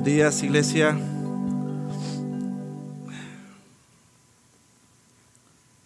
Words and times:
Buenos 0.00 0.16
días, 0.16 0.42
iglesia. 0.42 0.98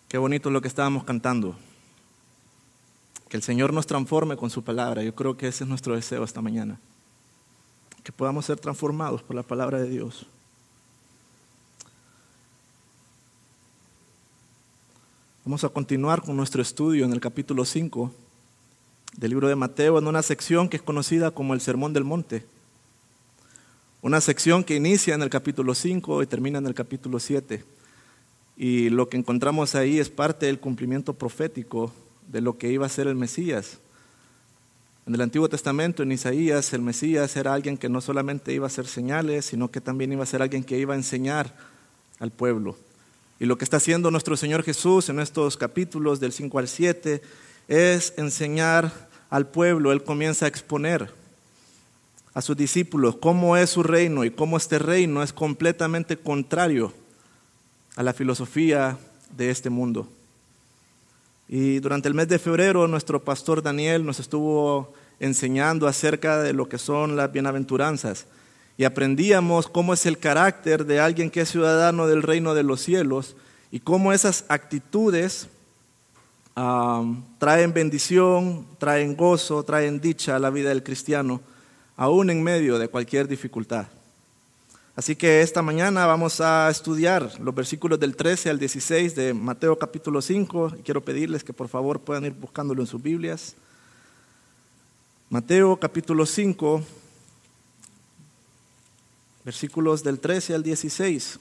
Qué 0.07 0.19
bonito 0.19 0.51
lo 0.51 0.61
que 0.61 0.69
estábamos 0.69 1.03
cantando. 1.03 1.57
Que 3.29 3.37
el 3.37 3.43
Señor 3.43 3.73
nos 3.73 3.89
transforme 3.89 4.37
con 4.37 4.51
su 4.51 4.63
palabra. 4.63 5.03
Yo 5.03 5.17
creo 5.17 5.37
que 5.37 5.49
ese 5.49 5.65
es 5.65 5.69
nuestro 5.69 5.97
deseo 5.97 6.23
esta 6.23 6.41
mañana. 6.41 6.79
Que 8.05 8.13
podamos 8.13 8.47
ser 8.47 8.57
transformados 8.61 9.21
por 9.21 9.35
la 9.35 9.43
palabra 9.43 9.81
de 9.81 9.91
Dios. 9.91 10.27
Vamos 15.45 15.65
a 15.65 15.71
continuar 15.71 16.23
con 16.23 16.37
nuestro 16.37 16.63
estudio 16.63 17.05
en 17.05 17.13
el 17.13 17.19
capítulo 17.19 17.65
5 17.65 18.15
del 19.17 19.31
libro 19.31 19.49
de 19.49 19.57
Mateo, 19.57 19.99
en 19.99 20.07
una 20.07 20.23
sección 20.23 20.69
que 20.69 20.77
es 20.77 20.85
conocida 20.85 21.33
como 21.33 21.53
el 21.53 21.61
Sermón 21.61 21.93
del 21.93 22.05
Monte. 22.05 22.54
Una 24.05 24.21
sección 24.21 24.65
que 24.65 24.77
inicia 24.77 25.15
en 25.15 25.23
el 25.23 25.31
capítulo 25.31 25.75
5 25.75 26.23
y 26.23 26.27
termina 26.27 26.59
en 26.59 26.67
el 26.67 26.75
capítulo 26.75 27.19
7. 27.19 27.65
Y 28.55 28.91
lo 28.91 29.09
que 29.09 29.17
encontramos 29.17 29.75
ahí 29.75 29.99
es 29.99 30.11
parte 30.11 30.45
del 30.45 30.61
cumplimiento 30.61 31.15
profético 31.15 31.91
de 32.31 32.43
lo 32.43 32.59
que 32.59 32.71
iba 32.71 32.85
a 32.85 32.91
ser 32.91 33.07
el 33.07 33.15
Mesías. 33.15 33.79
En 35.07 35.15
el 35.15 35.23
Antiguo 35.23 35.49
Testamento, 35.49 36.03
en 36.03 36.13
Isaías, 36.13 36.75
el 36.75 36.83
Mesías 36.83 37.35
era 37.35 37.55
alguien 37.55 37.79
que 37.79 37.89
no 37.89 38.03
solamente 38.03 38.53
iba 38.53 38.67
a 38.67 38.69
hacer 38.69 38.87
señales, 38.87 39.47
sino 39.47 39.71
que 39.71 39.81
también 39.81 40.13
iba 40.13 40.23
a 40.23 40.27
ser 40.27 40.43
alguien 40.43 40.65
que 40.65 40.79
iba 40.79 40.93
a 40.93 40.99
enseñar 40.99 41.57
al 42.19 42.31
pueblo. 42.31 42.77
Y 43.41 43.47
lo 43.47 43.57
que 43.57 43.65
está 43.65 43.79
haciendo 43.79 44.11
nuestro 44.11 44.37
Señor 44.37 44.65
Jesús 44.65 45.09
en 45.09 45.19
estos 45.19 45.57
capítulos 45.57 46.21
del 46.21 46.33
5 46.33 46.59
al 46.59 46.69
7 46.69 47.23
es 47.69 48.13
enseñar 48.19 49.09
al 49.31 49.49
pueblo. 49.49 49.93
Él 49.93 50.05
comienza 50.05 50.45
a 50.45 50.49
exponer 50.49 51.24
a 52.35 52.43
sus 52.43 52.57
discípulos 52.57 53.17
cómo 53.17 53.57
es 53.57 53.71
su 53.71 53.83
reino 53.83 54.25
y 54.25 54.31
cómo 54.31 54.57
este 54.57 54.79
reino 54.79 55.23
es 55.23 55.33
completamente 55.33 56.17
contrario 56.17 56.93
a 57.97 58.03
la 58.03 58.13
filosofía 58.13 58.99
de 59.37 59.51
este 59.51 59.71
mundo. 59.71 60.09
Y 61.49 61.79
durante 61.79 62.09
el 62.09 62.15
mes 62.15 62.29
de 62.29 62.41
febrero 62.41 62.89
nuestro 62.89 63.23
pastor 63.23 63.63
Daniel 63.63 64.05
nos 64.05 64.19
estuvo 64.19 64.93
enseñando 65.21 65.87
acerca 65.87 66.43
de 66.43 66.53
lo 66.53 66.69
que 66.69 66.79
son 66.79 67.17
las 67.17 67.31
bienaventuranzas 67.31 68.27
y 68.77 68.83
aprendíamos 68.83 69.69
cómo 69.69 69.95
es 69.95 70.05
el 70.05 70.19
carácter 70.19 70.85
de 70.87 70.99
alguien 70.99 71.31
que 71.31 71.43
es 71.43 71.51
ciudadano 71.51 72.09
del 72.09 72.25
reino 72.25 72.55
de 72.55 72.65
los 72.65 72.81
cielos 72.81 73.37
y 73.71 73.79
cómo 73.79 74.13
esas 74.13 74.45
actitudes 74.49 75.49
traen 76.55 77.73
bendición, 77.73 78.67
traen 78.79 79.17
gozo, 79.17 79.63
traen 79.63 80.01
dicha 80.01 80.35
a 80.35 80.41
la 80.41 80.51
vida 80.51 80.71
del 80.71 80.83
cristiano 80.83 81.41
aún 81.97 82.31
en 82.31 82.43
medio 82.43 82.79
de 82.79 82.89
cualquier 82.89 83.29
dificultad. 83.29 83.87
Así 84.97 85.17
que 85.17 85.43
esta 85.43 85.61
mañana 85.61 86.07
vamos 86.07 86.41
a 86.41 86.71
estudiar 86.71 87.41
los 87.41 87.55
versículos 87.55 87.99
del 87.99 88.15
13 88.15 88.51
al 88.51 88.59
16 88.59 89.17
de 89.17 89.35
Mateo 89.35 89.77
capítulo 89.77 90.23
5 90.23 90.75
y 90.79 90.83
quiero 90.83 91.05
pedirles 91.05 91.43
que 91.43 91.53
por 91.53 91.69
favor 91.69 92.01
puedan 92.01 92.25
ir 92.25 92.33
buscándolo 92.33 92.81
en 92.81 92.87
sus 92.87 93.03
Biblias. 93.03 93.57
Mateo 95.31 95.77
capítulo 95.77 96.27
5, 96.27 96.81
versículos 99.45 100.05
del 100.05 100.21
13 100.21 100.55
al 100.55 100.63
16. 100.63 101.41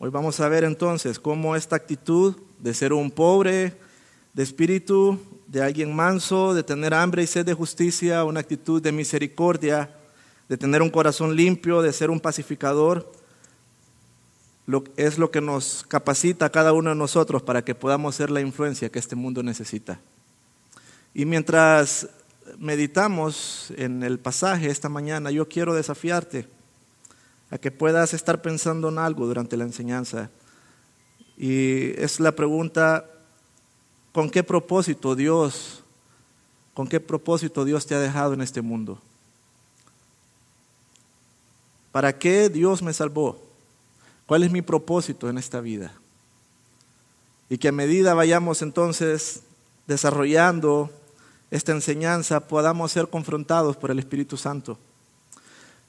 Hoy 0.00 0.10
vamos 0.10 0.40
a 0.40 0.48
ver 0.48 0.64
entonces 0.64 1.20
cómo 1.20 1.54
esta 1.54 1.76
actitud 1.76 2.36
de 2.58 2.74
ser 2.74 2.92
un 2.92 3.10
pobre 3.10 3.76
de 4.34 4.42
espíritu 4.42 5.20
de 5.46 5.62
alguien 5.62 5.94
manso, 5.94 6.54
de 6.54 6.62
tener 6.62 6.92
hambre 6.94 7.22
y 7.22 7.26
sed 7.26 7.46
de 7.46 7.54
justicia, 7.54 8.24
una 8.24 8.40
actitud 8.40 8.82
de 8.82 8.92
misericordia, 8.92 9.90
de 10.48 10.56
tener 10.56 10.82
un 10.82 10.90
corazón 10.90 11.36
limpio, 11.36 11.82
de 11.82 11.92
ser 11.92 12.10
un 12.10 12.20
pacificador, 12.20 13.12
es 14.96 15.18
lo 15.18 15.30
que 15.30 15.40
nos 15.40 15.84
capacita 15.86 16.46
a 16.46 16.50
cada 16.50 16.72
uno 16.72 16.90
de 16.90 16.96
nosotros 16.96 17.42
para 17.42 17.64
que 17.64 17.74
podamos 17.74 18.16
ser 18.16 18.30
la 18.30 18.40
influencia 18.40 18.90
que 18.90 18.98
este 18.98 19.14
mundo 19.14 19.42
necesita. 19.42 20.00
Y 21.14 21.24
mientras 21.24 22.08
meditamos 22.58 23.72
en 23.76 24.02
el 24.02 24.18
pasaje 24.18 24.68
esta 24.68 24.88
mañana, 24.88 25.30
yo 25.30 25.48
quiero 25.48 25.74
desafiarte 25.74 26.48
a 27.50 27.58
que 27.58 27.70
puedas 27.70 28.12
estar 28.12 28.42
pensando 28.42 28.88
en 28.88 28.98
algo 28.98 29.26
durante 29.26 29.56
la 29.56 29.64
enseñanza. 29.64 30.30
Y 31.36 31.92
es 32.00 32.18
la 32.18 32.32
pregunta, 32.32 33.04
¿Con 34.16 34.30
qué 34.30 34.42
propósito 34.42 35.14
Dios, 35.14 35.82
con 36.72 36.88
qué 36.88 37.00
propósito 37.00 37.66
Dios 37.66 37.84
te 37.84 37.94
ha 37.94 38.00
dejado 38.00 38.32
en 38.32 38.40
este 38.40 38.62
mundo? 38.62 38.98
¿Para 41.92 42.18
qué 42.18 42.48
Dios 42.48 42.80
me 42.80 42.94
salvó? 42.94 43.38
¿Cuál 44.24 44.44
es 44.44 44.50
mi 44.50 44.62
propósito 44.62 45.28
en 45.28 45.36
esta 45.36 45.60
vida? 45.60 45.92
Y 47.50 47.58
que 47.58 47.68
a 47.68 47.72
medida 47.72 48.14
vayamos 48.14 48.62
entonces 48.62 49.42
desarrollando 49.86 50.90
esta 51.50 51.72
enseñanza 51.72 52.48
podamos 52.48 52.92
ser 52.92 53.08
confrontados 53.08 53.76
por 53.76 53.90
el 53.90 53.98
Espíritu 53.98 54.38
Santo. 54.38 54.78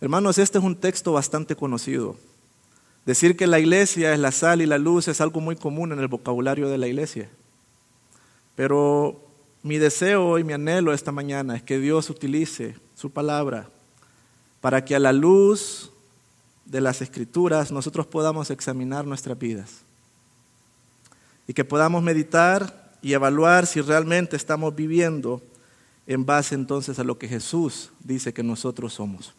Hermanos, 0.01 0.37
este 0.37 0.57
es 0.57 0.65
un 0.65 0.75
texto 0.75 1.13
bastante 1.13 1.55
conocido. 1.55 2.17
Decir 3.05 3.37
que 3.37 3.47
la 3.47 3.59
iglesia 3.59 4.13
es 4.13 4.19
la 4.19 4.33
sal 4.33 4.61
y 4.61 4.65
la 4.65 4.79
luz 4.79 5.07
es 5.07 5.21
algo 5.21 5.39
muy 5.39 5.55
común 5.55 5.93
en 5.93 5.99
el 5.99 6.09
vocabulario 6.09 6.67
de 6.67 6.77
la 6.77 6.87
iglesia. 6.89 7.29
Pero 8.57 9.23
mi 9.61 9.77
deseo 9.77 10.39
y 10.39 10.43
mi 10.43 10.53
anhelo 10.53 10.91
esta 10.91 11.11
mañana 11.11 11.55
es 11.55 11.61
que 11.61 11.77
Dios 11.77 12.09
utilice 12.09 12.75
su 12.95 13.11
palabra 13.11 13.69
para 14.61 14.83
que 14.83 14.95
a 14.95 14.99
la 14.99 15.13
luz 15.13 15.91
de 16.65 16.81
las 16.81 17.03
escrituras 17.03 17.71
nosotros 17.71 18.07
podamos 18.07 18.49
examinar 18.49 19.05
nuestras 19.05 19.37
vidas 19.37 19.83
y 21.47 21.53
que 21.53 21.65
podamos 21.65 22.01
meditar 22.01 22.97
y 23.03 23.13
evaluar 23.13 23.67
si 23.67 23.79
realmente 23.79 24.35
estamos 24.35 24.75
viviendo 24.75 25.39
en 26.07 26.25
base 26.25 26.55
entonces 26.55 26.97
a 26.97 27.03
lo 27.03 27.19
que 27.19 27.27
Jesús 27.27 27.91
dice 27.99 28.33
que 28.33 28.41
nosotros 28.41 28.93
somos. 28.93 29.35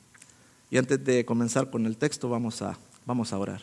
Y 0.71 0.79
antes 0.79 1.05
de 1.05 1.25
comenzar 1.25 1.71
con 1.71 1.87
el 1.87 1.97
texto 1.97 2.29
vamos 2.29 2.63
a, 2.63 2.79
vamos 3.05 3.33
a 3.33 3.39
orar. 3.39 3.63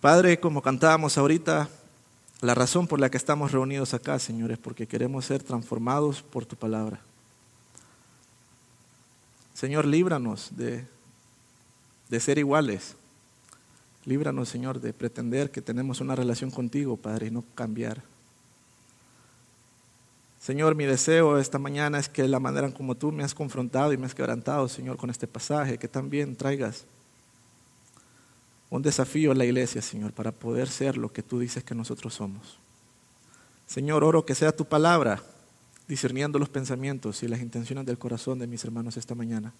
Padre, 0.00 0.38
como 0.38 0.62
cantábamos 0.62 1.18
ahorita, 1.18 1.68
la 2.44 2.54
razón 2.54 2.86
por 2.86 3.00
la 3.00 3.10
que 3.10 3.16
estamos 3.16 3.52
reunidos 3.52 3.94
acá, 3.94 4.18
Señor, 4.18 4.52
es 4.52 4.58
porque 4.58 4.86
queremos 4.86 5.24
ser 5.24 5.42
transformados 5.42 6.22
por 6.22 6.44
tu 6.44 6.56
palabra. 6.56 7.00
Señor, 9.54 9.86
líbranos 9.86 10.54
de, 10.54 10.84
de 12.10 12.20
ser 12.20 12.36
iguales. 12.36 12.96
Líbranos, 14.04 14.50
Señor, 14.50 14.78
de 14.78 14.92
pretender 14.92 15.50
que 15.50 15.62
tenemos 15.62 16.02
una 16.02 16.14
relación 16.14 16.50
contigo, 16.50 16.98
Padre, 16.98 17.28
y 17.28 17.30
no 17.30 17.42
cambiar. 17.54 18.02
Señor, 20.38 20.74
mi 20.74 20.84
deseo 20.84 21.38
esta 21.38 21.58
mañana 21.58 21.98
es 21.98 22.10
que 22.10 22.28
la 22.28 22.40
manera 22.40 22.70
como 22.72 22.94
tú 22.94 23.10
me 23.10 23.24
has 23.24 23.32
confrontado 23.32 23.94
y 23.94 23.96
me 23.96 24.04
has 24.04 24.14
quebrantado, 24.14 24.68
Señor, 24.68 24.98
con 24.98 25.08
este 25.08 25.26
pasaje, 25.26 25.78
que 25.78 25.88
también 25.88 26.36
traigas 26.36 26.84
un 28.76 28.82
desafío 28.82 29.30
a 29.30 29.36
la 29.36 29.44
iglesia, 29.44 29.80
Señor, 29.80 30.12
para 30.12 30.32
poder 30.32 30.68
ser 30.68 30.96
lo 30.96 31.12
que 31.12 31.22
tú 31.22 31.38
dices 31.38 31.62
que 31.62 31.76
nosotros 31.76 32.12
somos. 32.12 32.58
Señor, 33.68 34.02
oro 34.02 34.26
que 34.26 34.34
sea 34.34 34.50
tu 34.50 34.64
palabra 34.64 35.22
discerniendo 35.86 36.40
los 36.40 36.48
pensamientos 36.48 37.22
y 37.22 37.28
las 37.28 37.40
intenciones 37.40 37.86
del 37.86 37.98
corazón 37.98 38.40
de 38.40 38.48
mis 38.48 38.64
hermanos 38.64 38.96
esta 38.96 39.14
mañana. 39.14 39.52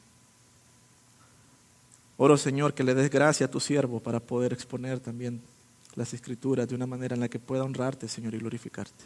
Oro, 2.16 2.36
Señor, 2.36 2.74
que 2.74 2.82
le 2.82 2.92
des 2.92 3.08
gracia 3.08 3.46
a 3.46 3.50
tu 3.50 3.60
siervo 3.60 4.00
para 4.00 4.18
poder 4.18 4.52
exponer 4.52 4.98
también 4.98 5.40
las 5.94 6.12
escrituras 6.12 6.66
de 6.66 6.74
una 6.74 6.86
manera 6.88 7.14
en 7.14 7.20
la 7.20 7.28
que 7.28 7.38
pueda 7.38 7.62
honrarte, 7.62 8.08
Señor, 8.08 8.34
y 8.34 8.38
glorificarte. 8.38 9.04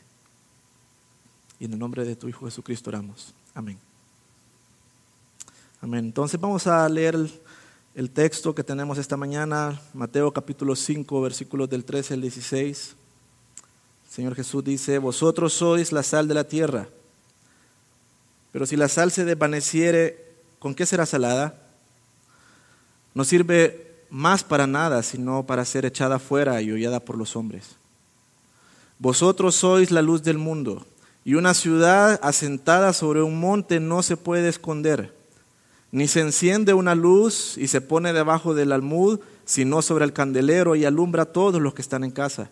Y 1.60 1.66
en 1.66 1.75
el 1.75 1.78
nombre 1.78 2.06
de 2.06 2.16
tu 2.16 2.28
Hijo 2.28 2.46
Jesucristo 2.46 2.88
oramos. 2.88 3.34
Amén. 3.55 3.78
Amén. 5.82 6.06
Entonces 6.06 6.40
vamos 6.40 6.66
a 6.66 6.88
leer 6.88 7.14
el 7.14 7.31
el 7.98 8.12
texto 8.12 8.54
que 8.54 8.62
tenemos 8.62 8.96
esta 8.96 9.16
mañana, 9.16 9.82
Mateo 9.92 10.32
capítulo 10.32 10.76
5, 10.76 11.20
versículos 11.20 11.68
del 11.68 11.84
13 11.84 12.14
al 12.14 12.20
16. 12.20 12.94
El 14.06 14.12
Señor 14.12 14.36
Jesús 14.36 14.62
dice, 14.62 14.98
vosotros 14.98 15.52
sois 15.52 15.90
la 15.90 16.04
sal 16.04 16.28
de 16.28 16.34
la 16.34 16.44
tierra, 16.44 16.86
pero 18.52 18.66
si 18.66 18.76
la 18.76 18.86
sal 18.86 19.10
se 19.10 19.24
desvaneciere, 19.24 20.32
¿con 20.60 20.76
qué 20.76 20.86
será 20.86 21.06
salada? 21.06 21.60
No 23.14 23.24
sirve 23.24 24.04
más 24.10 24.44
para 24.44 24.68
nada, 24.68 25.02
sino 25.02 25.44
para 25.44 25.64
ser 25.64 25.84
echada 25.84 26.20
fuera 26.20 26.62
y 26.62 26.70
hollada 26.70 27.00
por 27.00 27.18
los 27.18 27.34
hombres. 27.34 27.78
Vosotros 29.00 29.56
sois 29.56 29.90
la 29.90 30.02
luz 30.02 30.22
del 30.22 30.38
mundo, 30.38 30.86
y 31.24 31.34
una 31.34 31.52
ciudad 31.52 32.20
asentada 32.22 32.92
sobre 32.92 33.22
un 33.22 33.40
monte 33.40 33.80
no 33.80 34.04
se 34.04 34.16
puede 34.16 34.48
esconder 34.48 35.18
ni 35.90 36.06
se 36.06 36.20
enciende 36.20 36.75
una 36.75 36.94
luz 36.94 37.56
y 37.56 37.69
se 37.69 37.81
pone 37.81 38.12
debajo 38.12 38.55
del 38.55 38.73
almud, 38.73 39.20
sino 39.44 39.81
sobre 39.81 40.05
el 40.05 40.12
candelero 40.12 40.76
y 40.76 40.85
alumbra 40.85 41.23
a 41.23 41.32
todos 41.32 41.61
los 41.61 41.75
que 41.75 41.82
están 41.82 42.05
en 42.05 42.11
casa. 42.11 42.50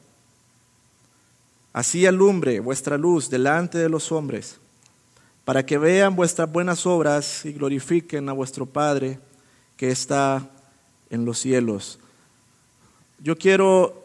Así 1.72 2.06
alumbre 2.06 2.60
vuestra 2.60 2.96
luz 2.96 3.28
delante 3.28 3.76
de 3.76 3.90
los 3.90 4.10
hombres, 4.10 4.56
para 5.44 5.66
que 5.66 5.76
vean 5.76 6.16
vuestras 6.16 6.50
buenas 6.50 6.86
obras 6.86 7.44
y 7.44 7.52
glorifiquen 7.52 8.28
a 8.28 8.32
vuestro 8.32 8.64
Padre 8.64 9.18
que 9.76 9.90
está 9.90 10.48
en 11.10 11.26
los 11.26 11.38
cielos. 11.38 11.98
Yo 13.18 13.36
quiero 13.36 14.04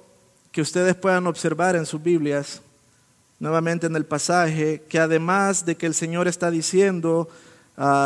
que 0.52 0.62
ustedes 0.62 0.96
puedan 0.96 1.28
observar 1.28 1.78
en 1.78 1.86
sus 1.86 2.04
Biblias, 2.04 2.62
nuevamente 3.40 3.88
en 3.88 3.96
el 3.96 4.06
pasaje, 4.06 4.84
que 4.90 5.00
además 5.00 5.66
de 5.66 5.76
que 5.76 5.86
el 5.86 5.94
Señor 5.94 6.28
está 6.28 6.52
diciendo 6.52 7.30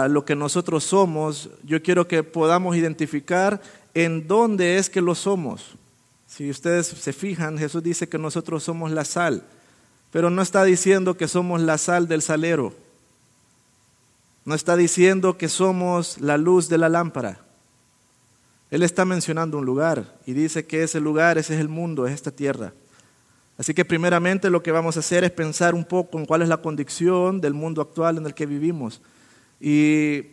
lo 0.09 0.23
que 0.23 0.35
nosotros 0.35 0.83
somos, 0.85 1.49
yo 1.63 1.81
quiero 1.83 2.07
que 2.07 2.23
podamos 2.23 2.77
identificar 2.77 3.61
en 3.93 4.27
dónde 4.27 4.77
es 4.77 4.89
que 4.89 5.01
lo 5.01 5.15
somos. 5.15 5.75
Si 6.27 6.49
ustedes 6.49 6.87
se 6.87 7.13
fijan, 7.13 7.57
Jesús 7.57 7.83
dice 7.83 8.07
que 8.07 8.17
nosotros 8.17 8.63
somos 8.63 8.91
la 8.91 9.03
sal, 9.05 9.43
pero 10.11 10.29
no 10.29 10.41
está 10.41 10.63
diciendo 10.63 11.17
que 11.17 11.27
somos 11.27 11.61
la 11.61 11.77
sal 11.77 12.07
del 12.07 12.21
salero. 12.21 12.73
No 14.45 14.55
está 14.55 14.77
diciendo 14.77 15.37
que 15.37 15.49
somos 15.49 16.19
la 16.19 16.37
luz 16.37 16.69
de 16.69 16.77
la 16.77 16.87
lámpara. 16.87 17.39
Él 18.71 18.83
está 18.83 19.03
mencionando 19.05 19.57
un 19.57 19.65
lugar 19.65 20.17
y 20.25 20.33
dice 20.33 20.65
que 20.65 20.83
ese 20.83 20.99
lugar, 20.99 21.37
ese 21.37 21.55
es 21.55 21.59
el 21.59 21.69
mundo, 21.69 22.07
es 22.07 22.13
esta 22.13 22.31
tierra. 22.31 22.73
Así 23.57 23.73
que 23.73 23.85
primeramente 23.85 24.49
lo 24.49 24.61
que 24.61 24.71
vamos 24.71 24.97
a 24.97 24.99
hacer 24.99 25.23
es 25.23 25.31
pensar 25.31 25.75
un 25.75 25.85
poco 25.85 26.17
en 26.17 26.25
cuál 26.25 26.41
es 26.41 26.49
la 26.49 26.57
condición 26.57 27.41
del 27.41 27.53
mundo 27.53 27.81
actual 27.81 28.17
en 28.17 28.25
el 28.25 28.33
que 28.33 28.45
vivimos. 28.45 29.01
Y 29.59 30.27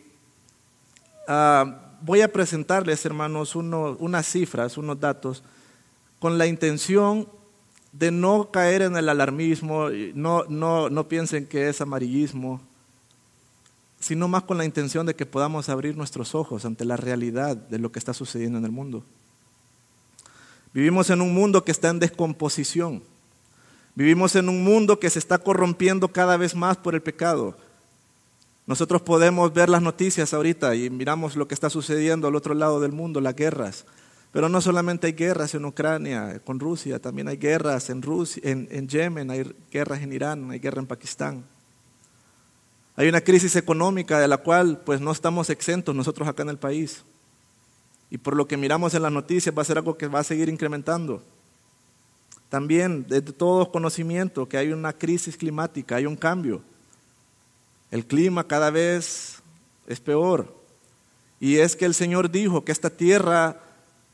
ah, 1.27 1.97
voy 2.01 2.21
a 2.21 2.31
presentarles, 2.31 3.05
hermanos, 3.05 3.55
unas 3.55 4.27
cifras, 4.27 4.77
unos 4.77 4.99
datos, 4.99 5.43
con 6.19 6.37
la 6.37 6.47
intención 6.47 7.27
de 7.91 8.11
no 8.11 8.49
caer 8.51 8.81
en 8.81 8.97
el 8.97 9.07
alarmismo, 9.07 9.89
no, 10.15 10.43
no, 10.45 10.89
no 10.89 11.07
piensen 11.07 11.45
que 11.45 11.69
es 11.69 11.79
amarillismo, 11.79 12.59
sino 13.99 14.27
más 14.27 14.43
con 14.43 14.57
la 14.57 14.65
intención 14.65 15.05
de 15.05 15.15
que 15.15 15.25
podamos 15.25 15.69
abrir 15.69 15.95
nuestros 15.95 16.35
ojos 16.35 16.65
ante 16.65 16.85
la 16.85 16.97
realidad 16.97 17.55
de 17.55 17.79
lo 17.79 17.91
que 17.91 17.99
está 17.99 18.13
sucediendo 18.13 18.57
en 18.57 18.65
el 18.65 18.71
mundo. 18.71 19.03
Vivimos 20.73 21.09
en 21.11 21.21
un 21.21 21.33
mundo 21.33 21.63
que 21.63 21.71
está 21.71 21.89
en 21.89 21.99
descomposición. 21.99 23.03
Vivimos 23.95 24.35
en 24.35 24.49
un 24.49 24.63
mundo 24.63 24.99
que 24.99 25.09
se 25.09 25.19
está 25.19 25.37
corrompiendo 25.37 26.07
cada 26.07 26.35
vez 26.35 26.55
más 26.55 26.77
por 26.77 26.95
el 26.95 27.01
pecado. 27.01 27.55
Nosotros 28.65 29.01
podemos 29.01 29.53
ver 29.53 29.69
las 29.69 29.81
noticias 29.81 30.33
ahorita 30.33 30.75
y 30.75 30.89
miramos 30.89 31.35
lo 31.35 31.47
que 31.47 31.53
está 31.53 31.69
sucediendo 31.69 32.27
al 32.27 32.35
otro 32.35 32.53
lado 32.53 32.79
del 32.79 32.93
mundo, 32.93 33.19
las 33.19 33.35
guerras. 33.35 33.85
Pero 34.31 34.49
no 34.49 34.61
solamente 34.61 35.07
hay 35.07 35.13
guerras 35.13 35.53
en 35.53 35.65
Ucrania, 35.65 36.41
con 36.43 36.59
Rusia, 36.59 36.99
también 36.99 37.27
hay 37.27 37.37
guerras 37.37 37.89
en, 37.89 38.01
Rusia, 38.01 38.41
en, 38.45 38.67
en 38.71 38.87
Yemen, 38.87 39.29
hay 39.29 39.53
guerras 39.69 40.01
en 40.01 40.13
Irán, 40.13 40.49
hay 40.49 40.59
guerra 40.59 40.79
en 40.79 40.87
Pakistán. 40.87 41.43
Hay 42.95 43.09
una 43.09 43.21
crisis 43.21 43.55
económica 43.55 44.19
de 44.19 44.27
la 44.27 44.37
cual 44.37 44.81
pues 44.85 45.01
no 45.01 45.11
estamos 45.11 45.49
exentos 45.49 45.95
nosotros 45.95 46.27
acá 46.27 46.43
en 46.43 46.49
el 46.49 46.57
país. 46.57 47.03
Y 48.09 48.17
por 48.17 48.35
lo 48.35 48.47
que 48.47 48.57
miramos 48.57 48.93
en 48.93 49.01
las 49.01 49.11
noticias 49.11 49.55
va 49.55 49.63
a 49.63 49.65
ser 49.65 49.77
algo 49.77 49.97
que 49.97 50.07
va 50.07 50.19
a 50.19 50.23
seguir 50.23 50.47
incrementando. 50.47 51.23
También 52.49 53.07
de 53.07 53.21
todo 53.21 53.71
conocimiento 53.71 54.47
que 54.47 54.57
hay 54.57 54.71
una 54.71 54.93
crisis 54.93 55.35
climática, 55.35 55.95
hay 55.95 56.05
un 56.05 56.15
cambio. 56.15 56.61
El 57.93 58.05
clima 58.07 58.47
cada 58.47 58.71
vez 58.71 59.43
es 59.85 59.99
peor. 59.99 60.51
Y 61.39 61.57
es 61.57 61.75
que 61.75 61.85
el 61.85 61.93
Señor 61.93 62.31
dijo 62.31 62.65
que 62.65 62.71
esta 62.71 62.89
tierra 62.89 63.61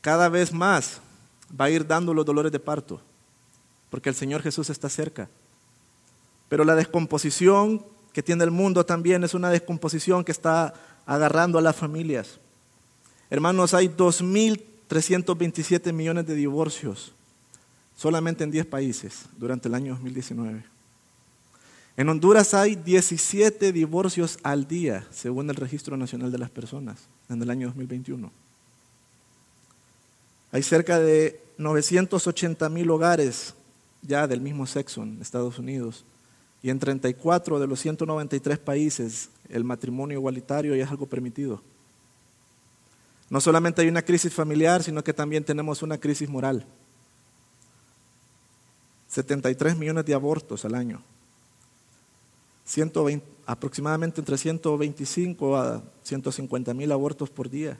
cada 0.02 0.28
vez 0.28 0.52
más 0.52 1.00
va 1.58 1.64
a 1.64 1.70
ir 1.70 1.86
dando 1.86 2.12
los 2.12 2.26
dolores 2.26 2.52
de 2.52 2.60
parto, 2.60 3.00
porque 3.88 4.10
el 4.10 4.14
Señor 4.14 4.42
Jesús 4.42 4.68
está 4.68 4.90
cerca. 4.90 5.30
Pero 6.50 6.64
la 6.64 6.74
descomposición 6.74 7.82
que 8.12 8.22
tiene 8.22 8.44
el 8.44 8.50
mundo 8.50 8.84
también 8.84 9.24
es 9.24 9.32
una 9.32 9.48
descomposición 9.48 10.24
que 10.24 10.32
está 10.32 10.74
agarrando 11.06 11.58
a 11.58 11.62
las 11.62 11.74
familias. 11.74 12.38
Hermanos, 13.30 13.72
hay 13.72 13.88
2.327 13.88 15.90
millones 15.94 16.26
de 16.26 16.34
divorcios 16.34 17.14
solamente 17.96 18.44
en 18.44 18.50
10 18.50 18.66
países 18.66 19.24
durante 19.38 19.68
el 19.68 19.74
año 19.74 19.94
2019. 19.94 20.69
En 22.00 22.08
Honduras 22.08 22.54
hay 22.54 22.76
17 22.76 23.72
divorcios 23.72 24.38
al 24.42 24.66
día, 24.66 25.06
según 25.10 25.50
el 25.50 25.56
Registro 25.56 25.98
Nacional 25.98 26.32
de 26.32 26.38
las 26.38 26.48
Personas, 26.48 26.98
en 27.28 27.42
el 27.42 27.50
año 27.50 27.66
2021. 27.66 28.32
Hay 30.50 30.62
cerca 30.62 30.98
de 30.98 31.42
980 31.58 32.70
mil 32.70 32.90
hogares 32.90 33.52
ya 34.00 34.26
del 34.26 34.40
mismo 34.40 34.66
sexo 34.66 35.02
en 35.02 35.20
Estados 35.20 35.58
Unidos 35.58 36.06
y 36.62 36.70
en 36.70 36.78
34 36.78 37.60
de 37.60 37.66
los 37.66 37.78
193 37.80 38.58
países 38.58 39.28
el 39.50 39.64
matrimonio 39.64 40.16
igualitario 40.16 40.74
ya 40.74 40.84
es 40.84 40.90
algo 40.90 41.04
permitido. 41.04 41.62
No 43.28 43.42
solamente 43.42 43.82
hay 43.82 43.88
una 43.88 44.00
crisis 44.00 44.32
familiar, 44.32 44.82
sino 44.82 45.04
que 45.04 45.12
también 45.12 45.44
tenemos 45.44 45.82
una 45.82 45.98
crisis 45.98 46.30
moral. 46.30 46.64
73 49.08 49.76
millones 49.76 50.06
de 50.06 50.14
abortos 50.14 50.64
al 50.64 50.74
año. 50.74 51.02
120, 52.70 53.26
aproximadamente 53.46 54.20
entre 54.20 54.38
125 54.38 55.56
a 55.56 55.82
150 56.04 56.72
mil 56.72 56.92
abortos 56.92 57.28
por 57.28 57.50
día. 57.50 57.76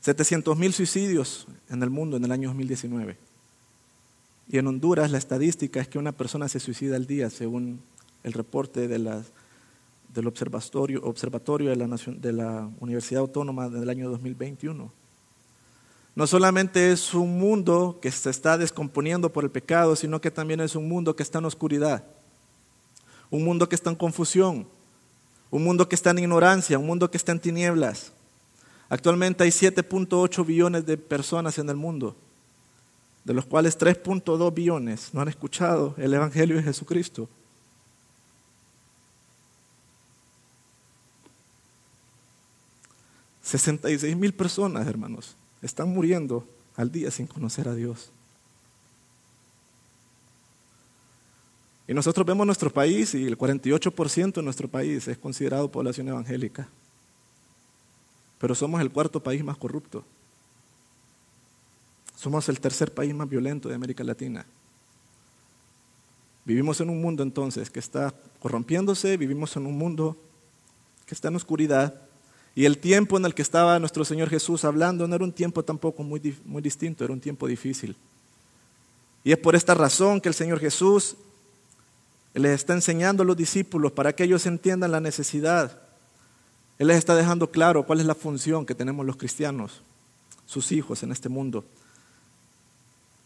700 0.00 0.58
mil 0.58 0.72
suicidios 0.72 1.46
en 1.68 1.80
el 1.84 1.90
mundo 1.90 2.16
en 2.16 2.24
el 2.24 2.32
año 2.32 2.48
2019. 2.48 3.16
Y 4.48 4.58
en 4.58 4.66
Honduras 4.66 5.12
la 5.12 5.18
estadística 5.18 5.80
es 5.80 5.86
que 5.86 5.98
una 5.98 6.10
persona 6.10 6.48
se 6.48 6.58
suicida 6.58 6.96
al 6.96 7.06
día, 7.06 7.30
según 7.30 7.80
el 8.24 8.32
reporte 8.32 8.88
de 8.88 8.98
del 10.12 10.26
observatorio, 10.26 11.04
observatorio 11.04 11.70
de, 11.70 11.76
la 11.76 11.86
de 11.86 12.32
la 12.32 12.68
Universidad 12.80 13.20
Autónoma 13.20 13.68
del 13.68 13.88
año 13.88 14.10
2021. 14.10 14.90
No 16.16 16.26
solamente 16.26 16.90
es 16.90 17.14
un 17.14 17.38
mundo 17.38 18.00
que 18.02 18.10
se 18.10 18.30
está 18.30 18.58
descomponiendo 18.58 19.30
por 19.30 19.44
el 19.44 19.50
pecado, 19.52 19.94
sino 19.94 20.20
que 20.20 20.32
también 20.32 20.58
es 20.58 20.74
un 20.74 20.88
mundo 20.88 21.14
que 21.14 21.22
está 21.22 21.38
en 21.38 21.44
oscuridad, 21.44 22.04
un 23.30 23.44
mundo 23.44 23.68
que 23.68 23.74
está 23.74 23.90
en 23.90 23.96
confusión, 23.96 24.66
un 25.50 25.64
mundo 25.64 25.88
que 25.88 25.94
está 25.94 26.10
en 26.10 26.18
ignorancia, 26.18 26.78
un 26.78 26.86
mundo 26.86 27.10
que 27.10 27.16
está 27.16 27.32
en 27.32 27.40
tinieblas. 27.40 28.12
Actualmente 28.88 29.44
hay 29.44 29.50
7.8 29.50 30.46
billones 30.46 30.86
de 30.86 30.96
personas 30.96 31.58
en 31.58 31.68
el 31.68 31.76
mundo 31.76 32.16
de 33.28 33.34
los 33.34 33.44
cuales 33.44 33.78
3.2 33.78 34.54
billones 34.54 35.12
no 35.12 35.20
han 35.20 35.28
escuchado 35.28 35.94
el 35.98 36.14
Evangelio 36.14 36.56
de 36.56 36.62
Jesucristo. 36.62 37.28
...66 43.44 44.14
mil 44.14 44.34
personas, 44.34 44.86
hermanos, 44.86 45.34
están 45.62 45.88
muriendo 45.88 46.46
al 46.76 46.92
día 46.92 47.10
sin 47.10 47.26
conocer 47.26 47.66
a 47.66 47.74
Dios. 47.74 48.10
Y 51.88 51.94
nosotros 51.94 52.26
vemos 52.26 52.44
nuestro 52.44 52.70
país 52.70 53.14
y 53.14 53.26
el 53.26 53.38
48% 53.38 54.34
de 54.34 54.42
nuestro 54.42 54.68
país 54.68 55.08
es 55.08 55.16
considerado 55.16 55.72
población 55.72 56.06
evangélica. 56.08 56.68
Pero 58.38 58.54
somos 58.54 58.82
el 58.82 58.90
cuarto 58.90 59.22
país 59.22 59.42
más 59.42 59.56
corrupto. 59.56 60.04
Somos 62.14 62.46
el 62.50 62.60
tercer 62.60 62.92
país 62.92 63.14
más 63.14 63.26
violento 63.26 63.70
de 63.70 63.74
América 63.74 64.04
Latina. 64.04 64.44
Vivimos 66.44 66.78
en 66.82 66.90
un 66.90 67.00
mundo 67.00 67.22
entonces 67.22 67.70
que 67.70 67.78
está 67.78 68.12
corrompiéndose, 68.38 69.16
vivimos 69.16 69.56
en 69.56 69.64
un 69.64 69.78
mundo 69.78 70.14
que 71.06 71.14
está 71.14 71.28
en 71.28 71.36
oscuridad. 71.36 72.02
Y 72.54 72.66
el 72.66 72.76
tiempo 72.76 73.16
en 73.16 73.24
el 73.24 73.34
que 73.34 73.42
estaba 73.42 73.78
nuestro 73.78 74.04
Señor 74.04 74.28
Jesús 74.28 74.62
hablando 74.66 75.08
no 75.08 75.14
era 75.14 75.24
un 75.24 75.32
tiempo 75.32 75.64
tampoco 75.64 76.02
muy, 76.02 76.36
muy 76.44 76.60
distinto, 76.60 77.02
era 77.02 77.14
un 77.14 77.20
tiempo 77.20 77.46
difícil. 77.46 77.96
Y 79.24 79.32
es 79.32 79.38
por 79.38 79.56
esta 79.56 79.72
razón 79.72 80.20
que 80.20 80.28
el 80.28 80.34
Señor 80.34 80.60
Jesús 80.60 81.16
les 82.42 82.52
está 82.52 82.74
enseñando 82.74 83.22
a 83.22 83.26
los 83.26 83.36
discípulos 83.36 83.92
para 83.92 84.14
que 84.14 84.24
ellos 84.24 84.46
entiendan 84.46 84.92
la 84.92 85.00
necesidad. 85.00 85.80
Él 86.78 86.88
les 86.88 86.98
está 86.98 87.14
dejando 87.16 87.50
claro 87.50 87.84
cuál 87.84 88.00
es 88.00 88.06
la 88.06 88.14
función 88.14 88.66
que 88.66 88.74
tenemos 88.74 89.04
los 89.04 89.16
cristianos, 89.16 89.82
sus 90.46 90.70
hijos 90.72 91.02
en 91.02 91.12
este 91.12 91.28
mundo. 91.28 91.64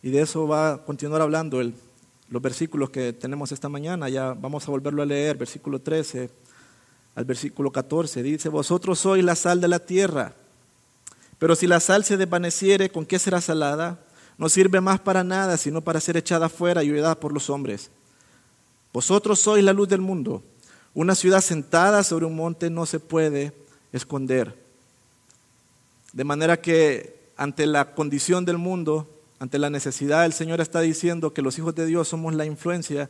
Y 0.02 0.10
de 0.10 0.22
eso 0.22 0.48
va 0.48 0.72
a 0.72 0.78
continuar 0.78 1.22
hablando 1.22 1.60
el, 1.60 1.74
los 2.28 2.42
versículos 2.42 2.90
que 2.90 3.12
tenemos 3.12 3.52
esta 3.52 3.68
mañana. 3.68 4.08
Ya 4.08 4.34
vamos 4.34 4.66
a 4.66 4.70
volverlo 4.70 5.02
a 5.02 5.06
leer, 5.06 5.36
versículo 5.36 5.80
13 5.80 6.30
al 7.14 7.24
versículo 7.24 7.70
14. 7.70 8.22
Dice, 8.22 8.48
vosotros 8.48 8.98
sois 8.98 9.24
la 9.24 9.36
sal 9.36 9.60
de 9.60 9.68
la 9.68 9.78
tierra, 9.78 10.34
pero 11.38 11.56
si 11.56 11.66
la 11.66 11.80
sal 11.80 12.04
se 12.04 12.16
desvaneciere, 12.16 12.90
¿con 12.90 13.04
qué 13.04 13.18
será 13.18 13.40
salada? 13.40 14.00
No 14.38 14.48
sirve 14.48 14.80
más 14.80 15.00
para 15.00 15.24
nada, 15.24 15.56
sino 15.56 15.82
para 15.82 16.00
ser 16.00 16.16
echada 16.16 16.48
fuera 16.48 16.82
y 16.82 16.90
oída 16.90 17.18
por 17.18 17.32
los 17.32 17.50
hombres. 17.50 17.90
Vosotros 18.92 19.40
sois 19.40 19.64
la 19.64 19.72
luz 19.72 19.88
del 19.88 20.00
mundo. 20.00 20.42
Una 20.94 21.14
ciudad 21.14 21.40
sentada 21.40 22.02
sobre 22.04 22.26
un 22.26 22.36
monte 22.36 22.68
no 22.68 22.84
se 22.84 23.00
puede 23.00 23.52
esconder. 23.92 24.54
De 26.12 26.24
manera 26.24 26.60
que 26.60 27.30
ante 27.36 27.66
la 27.66 27.94
condición 27.94 28.44
del 28.44 28.58
mundo, 28.58 29.08
ante 29.38 29.58
la 29.58 29.70
necesidad, 29.70 30.26
el 30.26 30.34
Señor 30.34 30.60
está 30.60 30.80
diciendo 30.80 31.32
que 31.32 31.42
los 31.42 31.58
hijos 31.58 31.74
de 31.74 31.86
Dios 31.86 32.08
somos 32.08 32.34
la 32.34 32.44
influencia 32.44 33.08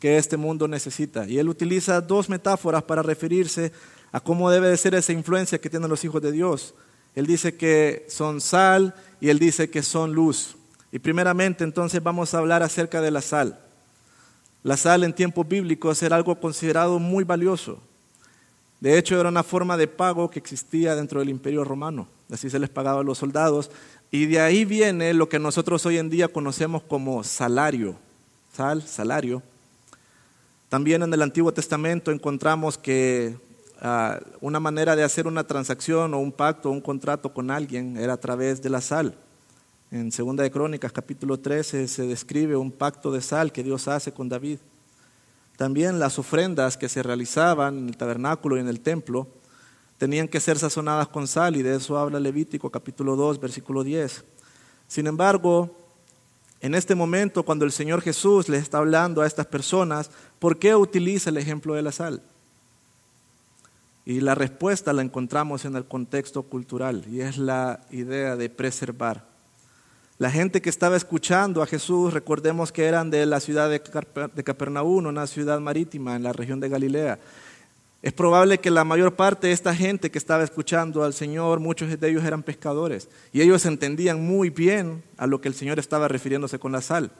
que 0.00 0.16
este 0.16 0.36
mundo 0.36 0.66
necesita. 0.66 1.28
Y 1.28 1.38
él 1.38 1.48
utiliza 1.48 2.00
dos 2.00 2.28
metáforas 2.28 2.82
para 2.82 3.02
referirse 3.02 3.72
a 4.10 4.18
cómo 4.18 4.50
debe 4.50 4.68
de 4.68 4.76
ser 4.76 4.94
esa 4.94 5.12
influencia 5.12 5.60
que 5.60 5.70
tienen 5.70 5.88
los 5.88 6.04
hijos 6.04 6.20
de 6.20 6.32
Dios. 6.32 6.74
Él 7.14 7.26
dice 7.26 7.56
que 7.56 8.06
son 8.08 8.40
sal 8.40 8.94
y 9.20 9.28
él 9.28 9.38
dice 9.38 9.70
que 9.70 9.82
son 9.82 10.12
luz. 10.12 10.56
Y 10.90 10.98
primeramente 10.98 11.62
entonces 11.62 12.02
vamos 12.02 12.34
a 12.34 12.38
hablar 12.38 12.62
acerca 12.62 13.00
de 13.00 13.10
la 13.12 13.20
sal. 13.20 13.60
La 14.62 14.76
sal 14.76 15.04
en 15.04 15.14
tiempos 15.14 15.48
bíblicos 15.48 16.02
era 16.02 16.16
algo 16.16 16.38
considerado 16.38 16.98
muy 16.98 17.24
valioso. 17.24 17.80
De 18.80 18.98
hecho, 18.98 19.18
era 19.18 19.28
una 19.28 19.42
forma 19.42 19.76
de 19.76 19.88
pago 19.88 20.30
que 20.30 20.38
existía 20.38 20.94
dentro 20.94 21.20
del 21.20 21.28
imperio 21.28 21.64
romano. 21.64 22.08
Así 22.30 22.48
se 22.48 22.58
les 22.58 22.70
pagaba 22.70 23.00
a 23.00 23.04
los 23.04 23.18
soldados. 23.18 23.70
Y 24.10 24.26
de 24.26 24.40
ahí 24.40 24.64
viene 24.64 25.14
lo 25.14 25.28
que 25.28 25.38
nosotros 25.38 25.84
hoy 25.86 25.98
en 25.98 26.10
día 26.10 26.28
conocemos 26.28 26.82
como 26.82 27.22
salario. 27.24 27.96
Sal, 28.52 28.82
salario. 28.82 29.42
También 30.68 31.02
en 31.02 31.12
el 31.12 31.22
Antiguo 31.22 31.52
Testamento 31.52 32.10
encontramos 32.10 32.78
que 32.78 33.36
ah, 33.80 34.20
una 34.40 34.60
manera 34.60 34.94
de 34.94 35.04
hacer 35.04 35.26
una 35.26 35.44
transacción 35.44 36.14
o 36.14 36.18
un 36.18 36.32
pacto 36.32 36.68
o 36.68 36.72
un 36.72 36.80
contrato 36.80 37.32
con 37.32 37.50
alguien 37.50 37.96
era 37.96 38.14
a 38.14 38.20
través 38.20 38.62
de 38.62 38.70
la 38.70 38.80
sal. 38.80 39.14
En 39.92 40.12
Segunda 40.12 40.44
de 40.44 40.52
Crónicas, 40.52 40.92
capítulo 40.92 41.40
13, 41.40 41.88
se 41.88 42.06
describe 42.06 42.54
un 42.54 42.70
pacto 42.70 43.10
de 43.10 43.20
sal 43.20 43.50
que 43.50 43.64
Dios 43.64 43.88
hace 43.88 44.12
con 44.12 44.28
David. 44.28 44.60
También 45.56 45.98
las 45.98 46.16
ofrendas 46.16 46.76
que 46.76 46.88
se 46.88 47.02
realizaban 47.02 47.76
en 47.76 47.88
el 47.88 47.96
tabernáculo 47.96 48.56
y 48.56 48.60
en 48.60 48.68
el 48.68 48.78
templo 48.78 49.26
tenían 49.98 50.28
que 50.28 50.38
ser 50.38 50.60
sazonadas 50.60 51.08
con 51.08 51.26
sal 51.26 51.56
y 51.56 51.62
de 51.62 51.74
eso 51.74 51.98
habla 51.98 52.20
Levítico 52.20 52.70
capítulo 52.70 53.16
2 53.16 53.40
versículo 53.40 53.82
10. 53.82 54.24
Sin 54.86 55.08
embargo, 55.08 55.76
en 56.60 56.76
este 56.76 56.94
momento 56.94 57.42
cuando 57.42 57.64
el 57.64 57.72
Señor 57.72 58.00
Jesús 58.00 58.48
le 58.48 58.58
está 58.58 58.78
hablando 58.78 59.22
a 59.22 59.26
estas 59.26 59.46
personas, 59.46 60.12
¿por 60.38 60.60
qué 60.60 60.76
utiliza 60.76 61.30
el 61.30 61.36
ejemplo 61.36 61.74
de 61.74 61.82
la 61.82 61.90
sal? 61.90 62.22
Y 64.06 64.20
la 64.20 64.36
respuesta 64.36 64.92
la 64.92 65.02
encontramos 65.02 65.64
en 65.64 65.74
el 65.74 65.84
contexto 65.84 66.44
cultural 66.44 67.04
y 67.10 67.22
es 67.22 67.38
la 67.38 67.80
idea 67.90 68.36
de 68.36 68.48
preservar. 68.50 69.29
La 70.20 70.30
gente 70.30 70.60
que 70.60 70.68
estaba 70.68 70.98
escuchando 70.98 71.62
a 71.62 71.66
Jesús, 71.66 72.12
recordemos 72.12 72.72
que 72.72 72.84
eran 72.84 73.10
de 73.10 73.24
la 73.24 73.40
ciudad 73.40 73.70
de 73.70 74.44
Capernaum, 74.44 75.06
una 75.06 75.26
ciudad 75.26 75.58
marítima 75.60 76.14
en 76.14 76.22
la 76.22 76.34
región 76.34 76.60
de 76.60 76.68
Galilea. 76.68 77.18
Es 78.02 78.12
probable 78.12 78.58
que 78.58 78.70
la 78.70 78.84
mayor 78.84 79.16
parte 79.16 79.46
de 79.46 79.54
esta 79.54 79.74
gente 79.74 80.10
que 80.10 80.18
estaba 80.18 80.44
escuchando 80.44 81.04
al 81.04 81.14
Señor, 81.14 81.58
muchos 81.58 81.98
de 81.98 82.06
ellos 82.06 82.22
eran 82.22 82.42
pescadores 82.42 83.08
y 83.32 83.40
ellos 83.40 83.64
entendían 83.64 84.22
muy 84.22 84.50
bien 84.50 85.02
a 85.16 85.26
lo 85.26 85.40
que 85.40 85.48
el 85.48 85.54
Señor 85.54 85.78
estaba 85.78 86.06
refiriéndose 86.06 86.58
con 86.58 86.72
la 86.72 86.82
sal. 86.82 87.10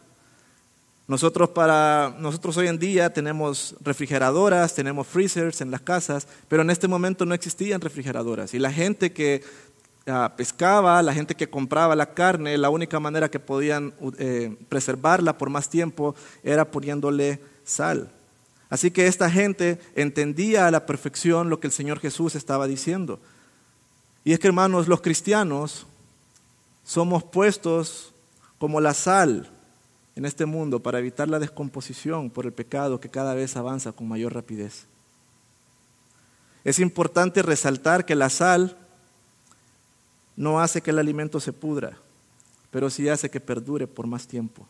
Nosotros, 1.09 1.49
para, 1.49 2.15
nosotros 2.21 2.57
hoy 2.59 2.69
en 2.69 2.79
día 2.79 3.13
tenemos 3.13 3.75
refrigeradoras, 3.81 4.75
tenemos 4.75 5.07
freezers 5.09 5.61
en 5.61 5.71
las 5.71 5.81
casas, 5.81 6.29
pero 6.49 6.63
en 6.63 6.71
este 6.71 6.87
momento 6.87 7.27
no 7.27 7.35
existían 7.35 7.81
refrigeradoras. 7.81 8.55
Y 8.55 8.61
la 8.61 8.71
gente 8.71 9.13
que 9.13 9.43
pescaba, 10.37 11.03
la 11.03 11.15
gente 11.15 11.35
que 11.35 11.49
compraba 11.49 11.95
la 11.95 12.15
carne, 12.15 12.59
la 12.59 12.71
única 12.71 12.99
manera 12.99 13.31
que 13.31 13.39
podían 13.39 13.95
eh, 14.19 14.57
preservarla 14.69 15.39
por 15.39 15.51
más 15.51 15.69
tiempo 15.69 16.15
era 16.43 16.71
poniéndole 16.71 17.41
sal. 17.65 18.11
Así 18.69 18.91
que 18.91 19.07
esta 19.07 19.31
gente 19.31 19.81
entendía 19.95 20.67
a 20.67 20.71
la 20.71 20.87
perfección 20.87 21.51
lo 21.51 21.61
que 21.61 21.67
el 21.67 21.73
Señor 21.73 21.99
Jesús 21.99 22.35
estaba 22.35 22.67
diciendo. 22.67 23.21
Y 24.25 24.33
es 24.33 24.39
que 24.39 24.49
hermanos, 24.49 24.89
los 24.89 25.01
cristianos 25.01 25.87
somos 26.85 27.25
puestos 27.25 28.13
como 28.59 28.81
la 28.81 28.95
sal 28.95 29.51
en 30.17 30.25
este 30.25 30.47
mundo 30.47 30.81
para 30.81 30.99
evitar 30.99 31.29
la 31.29 31.39
descomposición 31.39 32.31
por 32.31 32.47
el 32.47 32.53
pecado 32.53 33.01
que 33.01 33.09
cada 33.09 33.35
vez 33.35 33.57
avanza 33.57 33.93
con 33.93 34.09
mayor 34.09 34.35
rapidez. 34.35 34.87
Es 36.63 36.79
importante 36.79 37.43
resaltar 37.43 38.05
que 38.05 38.15
la 38.15 38.29
sal 38.29 38.77
no 40.41 40.59
hace 40.59 40.81
que 40.81 40.91
el 40.91 40.99
alimento 40.99 41.39
se 41.39 41.53
pudra, 41.53 41.99
pero 42.71 42.89
sí 42.89 43.07
hace 43.11 43.29
que 43.29 43.41
perdure 43.41 43.87
por 43.87 44.07
más 44.07 44.27
tiempo. 44.27 44.67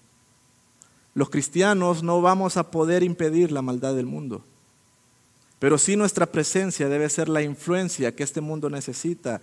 Los 1.15 1.31
cristianos 1.31 2.03
no 2.03 2.21
vamos 2.21 2.57
a 2.57 2.73
poder 2.73 3.05
impedir 3.05 3.53
la 3.53 3.63
maldad 3.63 3.95
del 3.95 4.07
mundo, 4.07 4.43
pero 5.61 5.79
sí 5.79 5.95
nuestra 5.95 6.27
presencia 6.27 6.89
debe 6.89 7.09
ser 7.09 7.29
la 7.29 7.43
influencia 7.43 8.13
que 8.17 8.25
este 8.25 8.41
mundo 8.41 8.69
necesita. 8.69 9.41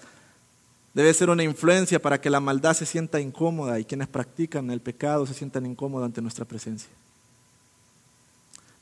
Debe 0.94 1.14
ser 1.14 1.30
una 1.30 1.44
influencia 1.44 2.02
para 2.02 2.20
que 2.20 2.30
la 2.30 2.42
maldad 2.42 2.74
se 2.74 2.86
sienta 2.86 3.22
incómoda 3.22 3.80
y 3.80 3.86
quienes 3.86 4.10
practican 4.10 4.70
el 4.70 4.82
pecado 4.82 5.26
se 5.26 5.34
sientan 5.34 5.66
incómodos 5.66 6.08
ante 6.08 6.22
nuestra 6.22 6.44
presencia. 6.44 6.90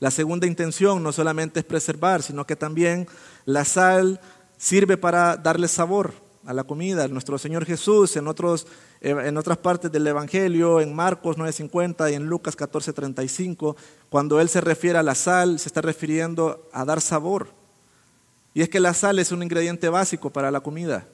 La 0.00 0.10
segunda 0.10 0.48
intención 0.48 1.00
no 1.00 1.12
solamente 1.12 1.60
es 1.60 1.64
preservar, 1.64 2.24
sino 2.24 2.44
que 2.44 2.56
también 2.56 3.06
la 3.44 3.64
sal 3.64 4.20
sirve 4.58 4.96
para 4.96 5.36
darle 5.36 5.68
sabor 5.68 6.25
a 6.46 6.54
la 6.54 6.64
comida. 6.64 7.08
Nuestro 7.08 7.38
Señor 7.38 7.66
Jesús 7.66 8.16
en, 8.16 8.28
otros, 8.28 8.66
eh, 9.00 9.10
en 9.10 9.36
otras 9.36 9.58
partes 9.58 9.90
del 9.90 10.06
Evangelio, 10.06 10.80
en 10.80 10.94
Marcos 10.94 11.36
9:50 11.36 12.10
y 12.10 12.14
en 12.14 12.26
Lucas 12.26 12.56
14:35, 12.56 13.76
cuando 14.08 14.40
Él 14.40 14.48
se 14.48 14.60
refiere 14.60 14.98
a 14.98 15.02
la 15.02 15.14
sal, 15.14 15.58
se 15.58 15.68
está 15.68 15.82
refiriendo 15.82 16.68
a 16.72 16.84
dar 16.84 17.00
sabor. 17.00 17.48
Y 18.54 18.62
es 18.62 18.68
que 18.68 18.80
la 18.80 18.94
sal 18.94 19.18
es 19.18 19.32
un 19.32 19.42
ingrediente 19.42 19.88
básico 19.88 20.30
para 20.30 20.50
la 20.50 20.60
comida. 20.60 21.06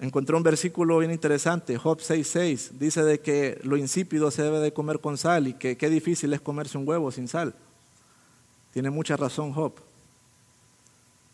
Encontré 0.00 0.34
un 0.34 0.42
versículo 0.42 0.98
bien 0.98 1.12
interesante, 1.12 1.76
Job 1.76 2.00
6:6, 2.00 2.78
dice 2.78 3.04
de 3.04 3.20
que 3.20 3.60
lo 3.62 3.76
insípido 3.76 4.30
se 4.30 4.42
debe 4.42 4.58
de 4.60 4.72
comer 4.72 5.00
con 5.00 5.18
sal 5.18 5.46
y 5.46 5.54
que 5.54 5.76
qué 5.76 5.90
difícil 5.90 6.32
es 6.32 6.40
comerse 6.40 6.78
un 6.78 6.88
huevo 6.88 7.12
sin 7.12 7.28
sal. 7.28 7.54
Tiene 8.72 8.88
mucha 8.88 9.16
razón 9.16 9.52
Job. 9.52 9.74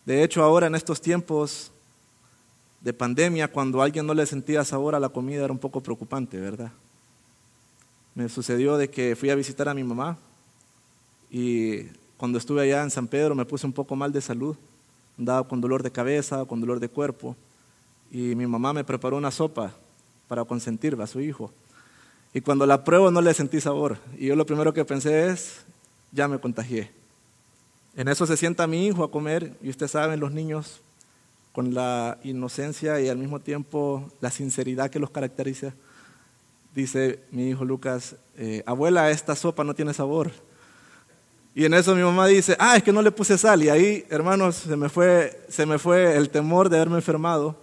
De 0.05 0.23
hecho, 0.23 0.43
ahora 0.43 0.67
en 0.67 0.75
estos 0.75 1.01
tiempos 1.01 1.73
de 2.81 2.93
pandemia, 2.93 3.51
cuando 3.51 3.83
alguien 3.83 4.07
no 4.07 4.15
le 4.15 4.27
sentía 4.27 4.65
sabor 4.65 4.95
a 4.95 5.01
la 5.01 5.09
comida, 5.09 5.45
era 5.45 5.53
un 5.53 5.59
poco 5.59 5.83
preocupante, 5.83 6.39
¿verdad? 6.39 6.73
Me 8.15 8.29
sucedió 8.29 8.77
de 8.77 8.89
que 8.89 9.17
fui 9.17 9.31
a 9.31 9.35
visitar 9.35 9.69
a 9.69 9.75
mi 9.75 9.85
mamá 9.85 10.19
y 11.31 11.85
cuando 12.17 12.39
estuve 12.39 12.63
allá 12.63 12.83
en 12.83 12.91
San 12.91 13.09
Pedro 13.09 13.35
me 13.35 13.45
puse 13.45 13.67
un 13.67 13.73
poco 13.73 13.97
mal 13.97 14.13
de 14.13 14.21
salud, 14.21 14.57
andaba 15.19 15.47
con 15.47 15.61
dolor 15.61 15.83
de 15.83 15.91
cabeza, 15.91 16.45
con 16.45 16.61
dolor 16.61 16.81
de 16.81 16.89
cuerpo 16.89 17.37
y 18.11 18.35
mi 18.35 18.47
mamá 18.47 18.73
me 18.73 18.85
preparó 18.85 19.17
una 19.17 19.31
sopa 19.31 19.73
para 20.29 20.45
consentir 20.45 20.97
a 21.01 21.07
su 21.07 21.21
hijo. 21.21 21.53
Y 22.33 22.41
cuando 22.41 22.67
la 22.67 22.85
pruebo 22.85 23.11
no 23.11 23.21
le 23.21 23.35
sentí 23.35 23.61
sabor 23.61 23.99
y 24.17 24.27
yo 24.27 24.37
lo 24.37 24.47
primero 24.47 24.73
que 24.73 24.85
pensé 24.85 25.29
es, 25.29 25.65
ya 26.13 26.29
me 26.29 26.39
contagié. 26.39 26.91
En 27.97 28.09
eso 28.09 28.27
se 28.27 28.37
sienta 28.37 28.67
mi 28.67 28.87
hijo 28.87 29.05
a 29.05 29.11
comer 29.11 29.57
y 29.63 29.71
ustedes 29.71 29.93
saben, 29.93 30.21
los 30.21 30.33
niños 30.33 30.81
con 31.57 31.73
la 31.73 32.19
inocencia 32.23 33.01
y 33.01 33.09
al 33.09 33.17
mismo 33.17 33.41
tiempo 33.41 34.13
la 34.21 34.31
sinceridad 34.31 34.91
que 34.91 34.99
los 34.99 35.09
caracteriza. 35.09 35.73
Dice 36.75 37.21
mi 37.31 37.49
hijo 37.49 37.65
Lucas, 37.65 38.17
eh, 38.37 38.63
abuela, 38.67 39.11
esta 39.11 39.35
sopa 39.35 39.65
no 39.65 39.75
tiene 39.75 39.95
sabor. 39.95 40.31
Y 41.55 41.65
en 41.65 41.73
eso 41.73 41.97
mi 41.97 42.03
mamá 42.03 42.27
dice, 42.27 42.57
ah, 42.59 42.77
es 42.77 42.83
que 42.83 42.93
no 42.93 43.01
le 43.01 43.11
puse 43.11 43.39
sal. 43.39 43.63
Y 43.63 43.71
ahí, 43.71 44.05
hermanos, 44.11 44.57
se 44.57 44.77
me 44.77 44.91
fue, 44.91 45.47
se 45.49 45.65
me 45.65 45.79
fue 45.79 46.19
el 46.19 46.29
temor 46.29 46.69
de 46.69 46.77
haberme 46.77 46.97
enfermado. 46.97 47.57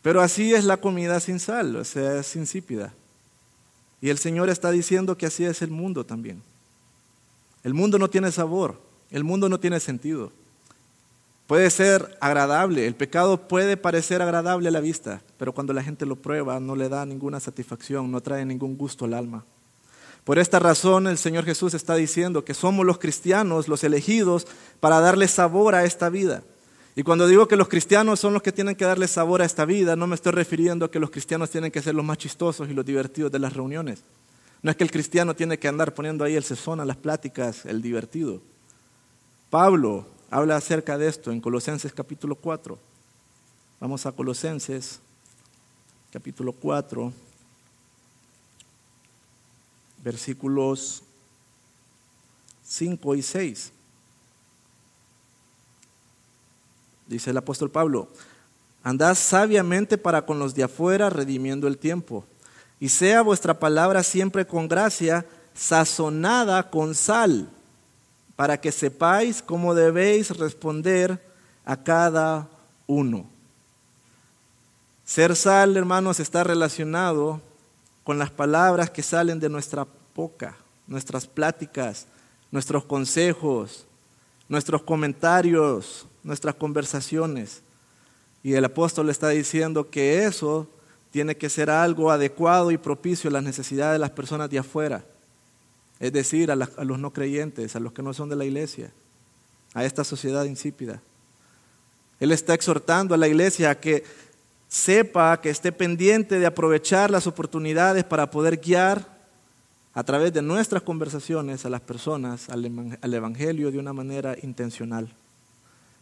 Pero 0.00 0.22
así 0.22 0.54
es 0.54 0.64
la 0.64 0.78
comida 0.78 1.20
sin 1.20 1.40
sal, 1.40 1.76
o 1.76 1.84
sea, 1.84 2.20
es 2.20 2.36
insípida. 2.36 2.94
Y 4.00 4.08
el 4.08 4.16
Señor 4.16 4.48
está 4.48 4.70
diciendo 4.70 5.18
que 5.18 5.26
así 5.26 5.44
es 5.44 5.60
el 5.60 5.70
mundo 5.70 6.06
también. 6.06 6.42
El 7.64 7.74
mundo 7.74 7.98
no 7.98 8.08
tiene 8.08 8.32
sabor, 8.32 8.80
el 9.10 9.24
mundo 9.24 9.50
no 9.50 9.60
tiene 9.60 9.78
sentido. 9.78 10.32
Puede 11.50 11.68
ser 11.70 12.16
agradable, 12.20 12.86
el 12.86 12.94
pecado 12.94 13.48
puede 13.48 13.76
parecer 13.76 14.22
agradable 14.22 14.68
a 14.68 14.70
la 14.70 14.78
vista, 14.78 15.20
pero 15.36 15.52
cuando 15.52 15.72
la 15.72 15.82
gente 15.82 16.06
lo 16.06 16.14
prueba 16.14 16.60
no 16.60 16.76
le 16.76 16.88
da 16.88 17.04
ninguna 17.04 17.40
satisfacción, 17.40 18.08
no 18.08 18.20
trae 18.20 18.44
ningún 18.44 18.76
gusto 18.76 19.04
al 19.04 19.14
alma. 19.14 19.44
Por 20.22 20.38
esta 20.38 20.60
razón 20.60 21.08
el 21.08 21.18
Señor 21.18 21.44
Jesús 21.44 21.74
está 21.74 21.96
diciendo 21.96 22.44
que 22.44 22.54
somos 22.54 22.86
los 22.86 22.98
cristianos, 22.98 23.66
los 23.66 23.82
elegidos, 23.82 24.46
para 24.78 25.00
darle 25.00 25.26
sabor 25.26 25.74
a 25.74 25.84
esta 25.84 26.08
vida. 26.08 26.44
Y 26.94 27.02
cuando 27.02 27.26
digo 27.26 27.48
que 27.48 27.56
los 27.56 27.66
cristianos 27.66 28.20
son 28.20 28.32
los 28.32 28.42
que 28.42 28.52
tienen 28.52 28.76
que 28.76 28.84
darle 28.84 29.08
sabor 29.08 29.42
a 29.42 29.44
esta 29.44 29.64
vida, 29.64 29.96
no 29.96 30.06
me 30.06 30.14
estoy 30.14 30.30
refiriendo 30.30 30.84
a 30.84 30.90
que 30.92 31.00
los 31.00 31.10
cristianos 31.10 31.50
tienen 31.50 31.72
que 31.72 31.82
ser 31.82 31.96
los 31.96 32.04
más 32.04 32.18
chistosos 32.18 32.70
y 32.70 32.74
los 32.74 32.86
divertidos 32.86 33.32
de 33.32 33.40
las 33.40 33.54
reuniones. 33.54 34.04
No 34.62 34.70
es 34.70 34.76
que 34.76 34.84
el 34.84 34.92
cristiano 34.92 35.34
tiene 35.34 35.58
que 35.58 35.66
andar 35.66 35.94
poniendo 35.94 36.22
ahí 36.22 36.36
el 36.36 36.44
sesón 36.44 36.78
a 36.78 36.84
las 36.84 36.96
pláticas, 36.96 37.66
el 37.66 37.82
divertido. 37.82 38.40
Pablo 39.50 40.06
habla 40.30 40.56
acerca 40.56 40.96
de 40.96 41.08
esto 41.08 41.32
en 41.32 41.40
Colosenses 41.40 41.92
capítulo 41.92 42.36
4. 42.36 42.78
Vamos 43.80 44.06
a 44.06 44.12
Colosenses 44.12 45.00
capítulo 46.12 46.52
4, 46.52 47.12
versículos 50.04 51.02
5 52.64 53.14
y 53.16 53.22
6. 53.22 53.72
Dice 57.08 57.30
el 57.30 57.36
apóstol 57.36 57.70
Pablo, 57.70 58.08
andad 58.84 59.16
sabiamente 59.16 59.98
para 59.98 60.24
con 60.24 60.38
los 60.38 60.54
de 60.54 60.62
afuera, 60.62 61.10
redimiendo 61.10 61.66
el 61.66 61.76
tiempo, 61.76 62.24
y 62.78 62.88
sea 62.88 63.22
vuestra 63.22 63.58
palabra 63.58 64.04
siempre 64.04 64.46
con 64.46 64.68
gracia, 64.68 65.26
sazonada 65.54 66.70
con 66.70 66.94
sal 66.94 67.50
para 68.40 68.58
que 68.58 68.72
sepáis 68.72 69.42
cómo 69.42 69.74
debéis 69.74 70.30
responder 70.30 71.22
a 71.62 71.76
cada 71.76 72.48
uno. 72.86 73.28
Ser 75.04 75.36
sal, 75.36 75.76
hermanos, 75.76 76.20
está 76.20 76.42
relacionado 76.42 77.42
con 78.02 78.18
las 78.18 78.30
palabras 78.30 78.88
que 78.88 79.02
salen 79.02 79.40
de 79.40 79.50
nuestra 79.50 79.86
boca, 80.16 80.56
nuestras 80.86 81.26
pláticas, 81.26 82.06
nuestros 82.50 82.82
consejos, 82.86 83.84
nuestros 84.48 84.84
comentarios, 84.84 86.06
nuestras 86.22 86.54
conversaciones. 86.54 87.60
Y 88.42 88.54
el 88.54 88.64
apóstol 88.64 89.10
está 89.10 89.28
diciendo 89.28 89.90
que 89.90 90.24
eso 90.24 90.66
tiene 91.10 91.36
que 91.36 91.50
ser 91.50 91.68
algo 91.68 92.10
adecuado 92.10 92.70
y 92.70 92.78
propicio 92.78 93.28
a 93.28 93.34
las 93.34 93.42
necesidades 93.42 93.96
de 93.96 93.98
las 93.98 94.12
personas 94.12 94.48
de 94.48 94.60
afuera, 94.60 95.04
es 96.00 96.12
decir, 96.12 96.50
a, 96.50 96.56
los 96.56 96.98
no 96.98 97.12
creyentes, 97.12 97.76
a 97.76 97.80
los 97.80 97.92
que 97.92 98.02
no 98.02 98.14
son 98.14 98.30
de 98.30 98.36
la 98.36 98.46
iglesia, 98.46 98.90
a 99.74 99.84
esta 99.84 100.02
sociedad 100.02 100.44
insípida. 100.44 101.02
Él 102.18 102.32
está 102.32 102.54
exhortando 102.54 103.14
a 103.14 103.18
la 103.18 103.28
iglesia 103.28 103.70
a 103.70 103.74
que 103.78 104.02
sepa, 104.66 105.40
que 105.40 105.50
esté 105.50 105.72
pendiente 105.72 106.38
de 106.38 106.46
aprovechar 106.46 107.10
las 107.10 107.26
oportunidades 107.26 108.04
para 108.04 108.30
poder 108.30 108.56
guiar 108.56 109.20
a 109.92 110.02
través 110.02 110.32
de 110.32 110.40
nuestras 110.40 110.82
conversaciones 110.82 111.66
a 111.66 111.70
las 111.70 111.80
personas 111.82 112.48
al 112.48 113.14
Evangelio 113.14 113.70
de 113.70 113.78
una 113.78 113.92
manera 113.92 114.36
intencional. 114.42 115.12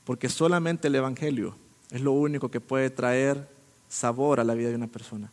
Porque 0.04 0.28
solamente 0.28 0.88
el 0.88 0.94
Evangelio 0.94 1.56
es 1.90 2.02
lo 2.02 2.12
único 2.12 2.50
que 2.50 2.60
puede 2.60 2.90
traer 2.90 3.48
sabor 3.88 4.38
a 4.38 4.44
la 4.44 4.54
vida 4.54 4.68
de 4.68 4.76
una 4.76 4.86
persona. 4.86 5.32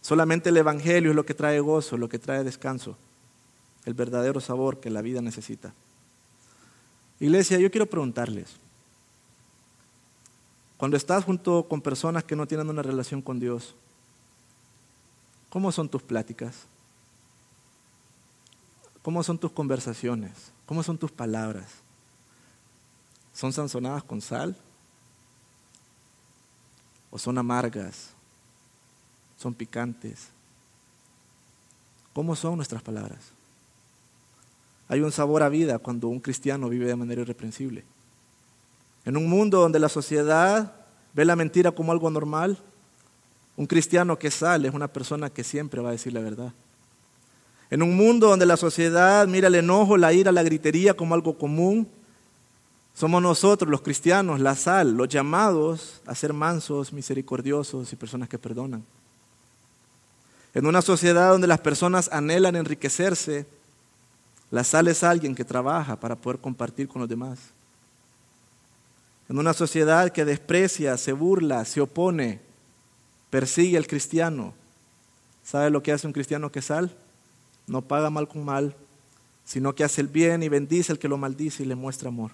Solamente 0.00 0.48
el 0.48 0.56
Evangelio 0.56 1.10
es 1.10 1.16
lo 1.16 1.26
que 1.26 1.34
trae 1.34 1.60
gozo, 1.60 1.96
lo 1.96 2.08
que 2.08 2.18
trae 2.18 2.42
descanso, 2.42 2.96
el 3.84 3.94
verdadero 3.94 4.40
sabor 4.40 4.80
que 4.80 4.90
la 4.90 5.02
vida 5.02 5.20
necesita. 5.20 5.72
Iglesia, 7.20 7.58
yo 7.58 7.70
quiero 7.70 7.86
preguntarles, 7.86 8.56
cuando 10.76 10.96
estás 10.96 11.24
junto 11.24 11.68
con 11.68 11.80
personas 11.80 12.24
que 12.24 12.34
no 12.34 12.46
tienen 12.46 12.68
una 12.68 12.82
relación 12.82 13.22
con 13.22 13.38
Dios, 13.38 13.74
¿cómo 15.48 15.70
son 15.70 15.88
tus 15.88 16.02
pláticas? 16.02 16.66
¿Cómo 19.02 19.22
son 19.22 19.38
tus 19.38 19.52
conversaciones? 19.52 20.32
¿Cómo 20.66 20.82
son 20.82 20.98
tus 20.98 21.10
palabras? 21.10 21.70
¿Son 23.32 23.52
sanzonadas 23.52 24.02
con 24.04 24.20
sal? 24.20 24.56
¿O 27.10 27.18
son 27.18 27.38
amargas? 27.38 28.10
¿Son 29.38 29.54
picantes? 29.54 30.28
¿Cómo 32.12 32.36
son 32.36 32.56
nuestras 32.56 32.82
palabras? 32.82 33.20
Hay 34.88 35.00
un 35.00 35.12
sabor 35.12 35.42
a 35.42 35.48
vida 35.48 35.78
cuando 35.78 36.08
un 36.08 36.20
cristiano 36.20 36.68
vive 36.68 36.86
de 36.86 36.96
manera 36.96 37.22
irreprensible. 37.22 37.84
En 39.04 39.16
un 39.16 39.28
mundo 39.28 39.60
donde 39.60 39.78
la 39.78 39.88
sociedad 39.88 40.72
ve 41.14 41.24
la 41.24 41.36
mentira 41.36 41.72
como 41.72 41.92
algo 41.92 42.10
normal, 42.10 42.58
un 43.56 43.66
cristiano 43.66 44.18
que 44.18 44.30
sale 44.30 44.68
es 44.68 44.74
una 44.74 44.88
persona 44.88 45.30
que 45.30 45.44
siempre 45.44 45.80
va 45.80 45.90
a 45.90 45.92
decir 45.92 46.12
la 46.12 46.20
verdad. 46.20 46.52
En 47.70 47.82
un 47.82 47.96
mundo 47.96 48.28
donde 48.28 48.46
la 48.46 48.56
sociedad 48.56 49.26
mira 49.26 49.48
el 49.48 49.54
enojo, 49.54 49.96
la 49.96 50.12
ira, 50.12 50.30
la 50.30 50.42
gritería 50.42 50.94
como 50.94 51.14
algo 51.14 51.38
común, 51.38 51.88
somos 52.94 53.22
nosotros 53.22 53.70
los 53.70 53.80
cristianos, 53.80 54.40
la 54.40 54.54
sal, 54.54 54.92
los 54.92 55.08
llamados 55.08 56.02
a 56.06 56.14
ser 56.14 56.32
mansos, 56.32 56.92
misericordiosos 56.92 57.92
y 57.92 57.96
personas 57.96 58.28
que 58.28 58.38
perdonan. 58.38 58.84
En 60.54 60.66
una 60.66 60.82
sociedad 60.82 61.30
donde 61.30 61.46
las 61.46 61.60
personas 61.60 62.10
anhelan 62.12 62.56
enriquecerse, 62.56 63.46
la 64.52 64.62
sal 64.64 64.86
es 64.86 65.02
alguien 65.02 65.34
que 65.34 65.46
trabaja 65.46 65.98
para 65.98 66.14
poder 66.14 66.38
compartir 66.38 66.86
con 66.86 67.00
los 67.00 67.08
demás. 67.08 67.38
En 69.26 69.38
una 69.38 69.54
sociedad 69.54 70.12
que 70.12 70.26
desprecia, 70.26 70.98
se 70.98 71.12
burla, 71.12 71.64
se 71.64 71.80
opone, 71.80 72.38
persigue 73.30 73.78
al 73.78 73.86
cristiano. 73.86 74.52
¿Sabe 75.42 75.70
lo 75.70 75.82
que 75.82 75.90
hace 75.90 76.06
un 76.06 76.12
cristiano 76.12 76.52
que 76.52 76.60
sal? 76.60 76.94
No 77.66 77.80
paga 77.80 78.10
mal 78.10 78.28
con 78.28 78.44
mal, 78.44 78.76
sino 79.42 79.74
que 79.74 79.84
hace 79.84 80.02
el 80.02 80.08
bien 80.08 80.42
y 80.42 80.50
bendice 80.50 80.92
al 80.92 80.98
que 80.98 81.08
lo 81.08 81.16
maldice 81.16 81.62
y 81.62 81.66
le 81.66 81.74
muestra 81.74 82.10
amor. 82.10 82.32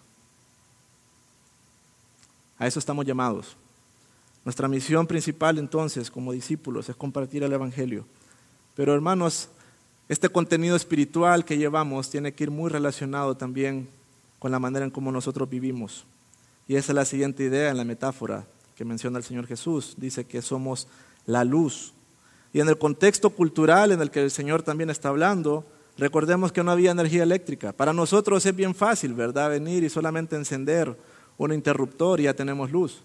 A 2.59 2.67
eso 2.67 2.81
estamos 2.81 3.07
llamados. 3.07 3.57
Nuestra 4.45 4.67
misión 4.67 5.07
principal 5.07 5.57
entonces 5.57 6.11
como 6.11 6.33
discípulos 6.33 6.89
es 6.89 6.97
compartir 6.97 7.45
el 7.45 7.53
Evangelio. 7.53 8.07
Pero 8.75 8.93
hermanos, 8.93 9.51
este 10.09 10.31
contenido 10.31 10.75
espiritual 10.75 11.45
que 11.45 11.59
llevamos 11.59 12.09
tiene 12.09 12.33
que 12.33 12.45
ir 12.45 12.51
muy 12.51 12.71
relacionado 12.71 13.37
también 13.37 13.89
con 14.39 14.51
la 14.51 14.59
manera 14.59 14.85
en 14.85 14.91
cómo 14.91 15.13
nosotros 15.13 15.51
vivimos. 15.51 16.05
Y 16.67 16.77
esa 16.77 16.93
es 16.93 16.97
la 16.97 17.05
siguiente 17.05 17.45
idea 17.45 17.71
en 17.71 17.77
la 17.77 17.85
metáfora 17.85 18.47
que 18.77 18.85
menciona 18.85 19.19
el 19.19 19.25
Señor 19.25 19.47
Jesús. 19.47 19.95
Dice 19.99 20.25
que 20.25 20.41
somos 20.41 20.87
la 21.27 21.45
luz. 21.45 21.93
Y 22.53 22.61
en 22.61 22.69
el 22.69 22.79
contexto 22.79 23.31
cultural 23.31 23.93
en 23.93 24.01
el 24.01 24.11
que 24.11 24.23
el 24.23 24.31
Señor 24.31 24.63
también 24.63 24.89
está 24.89 25.11
hablando, 25.11 25.65
recordemos 25.99 26.53
que 26.53 26.65
no 26.65 26.71
había 26.71 26.91
energía 26.91 27.23
eléctrica. 27.23 27.73
Para 27.73 27.93
nosotros 27.93 28.47
es 28.47 28.57
bien 28.57 28.75
fácil, 28.75 29.13
¿verdad? 29.13 29.51
Venir 29.51 29.85
y 29.85 29.91
solamente 29.91 30.37
encender 30.37 30.97
un 31.37 31.53
interruptor 31.53 32.21
y 32.21 32.25
ya 32.25 32.35
tenemos 32.35 32.71
luz. 32.71 33.03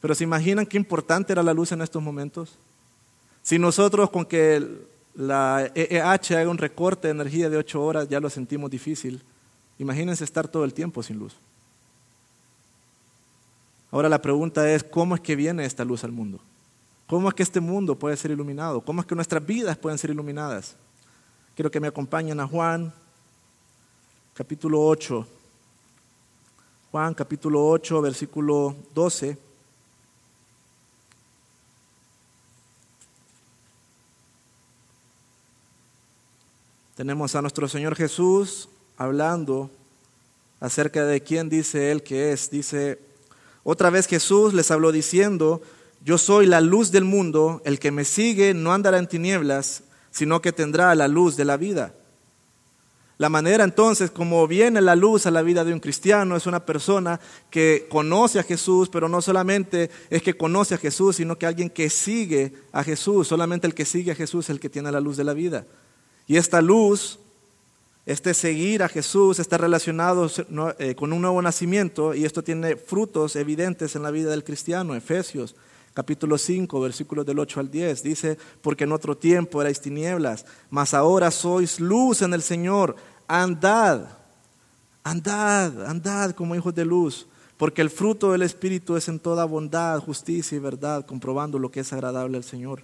Pero 0.00 0.14
¿se 0.14 0.24
imaginan 0.24 0.66
qué 0.66 0.78
importante 0.78 1.32
era 1.32 1.42
la 1.42 1.52
luz 1.52 1.72
en 1.72 1.82
estos 1.82 2.02
momentos? 2.02 2.56
Si 3.42 3.58
nosotros 3.58 4.08
con 4.10 4.24
que 4.24 4.91
la 5.14 5.70
EEH 5.74 6.36
haga 6.36 6.50
un 6.50 6.58
recorte 6.58 7.08
de 7.08 7.12
energía 7.12 7.50
de 7.50 7.56
ocho 7.56 7.82
horas 7.84 8.08
ya 8.08 8.20
lo 8.20 8.30
sentimos 8.30 8.70
difícil, 8.70 9.22
imagínense 9.78 10.24
estar 10.24 10.48
todo 10.48 10.64
el 10.64 10.72
tiempo 10.72 11.02
sin 11.02 11.18
luz. 11.18 11.36
Ahora 13.90 14.08
la 14.08 14.22
pregunta 14.22 14.70
es, 14.70 14.82
¿cómo 14.82 15.14
es 15.14 15.20
que 15.20 15.36
viene 15.36 15.66
esta 15.66 15.84
luz 15.84 16.02
al 16.02 16.12
mundo? 16.12 16.40
¿Cómo 17.06 17.28
es 17.28 17.34
que 17.34 17.42
este 17.42 17.60
mundo 17.60 17.94
puede 17.98 18.16
ser 18.16 18.30
iluminado? 18.30 18.80
¿Cómo 18.80 19.02
es 19.02 19.06
que 19.06 19.14
nuestras 19.14 19.44
vidas 19.44 19.76
pueden 19.76 19.98
ser 19.98 20.10
iluminadas? 20.10 20.76
Quiero 21.54 21.70
que 21.70 21.78
me 21.78 21.88
acompañen 21.88 22.40
a 22.40 22.46
Juan, 22.46 22.90
capítulo 24.32 24.80
8. 24.80 25.26
Juan, 26.90 27.12
capítulo 27.12 27.68
8, 27.68 28.00
versículo 28.00 28.74
12. 28.94 29.36
Tenemos 37.02 37.34
a 37.34 37.42
nuestro 37.42 37.66
Señor 37.66 37.96
Jesús 37.96 38.68
hablando 38.96 39.72
acerca 40.60 41.04
de 41.04 41.20
quién 41.20 41.48
dice 41.48 41.90
Él 41.90 42.04
que 42.04 42.30
es. 42.30 42.48
Dice, 42.48 43.00
otra 43.64 43.90
vez 43.90 44.06
Jesús 44.06 44.54
les 44.54 44.70
habló 44.70 44.92
diciendo, 44.92 45.62
yo 46.04 46.16
soy 46.16 46.46
la 46.46 46.60
luz 46.60 46.92
del 46.92 47.02
mundo, 47.02 47.60
el 47.64 47.80
que 47.80 47.90
me 47.90 48.04
sigue 48.04 48.54
no 48.54 48.72
andará 48.72 48.98
en 48.98 49.08
tinieblas, 49.08 49.82
sino 50.12 50.40
que 50.40 50.52
tendrá 50.52 50.94
la 50.94 51.08
luz 51.08 51.36
de 51.36 51.44
la 51.44 51.56
vida. 51.56 51.92
La 53.18 53.28
manera 53.28 53.64
entonces 53.64 54.12
como 54.12 54.46
viene 54.46 54.80
la 54.80 54.94
luz 54.94 55.26
a 55.26 55.32
la 55.32 55.42
vida 55.42 55.64
de 55.64 55.72
un 55.72 55.80
cristiano 55.80 56.36
es 56.36 56.46
una 56.46 56.64
persona 56.64 57.18
que 57.50 57.88
conoce 57.90 58.38
a 58.38 58.44
Jesús, 58.44 58.88
pero 58.88 59.08
no 59.08 59.20
solamente 59.20 59.90
es 60.08 60.22
que 60.22 60.34
conoce 60.34 60.76
a 60.76 60.78
Jesús, 60.78 61.16
sino 61.16 61.36
que 61.36 61.46
alguien 61.46 61.68
que 61.68 61.90
sigue 61.90 62.52
a 62.70 62.84
Jesús. 62.84 63.26
Solamente 63.26 63.66
el 63.66 63.74
que 63.74 63.86
sigue 63.86 64.12
a 64.12 64.14
Jesús 64.14 64.44
es 64.44 64.50
el 64.50 64.60
que 64.60 64.70
tiene 64.70 64.92
la 64.92 65.00
luz 65.00 65.16
de 65.16 65.24
la 65.24 65.32
vida. 65.32 65.66
Y 66.26 66.36
esta 66.36 66.60
luz 66.60 67.18
este 68.04 68.34
seguir 68.34 68.82
a 68.82 68.88
Jesús 68.88 69.38
está 69.38 69.58
relacionado 69.58 70.28
eh, 70.78 70.96
con 70.96 71.12
un 71.12 71.22
nuevo 71.22 71.40
nacimiento 71.40 72.14
y 72.14 72.24
esto 72.24 72.42
tiene 72.42 72.74
frutos 72.74 73.36
evidentes 73.36 73.94
en 73.94 74.02
la 74.02 74.10
vida 74.10 74.30
del 74.30 74.42
cristiano. 74.42 74.96
Efesios 74.96 75.54
capítulo 75.94 76.38
5, 76.38 76.80
versículos 76.80 77.26
del 77.26 77.38
8 77.38 77.60
al 77.60 77.70
10, 77.70 78.02
dice, 78.02 78.38
porque 78.60 78.84
en 78.84 78.92
otro 78.92 79.16
tiempo 79.16 79.60
erais 79.60 79.80
tinieblas, 79.80 80.46
mas 80.70 80.94
ahora 80.94 81.30
sois 81.30 81.80
luz 81.80 82.22
en 82.22 82.34
el 82.34 82.42
Señor. 82.42 82.96
Andad, 83.28 84.08
andad, 85.04 85.86
andad 85.86 86.32
como 86.32 86.54
hijos 86.56 86.74
de 86.74 86.84
luz, 86.84 87.26
porque 87.56 87.82
el 87.82 87.90
fruto 87.90 88.32
del 88.32 88.42
Espíritu 88.42 88.96
es 88.96 89.08
en 89.08 89.20
toda 89.20 89.44
bondad, 89.44 90.00
justicia 90.00 90.56
y 90.56 90.60
verdad, 90.60 91.04
comprobando 91.06 91.58
lo 91.58 91.70
que 91.70 91.80
es 91.80 91.92
agradable 91.92 92.36
al 92.36 92.44
Señor. 92.44 92.82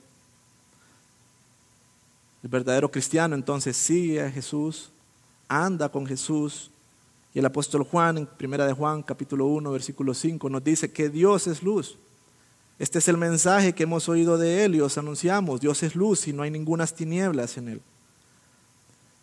El 2.43 2.49
verdadero 2.49 2.91
cristiano 2.91 3.35
entonces 3.35 3.77
sigue 3.77 4.23
a 4.23 4.31
Jesús, 4.31 4.91
anda 5.49 5.89
con 5.89 6.07
Jesús. 6.07 6.71
Y 7.35 7.39
el 7.41 7.47
apóstol 7.47 7.83
Juan, 7.83 8.19
en 8.19 8.27
primera 8.27 8.67
de 8.67 8.73
Juan, 8.73 9.03
capítulo 9.03 9.47
1, 9.47 9.71
versículo 9.71 10.15
5, 10.15 10.49
nos 10.49 10.65
dice 10.65 10.93
que 10.93 11.09
Dios 11.09 11.47
es 11.47 11.63
luz. 11.63 11.99
Este 12.79 13.01
es 13.01 13.09
el 13.09 13.17
mensaje 13.17 13.75
que 13.75 13.83
hemos 13.83 14.09
oído 14.09 14.39
de 14.39 14.65
Él 14.65 14.77
y 14.77 14.81
os 14.81 14.97
anunciamos. 14.99 15.61
Dios 15.61 15.83
es 15.83 15.97
luz 15.97 16.29
y 16.29 16.33
no 16.33 16.43
hay 16.43 16.51
ninguna 16.51 16.87
tinieblas 16.87 17.57
en 17.57 17.69
Él. 17.69 17.83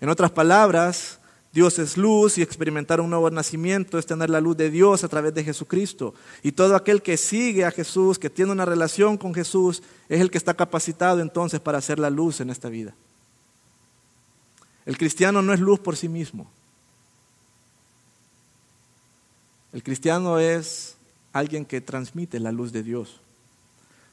En 0.02 0.10
otras 0.10 0.30
palabras, 0.32 1.20
Dios 1.54 1.80
es 1.80 1.96
luz 1.96 2.38
y 2.38 2.42
experimentar 2.42 3.00
un 3.00 3.10
nuevo 3.10 3.32
nacimiento 3.32 3.98
es 3.98 4.06
tener 4.06 4.30
la 4.30 4.42
luz 4.42 4.58
de 4.58 4.70
Dios 4.70 5.06
a 5.06 5.08
través 5.08 5.34
de 5.34 5.42
Jesucristo. 5.42 6.14
Y 6.44 6.52
todo 6.52 6.76
aquel 6.76 7.02
que 7.02 7.16
sigue 7.16 7.64
a 7.64 7.72
Jesús, 7.72 8.20
que 8.20 8.30
tiene 8.30 8.52
una 8.52 8.66
relación 8.66 9.18
con 9.18 9.34
Jesús, 9.34 9.82
es 10.10 10.20
el 10.20 10.30
que 10.30 10.38
está 10.38 10.54
capacitado 10.54 11.22
entonces 11.22 11.62
para 11.62 11.78
hacer 11.78 11.98
la 11.98 12.10
luz 12.10 12.42
en 12.42 12.50
esta 12.50 12.68
vida. 12.68 12.94
El 14.86 14.98
cristiano 14.98 15.42
no 15.42 15.54
es 15.54 15.60
luz 15.60 15.80
por 15.80 15.96
sí 15.96 16.08
mismo. 16.08 16.48
El 19.74 19.84
cristiano 19.84 20.40
es 20.40 20.96
alguien 21.34 21.66
que 21.66 21.82
transmite 21.82 22.40
la 22.40 22.52
luz 22.52 22.72
de 22.72 22.84
Dios. 22.84 23.20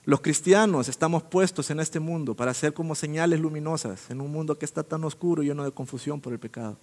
Los 0.04 0.20
cristianos 0.20 0.88
estamos 0.88 1.22
puestos 1.22 1.70
en 1.70 1.78
este 1.78 2.00
mundo 2.00 2.34
para 2.34 2.52
ser 2.54 2.74
como 2.74 2.96
señales 2.96 3.38
luminosas 3.38 4.10
en 4.10 4.20
un 4.20 4.32
mundo 4.32 4.58
que 4.58 4.64
está 4.64 4.82
tan 4.82 5.04
oscuro 5.04 5.42
y 5.42 5.46
lleno 5.46 5.62
de 5.62 5.70
confusión 5.70 6.20
por 6.20 6.32
el 6.32 6.40
pecado. 6.40 6.76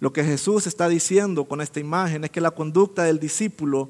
Lo 0.00 0.12
que 0.12 0.24
Jesús 0.24 0.66
está 0.66 0.88
diciendo 0.88 1.46
con 1.46 1.62
esta 1.62 1.80
imagen 1.80 2.24
es 2.24 2.30
que 2.30 2.42
la 2.42 2.50
conducta 2.50 3.04
del 3.04 3.18
discípulo 3.18 3.88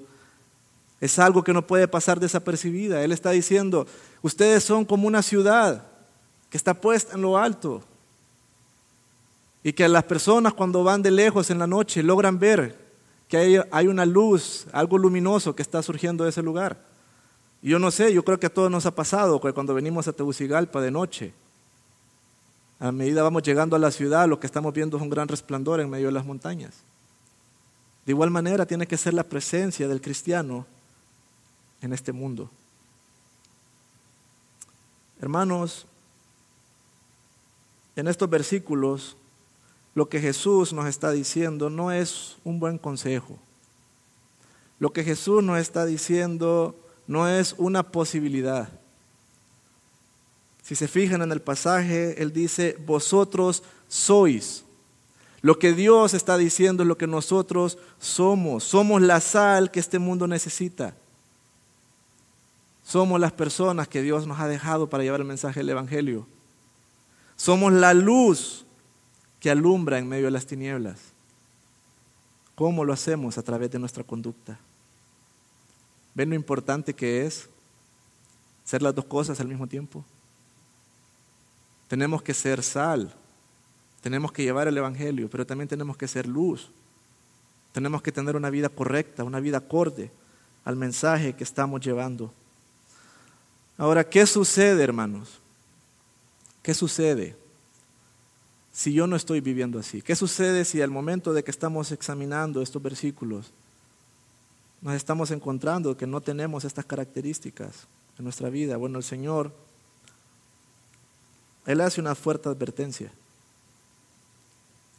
es 1.01 1.19
algo 1.19 1.43
que 1.43 1.53
no 1.53 1.67
puede 1.67 1.89
pasar 1.89 2.21
desapercibida. 2.21 3.03
Él 3.03 3.11
está 3.11 3.31
diciendo, 3.31 3.89
ustedes 4.23 4.63
son 4.63 4.85
como 4.85 5.09
una 5.09 5.23
ciudad 5.23 5.85
que 6.51 6.57
está 6.57 6.75
puesta 6.75 7.17
en 7.17 7.23
lo 7.23 7.37
alto 7.37 7.83
y 9.67 9.73
que 9.73 9.89
las 9.89 10.05
personas 10.05 10.53
cuando 10.53 10.85
van 10.85 11.03
de 11.03 11.11
lejos 11.11 11.49
en 11.49 11.59
la 11.59 11.67
noche 11.67 12.03
logran 12.03 12.39
ver 12.39 12.85
que 13.27 13.67
hay, 13.73 13.89
una 13.89 14.05
luz, 14.05 14.67
algo 14.71 14.99
luminoso 14.99 15.57
que 15.57 15.63
está 15.63 15.83
surgiendo 15.83 16.23
de 16.23 16.31
ese 16.31 16.43
lugar. 16.43 16.85
Y 17.63 17.71
yo 17.71 17.79
no 17.79 17.91
sé, 17.91 18.13
yo 18.13 18.23
creo 18.23 18.39
que 18.39 18.47
a 18.47 18.53
todos 18.53 18.71
nos 18.71 18.85
ha 18.85 18.95
pasado 18.95 19.41
que 19.41 19.55
cuando 19.55 19.73
venimos 19.73 20.07
a 20.07 20.13
Tegucigalpa 20.13 20.83
de 20.83 20.91
noche, 20.91 21.33
a 22.79 22.93
medida 22.93 23.23
vamos 23.23 23.43
llegando 23.43 23.75
a 23.75 23.79
la 23.79 23.91
ciudad, 23.91 24.29
lo 24.29 24.39
que 24.39 24.47
estamos 24.47 24.75
viendo 24.75 24.99
es 24.99 25.03
un 25.03 25.09
gran 25.09 25.29
resplandor 25.29 25.81
en 25.81 25.89
medio 25.89 26.07
de 26.07 26.13
las 26.13 26.27
montañas. 26.27 26.83
De 28.05 28.13
igual 28.13 28.31
manera 28.31 28.67
tiene 28.67 28.87
que 28.87 28.99
ser 28.99 29.15
la 29.15 29.25
presencia 29.25 29.89
del 29.89 30.03
cristiano 30.03 30.67
en 31.81 31.95
este 31.95 32.13
mundo. 32.13 32.51
Hermanos, 35.23 35.87
en 37.97 38.09
estos 38.09 38.29
versículos 38.29 39.17
lo 39.95 40.09
que 40.09 40.21
Jesús 40.21 40.73
nos 40.73 40.87
está 40.87 41.13
diciendo 41.13 41.71
no 41.71 41.93
es 41.93 42.37
un 42.45 42.59
buen 42.59 42.79
consejo. 42.79 43.39
Lo 44.79 44.93
que 44.93 45.05
Jesús 45.05 45.43
nos 45.43 45.59
está 45.59 45.87
diciendo 45.87 46.75
no 47.07 47.29
es 47.29 47.55
una 47.59 47.83
posibilidad. 47.85 48.69
Si 50.63 50.75
se 50.75 50.89
fijan 50.89 51.23
en 51.23 51.31
el 51.31 51.41
pasaje, 51.41 52.21
Él 52.21 52.33
dice, 52.33 52.77
vosotros 52.85 53.63
sois. 53.87 54.65
Lo 55.43 55.59
que 55.59 55.75
Dios 55.75 56.15
está 56.15 56.39
diciendo 56.39 56.83
es 56.83 56.89
lo 56.89 56.99
que 56.99 57.07
nosotros 57.07 57.79
somos. 58.01 58.65
Somos 58.65 59.03
la 59.03 59.21
sal 59.21 59.71
que 59.71 59.79
este 59.79 59.99
mundo 59.99 60.27
necesita. 60.27 60.97
Somos 62.83 63.21
las 63.21 63.33
personas 63.33 63.87
que 63.87 64.03
Dios 64.03 64.27
nos 64.27 64.41
ha 64.41 64.49
dejado 64.49 64.89
para 64.89 65.05
llevar 65.05 65.21
el 65.21 65.27
mensaje 65.27 65.61
del 65.61 65.71
Evangelio. 65.71 66.27
Somos 67.37 67.73
la 67.73 67.95
luz 67.95 68.64
que 69.45 69.51
alumbra 69.51 69.99
en 69.99 70.09
medio 70.09 70.25
de 70.25 70.31
las 70.31 70.47
tinieblas. 70.47 70.99
¿Cómo 72.55 72.83
lo 72.83 72.95
hacemos? 72.95 73.37
A 73.37 73.43
través 73.43 73.71
de 73.71 73.79
nuestra 73.79 74.03
conducta. 74.03 74.59
¿Ven 76.15 76.31
lo 76.31 76.35
importante 76.35 76.95
que 76.95 77.27
es 77.27 77.51
ser 78.65 78.81
las 78.81 78.95
dos 78.95 79.05
cosas 79.05 79.39
al 79.41 79.49
mismo 79.49 79.67
tiempo? 79.67 80.03
Tenemos 81.89 82.23
que 82.23 82.33
ser 82.33 82.63
sal, 82.63 83.15
tenemos 84.01 84.33
que 84.33 84.45
llevar 84.45 84.67
el 84.67 84.79
Evangelio, 84.79 85.29
pero 85.29 85.47
también 85.47 85.69
tenemos 85.69 85.99
que 85.99 86.09
ser 86.09 86.27
luz. 86.27 86.71
Tenemos 87.73 88.01
que 88.01 88.13
tener 88.13 88.37
una 88.37 88.49
vida 88.49 88.71
correcta, 88.71 89.25
una 89.25 89.41
vida 89.41 89.59
acorde 89.59 90.11
al 90.65 90.77
mensaje 90.77 91.37
que 91.37 91.45
estamos 91.45 91.83
llevando. 91.83 92.33
Ahora, 93.77 94.09
¿qué 94.09 94.25
sucede, 94.25 94.83
hermanos? 94.83 95.39
¿Qué 96.63 96.73
sucede 96.73 97.44
si 98.75 98.93
yo 98.93 99.07
no 99.07 99.17
estoy 99.17 99.41
viviendo 99.41 99.79
así? 99.79 100.03
¿Qué 100.03 100.17
sucede 100.17 100.67
si 100.67 100.83
al 100.83 100.91
momento 100.91 101.33
de 101.33 101.43
que 101.43 101.51
estamos 101.51 101.93
examinando 101.93 102.61
estos 102.61 102.83
versículos 102.83 103.53
nos 104.85 104.95
estamos 104.95 105.31
encontrando 105.31 105.97
que 105.97 106.07
no 106.07 106.21
tenemos 106.21 106.63
estas 106.67 106.85
características 106.85 107.87
en 108.19 108.25
nuestra 108.25 108.51
vida. 108.51 108.77
Bueno, 108.77 108.99
el 108.99 109.05
Señor, 109.05 109.51
Él 111.65 111.81
hace 111.81 112.03
una 112.03 112.15
fuerte 112.15 112.51
advertencia. 112.51 113.11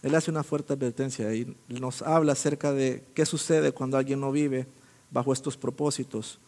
Él 0.02 0.16
hace 0.16 0.32
una 0.32 0.44
fuerte 0.44 0.74
advertencia 0.74 1.32
y 1.36 1.56
nos 1.68 2.02
habla 2.02 2.32
acerca 2.32 2.74
de 2.74 3.04
qué 3.14 3.28
sucede 3.28 3.74
cuando 3.74 3.98
alguien 3.98 4.20
no 4.20 4.32
vive 4.32 4.66
bajo 5.12 5.32
estos 5.32 5.56
propósitos. 5.56 6.40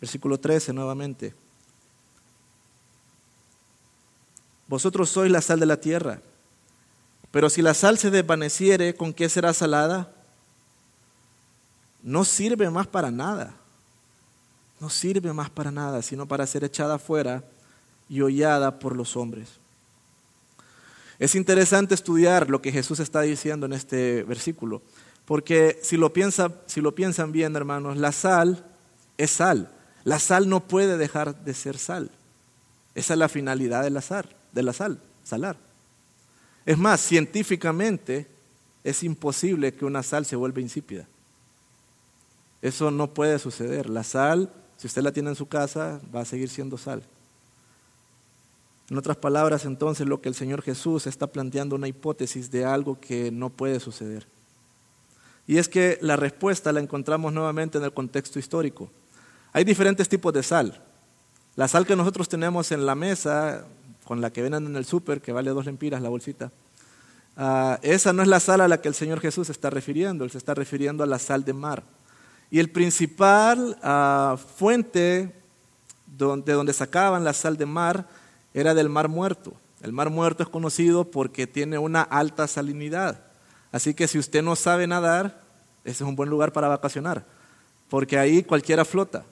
Versículo 0.00 0.40
13 0.40 0.72
nuevamente. 0.72 1.34
Vosotros 4.72 5.10
sois 5.10 5.30
la 5.30 5.42
sal 5.42 5.60
de 5.60 5.66
la 5.66 5.76
tierra, 5.76 6.22
pero 7.30 7.50
si 7.50 7.60
la 7.60 7.74
sal 7.74 7.98
se 7.98 8.10
desvaneciere, 8.10 8.94
¿con 8.94 9.12
qué 9.12 9.28
será 9.28 9.52
salada? 9.52 10.10
no 12.02 12.24
sirve 12.24 12.68
más 12.70 12.86
para 12.86 13.10
nada. 13.10 13.54
No 14.80 14.90
sirve 14.90 15.32
más 15.32 15.50
para 15.50 15.70
nada, 15.70 16.00
sino 16.00 16.26
para 16.26 16.46
ser 16.46 16.64
echada 16.64 16.94
afuera 16.94 17.44
y 18.08 18.20
hollada 18.20 18.78
por 18.78 18.96
los 18.96 19.16
hombres. 19.16 19.60
Es 21.18 21.34
interesante 21.36 21.94
estudiar 21.94 22.50
lo 22.50 22.60
que 22.60 22.72
Jesús 22.72 22.98
está 22.98 23.20
diciendo 23.20 23.66
en 23.66 23.74
este 23.74 24.24
versículo, 24.24 24.80
porque 25.24 25.78
si 25.82 25.96
lo, 25.96 26.10
si 26.66 26.80
lo 26.80 26.94
piensan 26.94 27.30
bien, 27.30 27.54
hermanos, 27.54 27.96
la 27.96 28.10
sal 28.10 28.64
es 29.16 29.32
sal. 29.32 29.70
La 30.02 30.18
sal 30.18 30.48
no 30.48 30.66
puede 30.66 30.96
dejar 30.96 31.44
de 31.44 31.54
ser 31.54 31.78
sal. 31.78 32.10
Esa 32.96 33.12
es 33.12 33.18
la 33.18 33.28
finalidad 33.28 33.84
de 33.84 33.90
la 33.90 34.00
sal, 34.00 34.26
de 34.52 34.62
la 34.62 34.72
sal, 34.72 35.00
salar. 35.24 35.56
Es 36.64 36.78
más, 36.78 37.00
científicamente 37.00 38.26
es 38.84 39.02
imposible 39.02 39.74
que 39.74 39.84
una 39.84 40.02
sal 40.02 40.24
se 40.26 40.36
vuelva 40.36 40.60
insípida. 40.60 41.06
Eso 42.60 42.90
no 42.90 43.12
puede 43.12 43.38
suceder. 43.38 43.90
La 43.90 44.04
sal, 44.04 44.52
si 44.76 44.86
usted 44.86 45.02
la 45.02 45.12
tiene 45.12 45.30
en 45.30 45.36
su 45.36 45.46
casa, 45.46 46.00
va 46.14 46.20
a 46.20 46.24
seguir 46.24 46.48
siendo 46.48 46.78
sal. 46.78 47.02
En 48.88 48.98
otras 48.98 49.16
palabras, 49.16 49.64
entonces, 49.64 50.06
lo 50.06 50.20
que 50.20 50.28
el 50.28 50.34
Señor 50.34 50.62
Jesús 50.62 51.06
está 51.06 51.26
planteando 51.26 51.76
una 51.76 51.88
hipótesis 51.88 52.50
de 52.50 52.64
algo 52.64 53.00
que 53.00 53.30
no 53.30 53.48
puede 53.48 53.80
suceder. 53.80 54.26
Y 55.46 55.58
es 55.58 55.68
que 55.68 55.98
la 56.00 56.16
respuesta 56.16 56.72
la 56.72 56.80
encontramos 56.80 57.32
nuevamente 57.32 57.78
en 57.78 57.84
el 57.84 57.92
contexto 57.92 58.38
histórico. 58.38 58.90
Hay 59.52 59.64
diferentes 59.64 60.08
tipos 60.08 60.32
de 60.32 60.42
sal. 60.42 60.82
La 61.56 61.68
sal 61.68 61.86
que 61.86 61.96
nosotros 61.96 62.28
tenemos 62.28 62.70
en 62.72 62.86
la 62.86 62.94
mesa, 62.94 63.66
con 64.04 64.20
la 64.20 64.32
que 64.32 64.42
venden 64.42 64.66
en 64.66 64.76
el 64.76 64.84
súper, 64.84 65.20
que 65.20 65.32
vale 65.32 65.50
dos 65.50 65.66
lempiras 65.66 66.02
la 66.02 66.08
bolsita, 66.08 66.50
ah, 67.36 67.78
esa 67.82 68.12
no 68.12 68.22
es 68.22 68.28
la 68.28 68.40
sal 68.40 68.60
a 68.60 68.68
la 68.68 68.80
que 68.80 68.88
el 68.88 68.94
Señor 68.94 69.20
Jesús 69.20 69.46
se 69.46 69.52
está 69.52 69.70
refiriendo, 69.70 70.24
Él 70.24 70.30
se 70.30 70.38
está 70.38 70.54
refiriendo 70.54 71.04
a 71.04 71.06
la 71.06 71.18
sal 71.18 71.44
de 71.44 71.52
mar. 71.52 71.84
Y 72.50 72.58
el 72.58 72.70
principal 72.70 73.78
ah, 73.82 74.36
fuente 74.56 75.34
de 76.06 76.52
donde 76.52 76.72
sacaban 76.72 77.24
la 77.24 77.32
sal 77.32 77.56
de 77.56 77.66
mar 77.66 78.06
era 78.52 78.74
del 78.74 78.88
mar 78.88 79.08
muerto. 79.08 79.54
El 79.80 79.92
mar 79.92 80.10
muerto 80.10 80.42
es 80.42 80.48
conocido 80.48 81.10
porque 81.10 81.46
tiene 81.46 81.78
una 81.78 82.02
alta 82.02 82.46
salinidad. 82.46 83.22
Así 83.72 83.94
que 83.94 84.06
si 84.06 84.18
usted 84.18 84.42
no 84.42 84.54
sabe 84.54 84.86
nadar, 84.86 85.42
ese 85.84 86.04
es 86.04 86.08
un 86.08 86.14
buen 86.14 86.28
lugar 86.28 86.52
para 86.52 86.68
vacacionar, 86.68 87.24
porque 87.88 88.18
ahí 88.18 88.42
cualquiera 88.42 88.84
flota. 88.84 89.24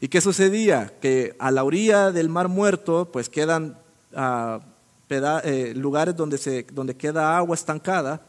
¿Y 0.00 0.08
qué 0.08 0.20
sucedía? 0.20 0.92
Que 1.00 1.34
a 1.38 1.50
la 1.50 1.64
orilla 1.64 2.12
del 2.12 2.28
mar 2.28 2.48
muerto, 2.48 3.10
pues 3.10 3.28
quedan 3.28 3.78
eh, 4.12 5.72
lugares 5.76 6.16
donde, 6.16 6.38
se, 6.38 6.64
donde 6.72 6.96
queda 6.96 7.36
agua 7.36 7.54
estancada 7.54 8.20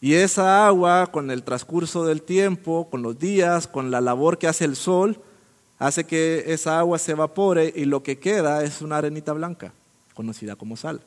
y 0.00 0.14
esa 0.14 0.66
agua, 0.66 1.08
con 1.08 1.30
el 1.30 1.42
transcurso 1.42 2.04
del 2.04 2.22
tiempo, 2.22 2.88
con 2.88 3.02
los 3.02 3.18
días, 3.18 3.66
con 3.66 3.90
la 3.90 4.00
labor 4.00 4.38
que 4.38 4.46
hace 4.46 4.64
el 4.64 4.76
sol, 4.76 5.20
hace 5.78 6.04
que 6.04 6.44
esa 6.46 6.78
agua 6.78 6.98
se 6.98 7.12
evapore 7.12 7.72
y 7.74 7.84
lo 7.84 8.02
que 8.02 8.18
queda 8.18 8.62
es 8.62 8.80
una 8.80 8.98
arenita 8.98 9.32
blanca, 9.32 9.72
conocida 10.14 10.54
como 10.54 10.76
sal. 10.76 11.00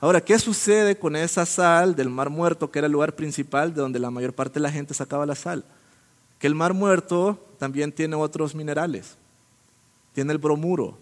Ahora, 0.00 0.22
¿qué 0.22 0.38
sucede 0.38 0.96
con 0.96 1.16
esa 1.16 1.44
sal 1.44 1.94
del 1.94 2.08
Mar 2.08 2.30
Muerto, 2.30 2.70
que 2.70 2.78
era 2.78 2.86
el 2.86 2.92
lugar 2.92 3.14
principal 3.14 3.74
de 3.74 3.82
donde 3.82 3.98
la 3.98 4.10
mayor 4.10 4.32
parte 4.32 4.54
de 4.54 4.60
la 4.60 4.70
gente 4.70 4.94
sacaba 4.94 5.26
la 5.26 5.34
sal? 5.34 5.64
Que 6.38 6.46
el 6.46 6.54
Mar 6.54 6.72
Muerto 6.72 7.38
también 7.58 7.92
tiene 7.92 8.14
otros 8.16 8.54
minerales. 8.54 9.16
Tiene 10.14 10.32
el 10.32 10.38
bromuro, 10.38 10.96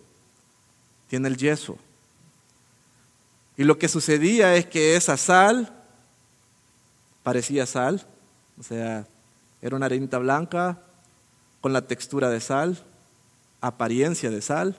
tiene 1.09 1.29
el 1.29 1.37
yeso. 1.37 1.77
Y 3.57 3.65
lo 3.65 3.79
que 3.79 3.89
sucedía 3.89 4.55
es 4.57 4.67
que 4.67 4.97
esa 4.97 5.17
sal 5.17 5.73
parecía 7.23 7.67
sal, 7.67 8.07
o 8.59 8.63
sea, 8.63 9.07
era 9.63 9.77
una 9.77 9.87
arenita 9.87 10.19
blanca 10.19 10.79
con 11.61 11.73
la 11.73 11.83
textura 11.83 12.31
de 12.31 12.41
sal, 12.41 12.79
apariencia 13.61 14.31
de 14.31 14.43
sal. 14.43 14.77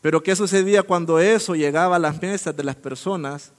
Pero 0.00 0.22
¿qué 0.22 0.36
sucedía 0.36 0.82
cuando 0.82 1.18
eso 1.18 1.54
llegaba 1.54 1.96
a 1.96 1.98
las 1.98 2.20
mesas 2.22 2.56
de 2.56 2.64
las 2.64 2.76
personas 2.76 3.52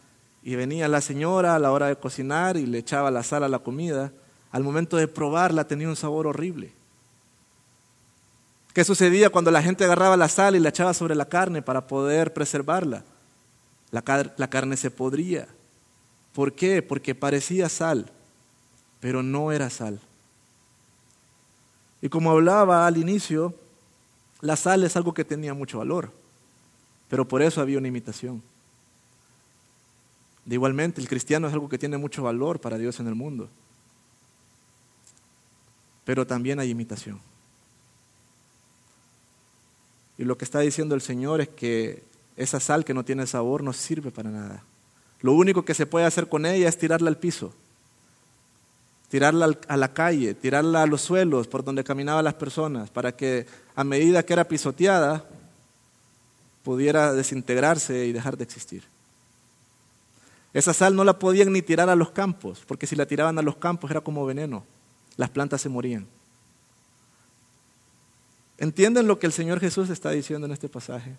y 0.43 0.55
venía 0.55 0.88
la 0.88 1.01
señora 1.01 1.55
a 1.55 1.60
la 1.60 1.71
hora 1.71 1.88
de 1.88 1.97
cocinar 1.97 2.57
y 2.57 2.65
le 2.65 2.79
echaba 2.79 3.12
la 3.12 3.23
sal 3.23 3.43
a 3.43 3.49
la 3.49 3.60
comida? 3.60 4.12
Al 4.51 4.63
momento 4.63 4.97
de 4.97 5.07
probarla 5.07 5.67
tenía 5.67 5.89
un 5.89 5.95
sabor 5.95 6.27
horrible. 6.27 6.73
¿Qué 8.73 8.84
sucedía 8.84 9.29
cuando 9.29 9.51
la 9.51 9.62
gente 9.62 9.84
agarraba 9.84 10.15
la 10.15 10.29
sal 10.29 10.55
y 10.55 10.60
la 10.60 10.69
echaba 10.69 10.93
sobre 10.93 11.15
la 11.15 11.25
carne 11.25 11.62
para 11.62 11.88
poder 11.88 12.34
preservarla? 12.34 13.03
La, 13.91 14.04
la 14.38 14.49
carne 14.49 14.77
se 14.77 14.91
podría. 14.91 15.47
¿Por 16.34 16.54
qué? 16.54 16.82
Porque 16.82 17.13
parecía 17.13 17.67
sal, 17.69 18.10
pero 18.99 19.21
no 19.21 19.51
era 19.51 19.69
sal. 19.69 19.99
Y 22.01 22.10
como 22.10 22.32
hablaba 22.32 22.88
al 22.88 22.97
inicio, 22.97 23.54
la 24.41 24.56
sal 24.56 24.84
es 24.84 24.95
algo 24.95 25.13
que 25.13 25.25
tenía 25.25 25.54
mucho 25.54 25.77
valor, 25.77 26.12
pero 27.10 27.27
por 27.27 27.41
eso 27.41 27.62
había 27.62 27.77
una 27.77 27.89
imitación. 27.89 28.41
De 30.45 30.56
igualmente, 30.56 30.99
el 30.99 31.08
cristiano 31.08 31.47
es 31.47 31.54
algo 31.54 31.69
que 31.69 31.77
tiene 31.77 31.97
mucho 31.97 32.23
valor 32.23 32.60
para 32.60 32.77
Dios 32.77 32.99
en 32.99 33.08
el 33.08 33.13
mundo, 33.13 33.49
pero 36.04 36.25
también 36.25 36.60
hay 36.60 36.71
imitación. 36.71 37.19
Y 40.17 40.23
lo 40.23 40.38
que 40.38 40.45
está 40.45 40.60
diciendo 40.60 40.95
el 40.95 41.01
Señor 41.01 41.41
es 41.41 41.49
que 41.49 42.04
esa 42.37 42.59
sal 42.59 42.85
que 42.85 42.93
no 42.93 43.05
tiene 43.05 43.27
sabor 43.27 43.63
no 43.63 43.73
sirve 43.73 44.11
para 44.11 44.29
nada. 44.29 44.63
Lo 45.21 45.33
único 45.33 45.63
que 45.63 45.73
se 45.73 45.85
puede 45.85 46.05
hacer 46.05 46.27
con 46.27 46.45
ella 46.45 46.67
es 46.67 46.77
tirarla 46.77 47.09
al 47.09 47.17
piso 47.17 47.53
tirarla 49.11 49.57
a 49.67 49.75
la 49.75 49.93
calle, 49.93 50.33
tirarla 50.33 50.83
a 50.83 50.87
los 50.87 51.01
suelos 51.01 51.45
por 51.45 51.65
donde 51.65 51.83
caminaban 51.83 52.23
las 52.23 52.35
personas, 52.35 52.89
para 52.89 53.13
que 53.13 53.45
a 53.75 53.83
medida 53.83 54.23
que 54.23 54.31
era 54.31 54.47
pisoteada 54.47 55.25
pudiera 56.63 57.11
desintegrarse 57.11 58.05
y 58.05 58.13
dejar 58.13 58.37
de 58.37 58.45
existir. 58.45 58.85
Esa 60.53 60.73
sal 60.73 60.95
no 60.95 61.03
la 61.03 61.19
podían 61.19 61.51
ni 61.51 61.61
tirar 61.61 61.89
a 61.89 61.95
los 61.97 62.11
campos, 62.11 62.63
porque 62.65 62.87
si 62.87 62.95
la 62.95 63.05
tiraban 63.05 63.37
a 63.37 63.41
los 63.41 63.57
campos 63.57 63.91
era 63.91 63.99
como 63.99 64.25
veneno, 64.25 64.63
las 65.17 65.29
plantas 65.29 65.59
se 65.59 65.67
morían. 65.67 66.07
¿Entienden 68.59 69.07
lo 69.07 69.19
que 69.19 69.27
el 69.27 69.33
Señor 69.33 69.59
Jesús 69.59 69.89
está 69.89 70.11
diciendo 70.11 70.47
en 70.47 70.53
este 70.53 70.69
pasaje? 70.69 71.17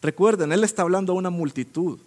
Recuerden, 0.00 0.52
Él 0.52 0.64
está 0.64 0.82
hablando 0.82 1.12
a 1.12 1.16
una 1.16 1.30
multitud. 1.30 1.98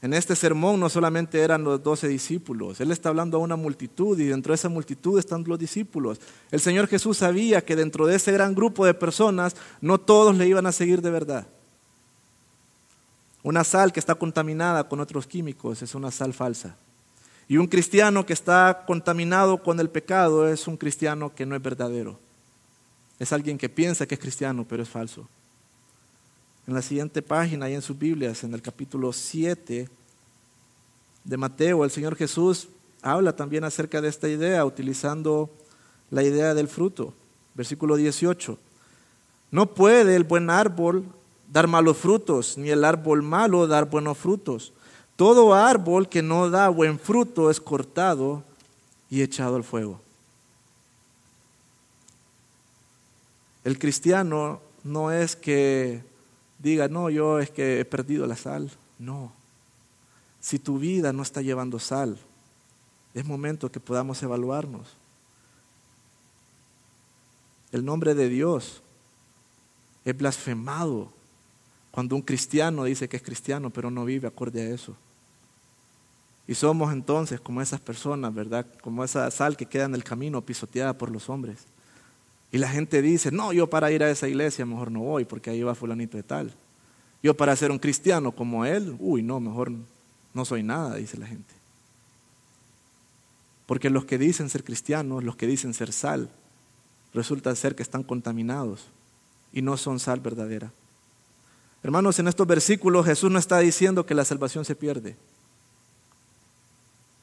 En 0.00 0.14
este 0.14 0.36
sermón 0.36 0.78
no 0.78 0.88
solamente 0.88 1.40
eran 1.40 1.64
los 1.64 1.82
doce 1.82 2.06
discípulos, 2.06 2.80
Él 2.80 2.92
está 2.92 3.08
hablando 3.08 3.36
a 3.36 3.40
una 3.40 3.56
multitud 3.56 4.18
y 4.18 4.26
dentro 4.26 4.52
de 4.52 4.54
esa 4.54 4.68
multitud 4.68 5.18
están 5.18 5.42
los 5.44 5.58
discípulos. 5.58 6.20
El 6.52 6.60
Señor 6.60 6.86
Jesús 6.86 7.18
sabía 7.18 7.64
que 7.64 7.74
dentro 7.74 8.06
de 8.06 8.14
ese 8.14 8.30
gran 8.30 8.54
grupo 8.54 8.86
de 8.86 8.94
personas 8.94 9.56
no 9.80 9.98
todos 9.98 10.36
le 10.36 10.46
iban 10.46 10.66
a 10.66 10.72
seguir 10.72 11.02
de 11.02 11.10
verdad. 11.10 11.48
Una 13.42 13.64
sal 13.64 13.92
que 13.92 14.00
está 14.00 14.14
contaminada 14.14 14.88
con 14.88 15.00
otros 15.00 15.26
químicos 15.26 15.82
es 15.82 15.94
una 15.94 16.10
sal 16.10 16.32
falsa. 16.32 16.76
Y 17.48 17.56
un 17.56 17.66
cristiano 17.66 18.26
que 18.26 18.34
está 18.34 18.84
contaminado 18.86 19.62
con 19.62 19.80
el 19.80 19.88
pecado 19.88 20.46
es 20.48 20.68
un 20.68 20.76
cristiano 20.76 21.34
que 21.34 21.46
no 21.46 21.56
es 21.56 21.62
verdadero. 21.62 22.20
Es 23.18 23.32
alguien 23.32 23.58
que 23.58 23.68
piensa 23.68 24.06
que 24.06 24.14
es 24.14 24.20
cristiano, 24.20 24.66
pero 24.68 24.82
es 24.82 24.88
falso. 24.88 25.26
En 26.68 26.74
la 26.74 26.82
siguiente 26.82 27.22
página, 27.22 27.64
ahí 27.64 27.74
en 27.74 27.80
sus 27.80 27.98
Biblias, 27.98 28.44
en 28.44 28.52
el 28.52 28.60
capítulo 28.60 29.10
7 29.10 29.88
de 31.24 31.36
Mateo, 31.38 31.82
el 31.82 31.90
Señor 31.90 32.14
Jesús 32.14 32.68
habla 33.00 33.34
también 33.34 33.64
acerca 33.64 34.02
de 34.02 34.08
esta 34.08 34.28
idea, 34.28 34.66
utilizando 34.66 35.48
la 36.10 36.22
idea 36.22 36.52
del 36.52 36.68
fruto. 36.68 37.14
Versículo 37.54 37.96
18. 37.96 38.58
No 39.50 39.72
puede 39.72 40.14
el 40.14 40.24
buen 40.24 40.50
árbol 40.50 41.06
dar 41.50 41.68
malos 41.68 41.96
frutos, 41.96 42.58
ni 42.58 42.68
el 42.68 42.84
árbol 42.84 43.22
malo 43.22 43.66
dar 43.66 43.88
buenos 43.88 44.18
frutos. 44.18 44.74
Todo 45.16 45.54
árbol 45.54 46.06
que 46.10 46.20
no 46.20 46.50
da 46.50 46.68
buen 46.68 46.98
fruto 46.98 47.50
es 47.50 47.62
cortado 47.62 48.42
y 49.08 49.22
echado 49.22 49.56
al 49.56 49.64
fuego. 49.64 50.02
El 53.64 53.78
cristiano 53.78 54.60
no 54.84 55.10
es 55.10 55.34
que 55.34 56.06
diga, 56.58 56.88
no, 56.88 57.10
yo 57.10 57.38
es 57.38 57.50
que 57.50 57.80
he 57.80 57.84
perdido 57.84 58.26
la 58.26 58.36
sal. 58.36 58.70
No. 58.98 59.32
Si 60.40 60.58
tu 60.58 60.78
vida 60.78 61.12
no 61.12 61.22
está 61.22 61.42
llevando 61.42 61.78
sal, 61.78 62.18
es 63.14 63.24
momento 63.24 63.70
que 63.70 63.80
podamos 63.80 64.22
evaluarnos. 64.22 64.88
El 67.72 67.84
nombre 67.84 68.14
de 68.14 68.28
Dios 68.28 68.82
es 70.04 70.16
blasfemado 70.16 71.12
cuando 71.90 72.16
un 72.16 72.22
cristiano 72.22 72.84
dice 72.84 73.08
que 73.08 73.16
es 73.16 73.22
cristiano, 73.22 73.70
pero 73.70 73.90
no 73.90 74.04
vive 74.04 74.28
acorde 74.28 74.62
a 74.62 74.74
eso. 74.74 74.94
Y 76.46 76.54
somos 76.54 76.92
entonces 76.92 77.40
como 77.40 77.60
esas 77.60 77.80
personas, 77.80 78.32
¿verdad? 78.32 78.64
Como 78.80 79.04
esa 79.04 79.30
sal 79.30 79.56
que 79.56 79.66
queda 79.66 79.84
en 79.84 79.94
el 79.94 80.04
camino 80.04 80.40
pisoteada 80.40 80.96
por 80.96 81.10
los 81.10 81.28
hombres. 81.28 81.66
Y 82.50 82.58
la 82.58 82.68
gente 82.68 83.02
dice, 83.02 83.30
no, 83.30 83.52
yo 83.52 83.68
para 83.68 83.90
ir 83.90 84.02
a 84.02 84.10
esa 84.10 84.28
iglesia 84.28 84.64
mejor 84.64 84.90
no 84.90 85.00
voy 85.00 85.24
porque 85.24 85.50
ahí 85.50 85.62
va 85.62 85.74
fulanito 85.74 86.16
de 86.16 86.22
tal. 86.22 86.54
Yo 87.22 87.36
para 87.36 87.54
ser 87.56 87.70
un 87.70 87.78
cristiano 87.78 88.32
como 88.32 88.64
él, 88.64 88.96
uy, 88.98 89.22
no, 89.22 89.40
mejor 89.40 89.72
no 90.32 90.44
soy 90.44 90.62
nada, 90.62 90.96
dice 90.96 91.18
la 91.18 91.26
gente. 91.26 91.52
Porque 93.66 93.90
los 93.90 94.06
que 94.06 94.16
dicen 94.16 94.48
ser 94.48 94.64
cristianos, 94.64 95.24
los 95.24 95.36
que 95.36 95.46
dicen 95.46 95.74
ser 95.74 95.92
sal, 95.92 96.30
resulta 97.12 97.54
ser 97.54 97.74
que 97.74 97.82
están 97.82 98.02
contaminados 98.02 98.86
y 99.52 99.60
no 99.60 99.76
son 99.76 99.98
sal 100.00 100.20
verdadera. 100.20 100.72
Hermanos, 101.82 102.18
en 102.18 102.28
estos 102.28 102.46
versículos 102.46 103.04
Jesús 103.04 103.30
no 103.30 103.38
está 103.38 103.58
diciendo 103.58 104.06
que 104.06 104.14
la 104.14 104.24
salvación 104.24 104.64
se 104.64 104.74
pierde. 104.74 105.16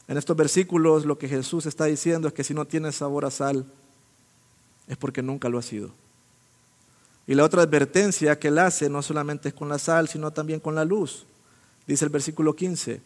En 0.08 0.18
estos 0.18 0.38
versículos 0.38 1.06
lo 1.06 1.18
que 1.18 1.28
Jesús 1.28 1.66
está 1.66 1.86
diciendo 1.86 2.28
es 2.28 2.34
que 2.34 2.44
si 2.44 2.54
no 2.54 2.66
tienes 2.66 2.96
sabor 2.96 3.26
a 3.26 3.32
sal, 3.32 3.66
es 4.88 4.98
porque 4.98 5.22
nunca 5.22 5.50
lo 5.50 5.58
ha 5.58 5.62
sido. 5.62 5.92
Y 7.28 7.34
la 7.34 7.44
otra 7.44 7.64
advertencia 7.64 8.38
que 8.38 8.50
él 8.50 8.60
hace 8.60 8.90
no 8.90 9.02
solamente 9.02 9.50
es 9.50 9.56
con 9.56 9.70
la 9.70 9.80
sal, 9.80 10.08
sino 10.08 10.32
también 10.32 10.60
con 10.60 10.76
la 10.76 10.86
luz. 10.86 11.26
Dice 11.88 12.06
el 12.06 12.12
versículo 12.12 12.56
15, 12.56 13.02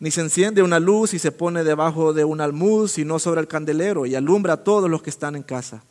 ni 0.00 0.10
se 0.10 0.20
enciende 0.20 0.62
una 0.62 0.78
luz 0.78 1.12
y 1.14 1.18
se 1.18 1.32
pone 1.32 1.64
debajo 1.64 2.12
de 2.12 2.24
un 2.24 2.40
almud, 2.40 2.88
sino 2.88 3.18
sobre 3.18 3.40
el 3.40 3.48
candelero 3.48 4.06
y 4.06 4.14
alumbra 4.14 4.54
a 4.54 4.64
todos 4.64 4.88
los 4.88 5.02
que 5.02 5.10
están 5.10 5.34
en 5.36 5.42
casa. 5.42 5.82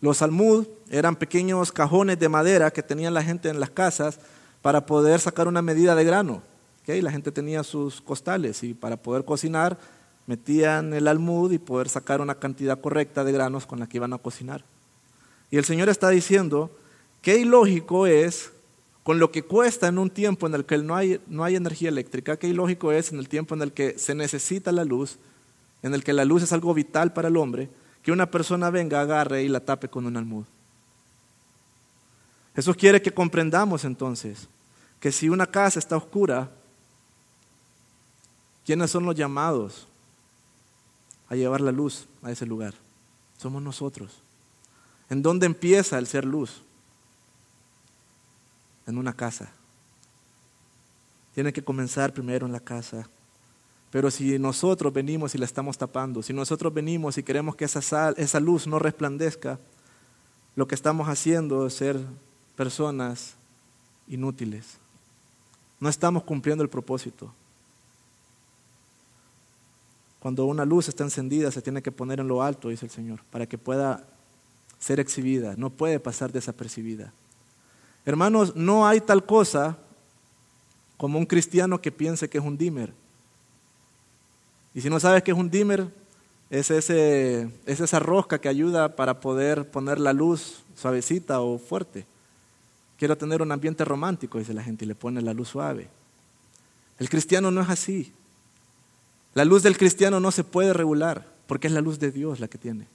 Los 0.00 0.22
almud 0.22 0.66
eran 0.90 1.16
pequeños 1.16 1.72
cajones 1.72 2.18
de 2.18 2.28
madera 2.28 2.70
que 2.70 2.82
tenían 2.82 3.14
la 3.14 3.22
gente 3.22 3.48
en 3.48 3.60
las 3.60 3.70
casas 3.70 4.18
para 4.62 4.84
poder 4.86 5.20
sacar 5.20 5.46
una 5.46 5.62
medida 5.62 5.94
de 5.94 6.04
grano. 6.04 6.42
¿okay? 6.82 7.00
La 7.00 7.12
gente 7.12 7.30
tenía 7.30 7.62
sus 7.62 8.00
costales 8.00 8.62
y 8.62 8.74
para 8.74 8.96
poder 8.96 9.24
cocinar 9.24 9.78
metían 10.30 10.94
el 10.94 11.08
almud 11.08 11.50
y 11.50 11.58
poder 11.58 11.88
sacar 11.88 12.20
una 12.20 12.36
cantidad 12.36 12.80
correcta 12.80 13.24
de 13.24 13.32
granos 13.32 13.66
con 13.66 13.80
la 13.80 13.88
que 13.88 13.96
iban 13.96 14.12
a 14.12 14.18
cocinar. 14.18 14.62
Y 15.50 15.56
el 15.56 15.64
Señor 15.64 15.88
está 15.88 16.08
diciendo, 16.08 16.70
qué 17.20 17.38
ilógico 17.38 18.06
es 18.06 18.52
con 19.02 19.18
lo 19.18 19.32
que 19.32 19.42
cuesta 19.42 19.88
en 19.88 19.98
un 19.98 20.08
tiempo 20.08 20.46
en 20.46 20.54
el 20.54 20.64
que 20.64 20.78
no 20.78 20.94
hay, 20.94 21.20
no 21.26 21.42
hay 21.42 21.56
energía 21.56 21.88
eléctrica, 21.88 22.36
qué 22.36 22.46
ilógico 22.46 22.92
es 22.92 23.10
en 23.10 23.18
el 23.18 23.28
tiempo 23.28 23.56
en 23.56 23.62
el 23.62 23.72
que 23.72 23.98
se 23.98 24.14
necesita 24.14 24.70
la 24.70 24.84
luz, 24.84 25.18
en 25.82 25.94
el 25.94 26.04
que 26.04 26.12
la 26.12 26.24
luz 26.24 26.44
es 26.44 26.52
algo 26.52 26.72
vital 26.74 27.12
para 27.12 27.26
el 27.26 27.36
hombre, 27.36 27.68
que 28.04 28.12
una 28.12 28.30
persona 28.30 28.70
venga, 28.70 29.00
agarre 29.00 29.42
y 29.42 29.48
la 29.48 29.58
tape 29.58 29.88
con 29.88 30.06
un 30.06 30.16
almud. 30.16 30.44
Eso 32.54 32.72
quiere 32.72 33.02
que 33.02 33.10
comprendamos 33.10 33.84
entonces 33.84 34.46
que 35.00 35.10
si 35.10 35.28
una 35.28 35.48
casa 35.48 35.80
está 35.80 35.96
oscura, 35.96 36.52
¿quiénes 38.64 38.92
son 38.92 39.04
los 39.04 39.16
llamados 39.16 39.88
a 41.30 41.36
llevar 41.36 41.62
la 41.62 41.72
luz 41.72 42.06
a 42.22 42.30
ese 42.30 42.44
lugar. 42.44 42.74
Somos 43.38 43.62
nosotros. 43.62 44.20
¿En 45.08 45.22
dónde 45.22 45.46
empieza 45.46 45.98
el 45.98 46.06
ser 46.06 46.24
luz? 46.24 46.62
En 48.86 48.98
una 48.98 49.14
casa. 49.14 49.50
Tiene 51.32 51.52
que 51.52 51.62
comenzar 51.62 52.12
primero 52.12 52.46
en 52.46 52.52
la 52.52 52.60
casa. 52.60 53.08
Pero 53.92 54.10
si 54.10 54.38
nosotros 54.38 54.92
venimos 54.92 55.34
y 55.34 55.38
la 55.38 55.44
estamos 55.44 55.78
tapando, 55.78 56.22
si 56.22 56.32
nosotros 56.32 56.74
venimos 56.74 57.16
y 57.16 57.22
queremos 57.22 57.56
que 57.56 57.64
esa, 57.64 58.10
esa 58.10 58.40
luz 58.40 58.66
no 58.66 58.78
resplandezca, 58.78 59.58
lo 60.56 60.66
que 60.66 60.74
estamos 60.74 61.08
haciendo 61.08 61.66
es 61.66 61.74
ser 61.74 61.98
personas 62.56 63.34
inútiles. 64.08 64.78
No 65.78 65.88
estamos 65.88 66.24
cumpliendo 66.24 66.64
el 66.64 66.70
propósito. 66.70 67.32
Cuando 70.20 70.44
una 70.44 70.64
luz 70.64 70.88
está 70.88 71.02
encendida 71.02 71.50
se 71.50 71.62
tiene 71.62 71.82
que 71.82 71.90
poner 71.90 72.20
en 72.20 72.28
lo 72.28 72.42
alto, 72.42 72.68
dice 72.68 72.86
el 72.86 72.92
Señor, 72.92 73.20
para 73.30 73.46
que 73.46 73.58
pueda 73.58 74.06
ser 74.78 75.00
exhibida, 75.00 75.54
no 75.56 75.70
puede 75.70 75.98
pasar 75.98 76.30
desapercibida. 76.30 77.12
Hermanos, 78.04 78.54
no 78.54 78.86
hay 78.86 79.00
tal 79.00 79.24
cosa 79.24 79.78
como 80.96 81.18
un 81.18 81.26
cristiano 81.26 81.80
que 81.80 81.90
piense 81.90 82.28
que 82.28 82.38
es 82.38 82.44
un 82.44 82.58
dimmer. 82.58 82.92
Y 84.74 84.82
si 84.82 84.90
no 84.90 85.00
sabes 85.00 85.22
que 85.22 85.30
es 85.30 85.36
un 85.36 85.50
dimmer, 85.50 85.88
es, 86.50 86.70
ese, 86.70 87.50
es 87.64 87.80
esa 87.80 87.98
rosca 87.98 88.38
que 88.38 88.48
ayuda 88.48 88.96
para 88.96 89.20
poder 89.20 89.70
poner 89.70 89.98
la 89.98 90.12
luz 90.12 90.62
suavecita 90.76 91.40
o 91.40 91.58
fuerte. 91.58 92.06
Quiero 92.98 93.16
tener 93.16 93.40
un 93.40 93.52
ambiente 93.52 93.84
romántico, 93.84 94.38
dice 94.38 94.52
la 94.52 94.62
gente, 94.62 94.84
y 94.84 94.88
le 94.88 94.94
pone 94.94 95.22
la 95.22 95.32
luz 95.32 95.48
suave. 95.48 95.88
El 96.98 97.08
cristiano 97.08 97.50
no 97.50 97.62
es 97.62 97.70
así. 97.70 98.12
La 99.34 99.44
luz 99.44 99.62
del 99.62 99.76
cristiano 99.76 100.20
no 100.20 100.30
se 100.30 100.44
puede 100.44 100.72
regular 100.72 101.26
porque 101.46 101.66
es 101.66 101.72
la 101.72 101.80
luz 101.80 101.98
de 101.98 102.10
Dios 102.10 102.40
la 102.40 102.48
que 102.48 102.58
tiene. 102.58 102.86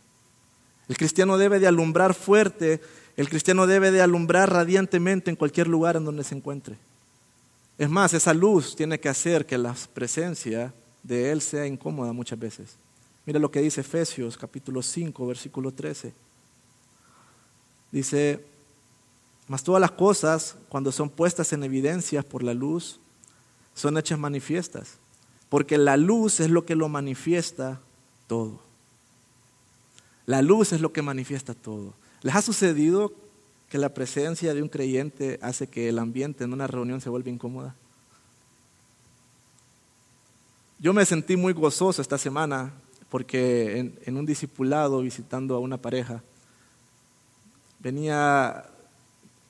El 0.87 0.97
cristiano 0.97 1.37
debe 1.37 1.59
de 1.59 1.67
alumbrar 1.67 2.13
fuerte, 2.13 2.81
el 3.17 3.29
cristiano 3.29 3.67
debe 3.67 3.91
de 3.91 4.01
alumbrar 4.01 4.51
radiantemente 4.51 5.29
en 5.29 5.35
cualquier 5.35 5.67
lugar 5.67 5.95
en 5.95 6.05
donde 6.05 6.23
se 6.23 6.35
encuentre. 6.35 6.77
Es 7.77 7.89
más, 7.89 8.13
esa 8.13 8.33
luz 8.33 8.75
tiene 8.75 8.99
que 8.99 9.09
hacer 9.09 9.45
que 9.45 9.57
la 9.57 9.75
presencia 9.93 10.73
de 11.03 11.31
Él 11.31 11.41
sea 11.41 11.65
incómoda 11.65 12.13
muchas 12.13 12.39
veces. 12.39 12.77
Mira 13.25 13.39
lo 13.39 13.51
que 13.51 13.61
dice 13.61 13.81
Efesios 13.81 14.37
capítulo 14.37 14.81
5, 14.81 15.27
versículo 15.27 15.71
13. 15.71 16.13
Dice, 17.91 18.45
mas 19.47 19.63
todas 19.63 19.81
las 19.81 19.91
cosas, 19.91 20.55
cuando 20.69 20.91
son 20.91 21.09
puestas 21.09 21.51
en 21.53 21.63
evidencia 21.63 22.21
por 22.23 22.43
la 22.43 22.53
luz, 22.53 22.99
son 23.73 23.97
hechas 23.97 24.17
manifiestas, 24.17 24.97
porque 25.49 25.77
la 25.77 25.97
luz 25.97 26.39
es 26.39 26.49
lo 26.49 26.65
que 26.65 26.75
lo 26.75 26.89
manifiesta 26.89 27.79
todo. 28.27 28.59
La 30.25 30.41
luz 30.41 30.73
es 30.73 30.81
lo 30.81 30.91
que 30.91 31.01
manifiesta 31.01 31.53
todo. 31.53 31.93
¿Les 32.21 32.35
ha 32.35 32.41
sucedido 32.41 33.13
que 33.69 33.77
la 33.77 33.93
presencia 33.93 34.53
de 34.53 34.61
un 34.61 34.69
creyente 34.69 35.39
hace 35.41 35.67
que 35.67 35.89
el 35.89 35.99
ambiente 35.99 36.43
en 36.43 36.53
una 36.53 36.67
reunión 36.67 37.01
se 37.01 37.09
vuelva 37.09 37.29
incómoda? 37.29 37.75
Yo 40.79 40.93
me 40.93 41.05
sentí 41.05 41.35
muy 41.35 41.53
gozoso 41.53 42.01
esta 42.01 42.17
semana 42.17 42.73
porque 43.09 43.93
en, 44.05 44.17
un 44.17 44.25
discipulado 44.25 45.01
visitando 45.01 45.55
a 45.55 45.59
una 45.59 45.77
pareja, 45.77 46.21
venía 47.79 48.65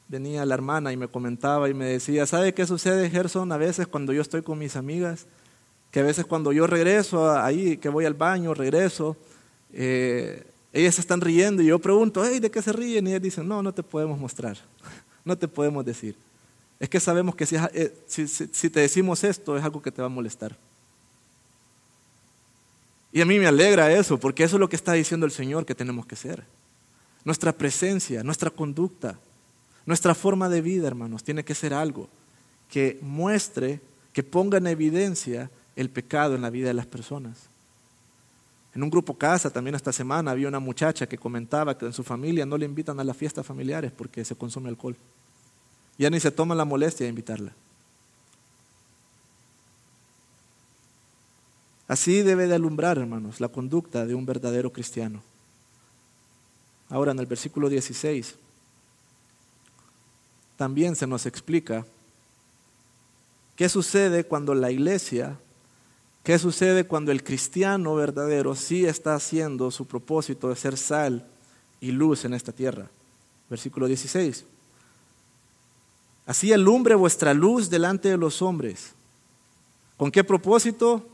venía 0.07 0.45
la 0.45 0.53
hermana 0.53 0.93
y 0.93 0.97
me 0.97 1.07
comentaba 1.07 1.67
y 1.67 1.73
me 1.73 1.85
decía, 1.85 2.27
¿sabe 2.27 2.53
qué 2.53 2.67
sucede, 2.67 3.09
Gerson? 3.09 3.51
A 3.51 3.57
veces 3.57 3.87
cuando 3.87 4.13
yo 4.13 4.21
estoy 4.21 4.43
con 4.43 4.59
mis 4.59 4.75
amigas, 4.75 5.25
que 5.95 6.01
a 6.01 6.03
veces 6.03 6.25
cuando 6.25 6.51
yo 6.51 6.67
regreso 6.67 7.31
ahí, 7.31 7.77
que 7.77 7.87
voy 7.87 8.03
al 8.03 8.15
baño, 8.15 8.53
regreso, 8.53 9.15
eh, 9.71 10.45
ellas 10.73 10.99
están 10.99 11.21
riendo 11.21 11.63
y 11.63 11.67
yo 11.67 11.79
pregunto, 11.79 12.21
hey, 12.25 12.41
¿de 12.41 12.51
qué 12.51 12.61
se 12.61 12.73
ríen? 12.73 13.07
Y 13.07 13.11
ellas 13.11 13.21
dicen, 13.21 13.47
no, 13.47 13.63
no 13.63 13.73
te 13.73 13.81
podemos 13.81 14.19
mostrar, 14.19 14.57
no 15.23 15.37
te 15.37 15.47
podemos 15.47 15.85
decir. 15.85 16.17
Es 16.81 16.89
que 16.89 16.99
sabemos 16.99 17.33
que 17.33 17.45
si, 17.45 17.55
eh, 17.55 17.93
si 18.07 18.69
te 18.69 18.81
decimos 18.81 19.23
esto 19.23 19.55
es 19.55 19.63
algo 19.63 19.81
que 19.81 19.89
te 19.89 20.01
va 20.01 20.07
a 20.07 20.09
molestar. 20.09 20.57
Y 23.13 23.21
a 23.21 23.25
mí 23.25 23.39
me 23.39 23.47
alegra 23.47 23.89
eso, 23.89 24.19
porque 24.19 24.43
eso 24.43 24.57
es 24.57 24.59
lo 24.59 24.67
que 24.67 24.75
está 24.75 24.91
diciendo 24.91 25.25
el 25.25 25.31
Señor 25.31 25.65
que 25.65 25.75
tenemos 25.75 26.05
que 26.05 26.17
ser. 26.17 26.43
Nuestra 27.23 27.53
presencia, 27.53 28.21
nuestra 28.21 28.49
conducta, 28.49 29.17
nuestra 29.85 30.13
forma 30.13 30.49
de 30.49 30.59
vida, 30.59 30.87
hermanos, 30.87 31.23
tiene 31.23 31.45
que 31.45 31.55
ser 31.55 31.73
algo 31.73 32.09
que 32.69 32.99
muestre, 33.01 33.79
que 34.11 34.23
ponga 34.23 34.57
en 34.57 34.67
evidencia 34.67 35.49
el 35.75 35.89
pecado 35.89 36.35
en 36.35 36.41
la 36.41 36.49
vida 36.49 36.67
de 36.67 36.73
las 36.73 36.85
personas. 36.85 37.49
En 38.73 38.83
un 38.83 38.89
grupo 38.89 39.17
casa 39.17 39.49
también 39.49 39.75
esta 39.75 39.93
semana 39.93 40.31
había 40.31 40.47
una 40.47 40.59
muchacha 40.59 41.07
que 41.07 41.17
comentaba 41.17 41.77
que 41.77 41.85
en 41.85 41.93
su 41.93 42.03
familia 42.03 42.45
no 42.45 42.57
le 42.57 42.65
invitan 42.65 42.99
a 42.99 43.03
las 43.03 43.15
fiestas 43.15 43.45
familiares 43.45 43.91
porque 43.91 44.25
se 44.25 44.35
consume 44.35 44.69
alcohol. 44.69 44.97
Ya 45.97 46.09
ni 46.09 46.19
se 46.19 46.31
toma 46.31 46.55
la 46.55 46.65
molestia 46.65 47.05
de 47.05 47.09
invitarla. 47.09 47.53
Así 51.87 52.21
debe 52.23 52.47
de 52.47 52.55
alumbrar, 52.55 52.97
hermanos, 52.97 53.39
la 53.39 53.47
conducta 53.47 54.05
de 54.05 54.15
un 54.15 54.25
verdadero 54.25 54.73
cristiano. 54.73 55.21
Ahora 56.89 57.11
en 57.11 57.19
el 57.19 57.25
versículo 57.25 57.69
16 57.69 58.35
también 60.57 60.95
se 60.95 61.07
nos 61.07 61.25
explica 61.25 61.85
qué 63.55 63.69
sucede 63.69 64.23
cuando 64.23 64.53
la 64.53 64.71
iglesia, 64.71 65.37
qué 66.25 66.39
sucede 66.39 66.85
cuando 66.85 67.11
el 67.11 67.23
cristiano 67.23 67.93
verdadero 67.93 68.55
sí 68.55 68.83
está 68.83 69.13
haciendo 69.13 69.69
su 69.69 69.85
propósito 69.85 70.49
de 70.49 70.55
ser 70.55 70.75
sal 70.75 71.23
y 71.79 71.91
luz 71.91 72.25
en 72.25 72.33
esta 72.33 72.51
tierra. 72.51 72.89
Versículo 73.47 73.85
16. 73.85 74.43
Así 76.25 76.51
alumbre 76.51 76.95
vuestra 76.95 77.31
luz 77.35 77.69
delante 77.69 78.09
de 78.09 78.17
los 78.17 78.41
hombres. 78.41 78.93
¿Con 79.97 80.09
qué 80.09 80.23
propósito? 80.23 81.07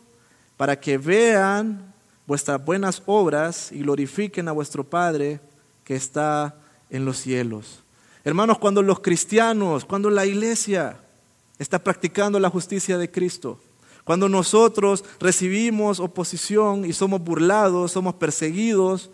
Para 0.56 0.80
que 0.80 0.98
vean 0.98 1.94
vuestras 2.26 2.64
buenas 2.64 3.04
obras 3.06 3.70
y 3.74 3.80
glorifiquen 3.80 4.48
a 4.48 4.54
vuestro 4.54 4.86
Padre 4.86 5.42
que 5.84 5.98
está 5.98 6.56
en 6.90 7.04
los 7.04 7.18
cielos. 7.18 7.84
Hermanos, 8.24 8.60
cuando 8.60 8.82
los 8.82 9.02
cristianos, 9.02 9.84
cuando 9.84 10.10
la 10.10 10.26
iglesia 10.26 11.02
está 11.60 11.80
practicando 11.80 12.40
la 12.40 12.50
justicia 12.50 12.98
de 12.98 13.12
Cristo, 13.12 13.60
cuando 14.04 14.28
nosotros 14.28 15.04
recibimos 15.20 16.00
oposición 16.00 16.86
y 16.86 16.94
somos 16.94 17.22
burlados, 17.24 17.92
somos 17.92 18.16
perseguidos, 18.16 19.10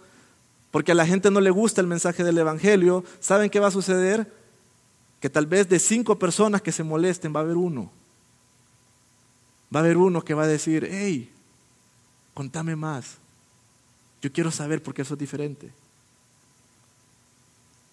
porque 0.71 0.91
a 0.91 0.95
la 0.95 1.05
gente 1.05 1.31
no 1.31 1.41
le 1.41 1.49
gusta 1.51 1.81
el 1.81 1.87
mensaje 1.87 2.23
del 2.23 2.37
Evangelio, 2.37 3.03
¿saben 3.19 3.49
qué 3.49 3.59
va 3.59 3.67
a 3.67 3.71
suceder? 3.71 4.31
Que 5.19 5.29
tal 5.29 5.45
vez 5.45 5.67
de 5.67 5.79
cinco 5.79 6.17
personas 6.17 6.61
que 6.61 6.71
se 6.71 6.83
molesten 6.83 7.35
va 7.35 7.39
a 7.39 7.43
haber 7.43 7.57
uno. 7.57 7.91
Va 9.73 9.79
a 9.79 9.83
haber 9.83 9.97
uno 9.97 10.23
que 10.23 10.33
va 10.33 10.43
a 10.43 10.47
decir, 10.47 10.87
hey, 10.89 11.31
contame 12.33 12.75
más. 12.75 13.17
Yo 14.21 14.31
quiero 14.31 14.51
saber 14.51 14.81
por 14.81 14.93
qué 14.93 15.01
eso 15.01 15.15
es 15.15 15.19
diferente. 15.19 15.71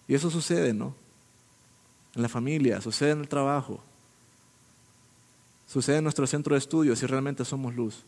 Y 0.07 0.15
eso 0.15 0.29
sucede, 0.29 0.73
¿no? 0.73 0.93
en 2.15 2.21
la 2.21 2.29
familia, 2.29 2.81
sucede 2.81 3.11
en 3.11 3.19
el 3.19 3.27
trabajo, 3.27 3.83
sucede 5.67 5.97
en 5.97 6.03
nuestro 6.03 6.27
centro 6.27 6.55
de 6.55 6.59
estudio 6.59 6.95
si 6.95 7.05
realmente 7.05 7.45
somos 7.45 7.75
luz. 7.75 8.03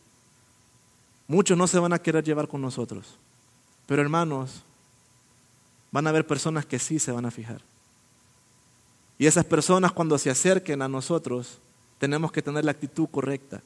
Muchos 1.28 1.58
no 1.58 1.68
se 1.68 1.80
van 1.80 1.94
a 1.94 2.00
querer 2.00 2.24
llevar 2.24 2.48
con 2.48 2.62
nosotros, 2.62 3.18
pero 3.86 4.02
hermanos, 4.02 4.64
van 5.92 6.08
a 6.08 6.10
haber 6.10 6.26
personas 6.26 6.66
que 6.66 6.80
sí 6.80 7.00
se 7.00 7.12
van 7.12 7.26
a 7.26 7.32
fijar. 7.32 7.62
Y 9.18 9.26
esas 9.26 9.46
personas 9.46 9.92
cuando 9.92 10.18
se 10.18 10.30
acerquen 10.30 10.82
a 10.82 10.88
nosotros, 10.88 11.60
tenemos 11.98 12.32
que 12.32 12.42
tener 12.42 12.64
la 12.64 12.72
actitud 12.72 13.08
correcta. 13.10 13.62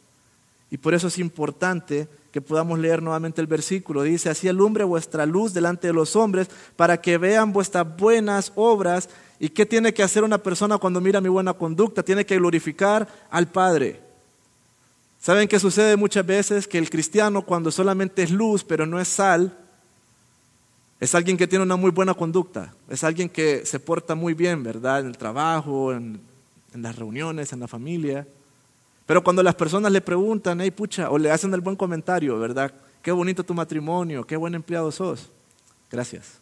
Y 0.69 0.77
por 0.77 0.93
eso 0.93 1.08
es 1.08 1.19
importante 1.19 2.08
que 2.32 2.39
podamos 2.39 2.80
leer 2.80 3.04
nuevamente 3.04 3.41
el 3.41 3.47
versículo. 3.47 4.04
Dice, 4.04 4.30
así 4.30 4.47
alumbre 4.47 4.86
vuestra 4.86 5.25
luz 5.25 5.54
delante 5.54 5.88
de 5.88 5.93
los 5.93 6.15
hombres 6.15 6.49
para 6.77 7.01
que 7.01 7.17
vean 7.17 7.51
vuestras 7.51 7.97
buenas 7.97 8.54
obras 8.56 9.10
¿Y 9.43 9.49
qué 9.49 9.65
tiene 9.65 9.91
que 9.91 10.04
hacer 10.04 10.23
una 10.23 10.38
persona 10.38 10.77
cuando 10.77 11.01
mira 11.01 11.19
mi 11.19 11.27
buena 11.27 11.54
conducta? 11.54 12.04
Tiene 12.04 12.27
que 12.27 12.38
glorificar 12.38 13.08
al 13.32 13.47
Padre. 13.47 13.99
¿Saben 15.19 15.47
qué 15.47 15.60
sucede 15.60 15.97
muchas 15.97 16.23
veces? 16.23 16.67
Que 16.67 16.77
el 16.77 16.91
cristiano 16.91 17.41
cuando 17.41 17.71
solamente 17.71 18.21
es 18.21 18.30
luz 18.30 18.63
pero 18.63 18.86
no 18.86 18.99
es 18.99 19.08
sal, 19.08 19.58
es 20.99 21.15
alguien 21.15 21.38
que 21.38 21.47
tiene 21.47 21.63
una 21.63 21.75
muy 21.75 21.89
buena 21.89 22.13
conducta, 22.13 22.75
es 22.88 23.04
alguien 23.04 23.30
que 23.30 23.65
se 23.65 23.80
porta 23.80 24.13
muy 24.13 24.36
bien, 24.36 24.62
¿verdad? 24.62 24.99
En 24.99 25.08
el 25.08 25.17
trabajo, 25.17 25.91
en, 25.91 26.21
las 26.75 26.95
reuniones, 26.95 27.51
en 27.51 27.62
la 27.62 27.67
familia. 27.67 28.27
Pero 29.08 29.23
cuando 29.23 29.41
las 29.41 29.56
personas 29.56 29.91
le 29.91 30.01
preguntan, 30.01 30.62
hey 30.62 30.69
pucha, 30.69 31.10
o 31.10 31.17
le 31.17 31.32
hacen 31.32 31.51
el 31.56 31.62
buen 31.62 31.75
comentario, 31.75 32.38
¿verdad? 32.38 32.71
Qué 33.01 33.12
bonito 33.12 33.43
tu 33.43 33.56
matrimonio, 33.56 34.23
qué 34.23 34.38
buen 34.38 34.54
empleado 34.54 34.91
sos. 34.91 35.32
Gracias. 35.89 36.38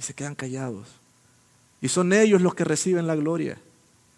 Y 0.00 0.02
se 0.02 0.12
quedan 0.12 0.34
callados. 0.34 0.97
Y 1.80 1.88
son 1.88 2.12
ellos 2.12 2.42
los 2.42 2.54
que 2.54 2.64
reciben 2.64 3.06
la 3.06 3.16
gloria. 3.16 3.58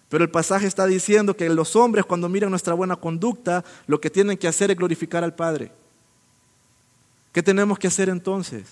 Pero 0.08 0.24
el 0.24 0.30
pasaje 0.30 0.66
está 0.66 0.86
diciendo 0.86 1.36
que 1.36 1.48
los 1.48 1.76
hombres 1.76 2.04
cuando 2.04 2.28
miran 2.28 2.50
nuestra 2.50 2.74
buena 2.74 2.96
conducta, 2.96 3.64
lo 3.86 4.00
que 4.00 4.10
tienen 4.10 4.36
que 4.36 4.48
hacer 4.48 4.70
es 4.70 4.76
glorificar 4.76 5.22
al 5.22 5.34
Padre. 5.34 5.70
¿Qué 7.32 7.42
tenemos 7.42 7.78
que 7.78 7.86
hacer 7.86 8.08
entonces? 8.08 8.64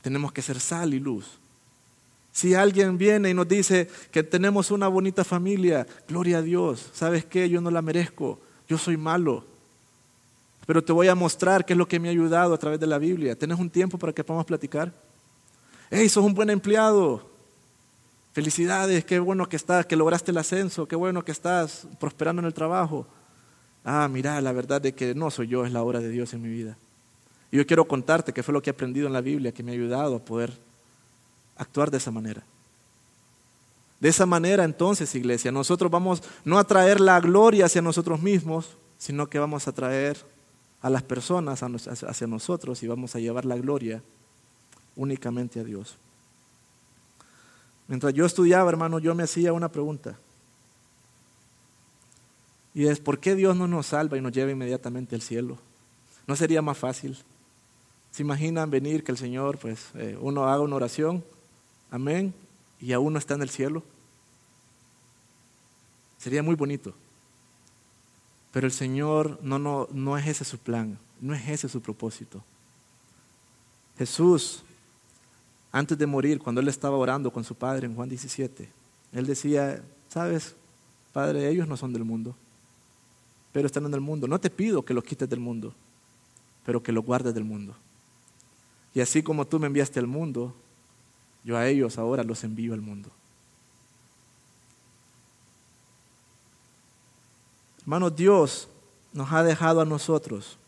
Tenemos 0.00 0.32
que 0.32 0.40
ser 0.40 0.58
sal 0.58 0.94
y 0.94 0.98
luz. 0.98 1.38
Si 2.32 2.54
alguien 2.54 2.96
viene 2.96 3.28
y 3.28 3.34
nos 3.34 3.48
dice 3.48 3.88
que 4.10 4.22
tenemos 4.22 4.70
una 4.70 4.88
bonita 4.88 5.24
familia, 5.24 5.86
gloria 6.08 6.38
a 6.38 6.42
Dios. 6.42 6.88
¿Sabes 6.94 7.24
qué? 7.24 7.48
Yo 7.50 7.60
no 7.60 7.70
la 7.70 7.82
merezco. 7.82 8.40
Yo 8.66 8.78
soy 8.78 8.96
malo. 8.96 9.44
Pero 10.64 10.82
te 10.82 10.92
voy 10.92 11.08
a 11.08 11.14
mostrar 11.14 11.66
qué 11.66 11.74
es 11.74 11.78
lo 11.78 11.88
que 11.88 11.98
me 11.98 12.08
ha 12.08 12.12
ayudado 12.12 12.54
a 12.54 12.58
través 12.58 12.80
de 12.80 12.86
la 12.86 12.96
Biblia. 12.96 13.36
¿Tienes 13.36 13.58
un 13.58 13.68
tiempo 13.68 13.98
para 13.98 14.12
que 14.12 14.24
podamos 14.24 14.46
platicar? 14.46 14.92
¡Hey, 15.90 16.08
sos 16.08 16.24
un 16.24 16.32
buen 16.32 16.48
empleado! 16.48 17.29
Felicidades, 18.32 19.04
qué 19.04 19.18
bueno 19.18 19.48
que 19.48 19.56
estás, 19.56 19.86
que 19.86 19.96
lograste 19.96 20.30
el 20.30 20.38
ascenso, 20.38 20.86
qué 20.86 20.94
bueno 20.94 21.24
que 21.24 21.32
estás 21.32 21.86
prosperando 21.98 22.40
en 22.40 22.46
el 22.46 22.54
trabajo. 22.54 23.06
Ah, 23.84 24.08
mira, 24.08 24.40
la 24.40 24.52
verdad 24.52 24.80
de 24.80 24.94
que 24.94 25.14
no 25.14 25.30
soy 25.30 25.48
yo, 25.48 25.64
es 25.64 25.72
la 25.72 25.82
obra 25.82 26.00
de 26.00 26.10
Dios 26.10 26.32
en 26.32 26.42
mi 26.42 26.48
vida. 26.48 26.76
Y 27.50 27.56
yo 27.56 27.66
quiero 27.66 27.86
contarte 27.86 28.32
que 28.32 28.42
fue 28.44 28.54
lo 28.54 28.62
que 28.62 28.70
he 28.70 28.72
aprendido 28.72 29.08
en 29.08 29.12
la 29.12 29.20
Biblia 29.20 29.52
que 29.52 29.62
me 29.62 29.72
ha 29.72 29.74
ayudado 29.74 30.16
a 30.16 30.24
poder 30.24 30.52
actuar 31.56 31.90
de 31.90 31.96
esa 31.96 32.12
manera. 32.12 32.42
De 33.98 34.08
esa 34.08 34.26
manera 34.26 34.64
entonces, 34.64 35.14
iglesia, 35.14 35.50
nosotros 35.50 35.90
vamos 35.90 36.22
no 36.44 36.58
a 36.58 36.64
traer 36.64 37.00
la 37.00 37.20
gloria 37.20 37.66
hacia 37.66 37.82
nosotros 37.82 38.22
mismos, 38.22 38.76
sino 38.96 39.28
que 39.28 39.38
vamos 39.38 39.66
a 39.66 39.72
traer 39.72 40.24
a 40.80 40.88
las 40.88 41.02
personas 41.02 41.62
hacia 41.62 42.26
nosotros 42.26 42.82
y 42.82 42.86
vamos 42.86 43.14
a 43.14 43.18
llevar 43.18 43.44
la 43.44 43.56
gloria 43.56 44.02
únicamente 44.94 45.60
a 45.60 45.64
Dios. 45.64 45.98
Mientras 47.90 48.14
yo 48.14 48.24
estudiaba, 48.24 48.70
hermano, 48.70 49.00
yo 49.00 49.16
me 49.16 49.24
hacía 49.24 49.52
una 49.52 49.68
pregunta. 49.68 50.16
Y 52.72 52.86
es, 52.86 53.00
¿por 53.00 53.18
qué 53.18 53.34
Dios 53.34 53.56
no 53.56 53.66
nos 53.66 53.86
salva 53.86 54.16
y 54.16 54.20
nos 54.20 54.30
lleva 54.30 54.52
inmediatamente 54.52 55.16
al 55.16 55.22
cielo? 55.22 55.58
¿No 56.24 56.36
sería 56.36 56.62
más 56.62 56.78
fácil? 56.78 57.18
¿Se 58.12 58.22
imaginan 58.22 58.70
venir 58.70 59.02
que 59.02 59.10
el 59.10 59.18
Señor, 59.18 59.58
pues, 59.58 59.88
eh, 59.94 60.16
uno 60.20 60.44
haga 60.44 60.62
una 60.62 60.76
oración, 60.76 61.24
amén, 61.90 62.32
y 62.78 62.92
aún 62.92 63.12
no 63.12 63.18
está 63.18 63.34
en 63.34 63.42
el 63.42 63.50
cielo? 63.50 63.82
Sería 66.16 66.44
muy 66.44 66.54
bonito. 66.54 66.94
Pero 68.52 68.68
el 68.68 68.72
Señor 68.72 69.40
no, 69.42 69.58
no, 69.58 69.88
no 69.90 70.16
es 70.16 70.28
ese 70.28 70.44
su 70.44 70.58
plan, 70.58 70.96
no 71.20 71.34
es 71.34 71.48
ese 71.48 71.68
su 71.68 71.82
propósito. 71.82 72.40
Jesús, 73.98 74.62
antes 75.72 75.96
de 75.96 76.06
morir, 76.06 76.40
cuando 76.40 76.60
él 76.60 76.68
estaba 76.68 76.96
orando 76.96 77.32
con 77.32 77.44
su 77.44 77.54
Padre 77.54 77.86
en 77.86 77.94
Juan 77.94 78.08
17, 78.08 78.68
él 79.12 79.26
decía, 79.26 79.82
sabes, 80.08 80.54
Padre, 81.12 81.48
ellos 81.48 81.68
no 81.68 81.76
son 81.76 81.92
del 81.92 82.04
mundo, 82.04 82.34
pero 83.52 83.66
están 83.66 83.86
en 83.86 83.94
el 83.94 84.00
mundo. 84.00 84.26
No 84.26 84.40
te 84.40 84.50
pido 84.50 84.84
que 84.84 84.94
los 84.94 85.04
quites 85.04 85.28
del 85.28 85.40
mundo, 85.40 85.74
pero 86.64 86.82
que 86.82 86.92
los 86.92 87.04
guardes 87.04 87.34
del 87.34 87.44
mundo. 87.44 87.74
Y 88.94 89.00
así 89.00 89.22
como 89.22 89.46
tú 89.46 89.58
me 89.58 89.66
enviaste 89.66 90.00
al 90.00 90.06
mundo, 90.06 90.54
yo 91.44 91.56
a 91.56 91.68
ellos 91.68 91.98
ahora 91.98 92.24
los 92.24 92.42
envío 92.44 92.74
al 92.74 92.80
mundo. 92.80 93.10
Hermanos, 97.82 98.14
Dios 98.14 98.68
nos 99.12 99.32
ha 99.32 99.42
dejado 99.42 99.80
a 99.80 99.84
nosotros, 99.84 100.58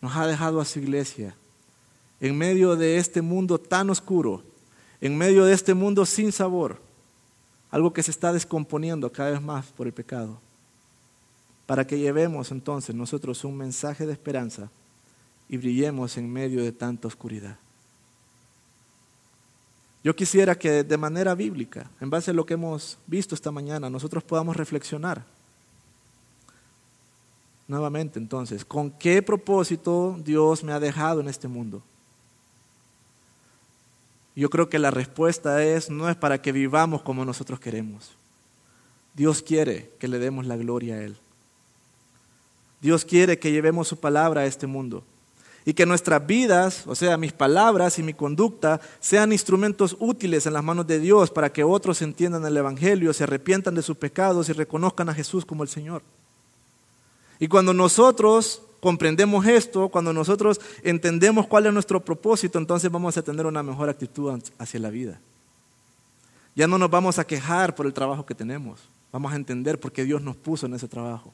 nos 0.00 0.14
ha 0.16 0.26
dejado 0.26 0.60
a 0.60 0.64
su 0.64 0.80
iglesia, 0.80 1.34
en 2.22 2.38
medio 2.38 2.76
de 2.76 2.98
este 2.98 3.20
mundo 3.20 3.58
tan 3.58 3.90
oscuro, 3.90 4.44
en 5.00 5.18
medio 5.18 5.44
de 5.44 5.52
este 5.52 5.74
mundo 5.74 6.06
sin 6.06 6.30
sabor, 6.30 6.80
algo 7.68 7.92
que 7.92 8.02
se 8.04 8.12
está 8.12 8.32
descomponiendo 8.32 9.10
cada 9.10 9.32
vez 9.32 9.42
más 9.42 9.66
por 9.66 9.88
el 9.88 9.92
pecado, 9.92 10.40
para 11.66 11.84
que 11.84 11.98
llevemos 11.98 12.52
entonces 12.52 12.94
nosotros 12.94 13.42
un 13.42 13.56
mensaje 13.56 14.06
de 14.06 14.12
esperanza 14.12 14.70
y 15.48 15.56
brillemos 15.56 16.16
en 16.16 16.32
medio 16.32 16.62
de 16.62 16.70
tanta 16.70 17.08
oscuridad. 17.08 17.58
Yo 20.04 20.14
quisiera 20.14 20.54
que 20.54 20.84
de 20.84 20.96
manera 20.96 21.34
bíblica, 21.34 21.90
en 22.00 22.08
base 22.08 22.30
a 22.30 22.34
lo 22.34 22.46
que 22.46 22.54
hemos 22.54 22.98
visto 23.04 23.34
esta 23.34 23.50
mañana, 23.50 23.90
nosotros 23.90 24.22
podamos 24.22 24.56
reflexionar. 24.56 25.24
Nuevamente, 27.66 28.20
entonces, 28.20 28.64
¿con 28.64 28.92
qué 28.92 29.22
propósito 29.22 30.16
Dios 30.24 30.62
me 30.62 30.72
ha 30.72 30.78
dejado 30.78 31.20
en 31.20 31.26
este 31.26 31.48
mundo? 31.48 31.82
Yo 34.34 34.48
creo 34.48 34.68
que 34.68 34.78
la 34.78 34.90
respuesta 34.90 35.62
es, 35.62 35.90
no 35.90 36.08
es 36.08 36.16
para 36.16 36.40
que 36.40 36.52
vivamos 36.52 37.02
como 37.02 37.24
nosotros 37.24 37.60
queremos. 37.60 38.16
Dios 39.14 39.42
quiere 39.42 39.90
que 39.98 40.08
le 40.08 40.18
demos 40.18 40.46
la 40.46 40.56
gloria 40.56 40.94
a 40.94 41.02
Él. 41.02 41.16
Dios 42.80 43.04
quiere 43.04 43.38
que 43.38 43.52
llevemos 43.52 43.88
su 43.88 44.00
palabra 44.00 44.42
a 44.42 44.46
este 44.46 44.66
mundo 44.66 45.04
y 45.64 45.74
que 45.74 45.86
nuestras 45.86 46.26
vidas, 46.26 46.84
o 46.86 46.94
sea, 46.94 47.16
mis 47.16 47.32
palabras 47.32 47.98
y 47.98 48.02
mi 48.02 48.14
conducta, 48.14 48.80
sean 48.98 49.32
instrumentos 49.32 49.96
útiles 50.00 50.46
en 50.46 50.54
las 50.54 50.64
manos 50.64 50.86
de 50.86 50.98
Dios 50.98 51.30
para 51.30 51.52
que 51.52 51.62
otros 51.62 52.02
entiendan 52.02 52.44
el 52.44 52.56
Evangelio, 52.56 53.12
se 53.12 53.24
arrepientan 53.24 53.74
de 53.74 53.82
sus 53.82 53.96
pecados 53.96 54.48
y 54.48 54.52
reconozcan 54.52 55.08
a 55.08 55.14
Jesús 55.14 55.44
como 55.44 55.62
el 55.62 55.68
Señor. 55.68 56.02
Y 57.38 57.48
cuando 57.48 57.72
nosotros 57.72 58.62
comprendemos 58.82 59.46
esto, 59.46 59.88
cuando 59.88 60.12
nosotros 60.12 60.60
entendemos 60.82 61.46
cuál 61.46 61.66
es 61.66 61.72
nuestro 61.72 62.04
propósito, 62.04 62.58
entonces 62.58 62.90
vamos 62.90 63.16
a 63.16 63.22
tener 63.22 63.46
una 63.46 63.62
mejor 63.62 63.88
actitud 63.88 64.42
hacia 64.58 64.80
la 64.80 64.90
vida. 64.90 65.20
Ya 66.56 66.66
no 66.66 66.78
nos 66.78 66.90
vamos 66.90 67.20
a 67.20 67.24
quejar 67.24 67.76
por 67.76 67.86
el 67.86 67.92
trabajo 67.92 68.26
que 68.26 68.34
tenemos, 68.34 68.80
vamos 69.12 69.32
a 69.32 69.36
entender 69.36 69.78
por 69.78 69.92
qué 69.92 70.04
Dios 70.04 70.20
nos 70.20 70.34
puso 70.34 70.66
en 70.66 70.74
ese 70.74 70.88
trabajo, 70.88 71.32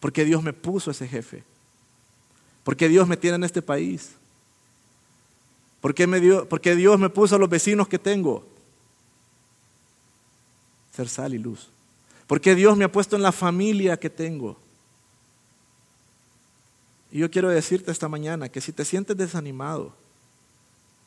por 0.00 0.12
qué 0.12 0.24
Dios 0.24 0.42
me 0.42 0.52
puso 0.52 0.90
ese 0.90 1.06
jefe. 1.06 1.44
¿Por 2.64 2.76
qué 2.76 2.88
Dios 2.88 3.06
me 3.06 3.16
tiene 3.16 3.36
en 3.36 3.44
este 3.44 3.62
país? 3.62 4.10
¿Por 5.80 5.94
qué, 5.94 6.08
me 6.08 6.18
dio, 6.18 6.48
Dios 6.76 6.98
me 6.98 7.10
puso 7.10 7.36
a 7.36 7.38
los 7.38 7.48
vecinos 7.48 7.86
que 7.86 8.00
tengo? 8.00 8.44
Ser 10.92 11.08
sal 11.08 11.32
y 11.32 11.38
luz. 11.38 11.70
¿Por 12.26 12.40
qué 12.40 12.56
Dios 12.56 12.76
me 12.76 12.84
ha 12.84 12.90
puesto 12.90 13.14
en 13.14 13.22
la 13.22 13.30
familia 13.30 13.98
que 13.98 14.10
tengo? 14.10 14.58
Y 17.10 17.18
yo 17.18 17.30
quiero 17.30 17.48
decirte 17.48 17.90
esta 17.90 18.08
mañana 18.08 18.48
que 18.48 18.60
si 18.60 18.72
te 18.72 18.84
sientes 18.84 19.16
desanimado, 19.16 19.94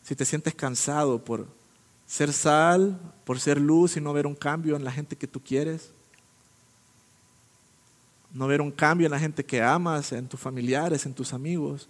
si 0.04 0.16
te 0.16 0.26
sientes 0.26 0.56
cansado 0.56 1.24
por 1.24 1.47
ser 2.08 2.34
sal, 2.34 2.99
por 3.24 3.39
ser 3.39 3.60
luz 3.60 3.97
y 3.97 4.02
no 4.02 4.12
ver 4.14 4.26
un 4.26 4.36
cambio 4.36 4.76
en 4.76 4.84
la 4.84 4.91
gente 4.91 5.16
que 5.16 5.28
tú 5.28 5.39
quieres, 5.39 5.91
no 8.34 8.47
ver 8.47 8.62
un 8.62 8.72
cambio 8.72 9.06
en 9.06 9.12
la 9.12 9.20
gente 9.20 9.45
que 9.45 9.62
amas, 9.62 10.12
en 10.12 10.28
tus 10.28 10.39
familiares, 10.39 11.06
en 11.06 11.14
tus 11.14 11.34
amigos. 11.34 11.88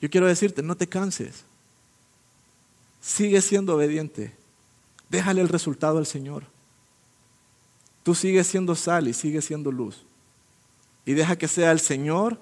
Yo 0.00 0.08
quiero 0.10 0.26
decirte, 0.26 0.62
no 0.62 0.76
te 0.76 0.86
canses. 0.86 1.44
Sigue 3.00 3.40
siendo 3.40 3.74
obediente. 3.74 4.34
Déjale 5.08 5.40
el 5.40 5.48
resultado 5.48 5.98
al 5.98 6.06
Señor. 6.06 6.44
Tú 8.02 8.14
sigues 8.14 8.46
siendo 8.46 8.74
sal 8.74 9.08
y 9.08 9.12
sigues 9.12 9.44
siendo 9.44 9.72
luz. 9.72 10.04
Y 11.04 11.14
deja 11.14 11.36
que 11.36 11.48
sea 11.48 11.72
el 11.72 11.80
Señor 11.80 12.38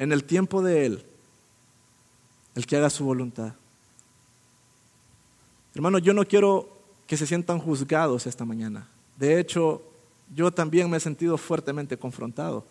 en 0.00 0.12
el 0.12 0.24
tiempo 0.24 0.62
de 0.62 0.86
Él 0.86 1.04
el 2.54 2.66
que 2.66 2.76
haga 2.76 2.88
su 2.88 3.04
voluntad. 3.04 3.52
Hermano, 5.74 5.98
yo 5.98 6.14
no 6.14 6.24
quiero 6.24 6.68
que 7.06 7.18
se 7.18 7.26
sientan 7.26 7.58
juzgados 7.58 8.26
esta 8.26 8.46
mañana. 8.46 8.88
De 9.18 9.38
hecho, 9.38 9.82
yo 10.34 10.50
también 10.50 10.88
me 10.88 10.96
he 10.96 11.00
sentido 11.00 11.36
fuertemente 11.36 11.98
confrontado. 11.98 12.64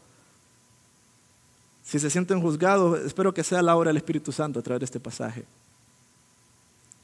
Si 1.83 1.99
se 1.99 2.09
sienten 2.09 2.41
juzgados, 2.41 2.99
espero 3.01 3.31
que 3.31 3.43
sea 3.43 3.61
la 3.61 3.75
obra 3.75 3.89
del 3.89 3.97
Espíritu 3.97 4.31
Santo 4.31 4.59
a 4.59 4.63
través 4.63 4.79
de 4.79 4.85
este 4.85 4.99
pasaje. 4.99 5.45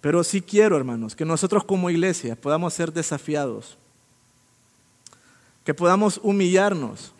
Pero 0.01 0.23
sí 0.23 0.41
quiero, 0.41 0.76
hermanos, 0.76 1.15
que 1.15 1.23
nosotros 1.23 1.63
como 1.63 1.91
iglesia 1.91 2.36
podamos 2.36 2.73
ser 2.73 2.91
desafiados, 2.91 3.78
que 5.63 5.76
podamos 5.76 6.19
humillarnos 6.23 7.14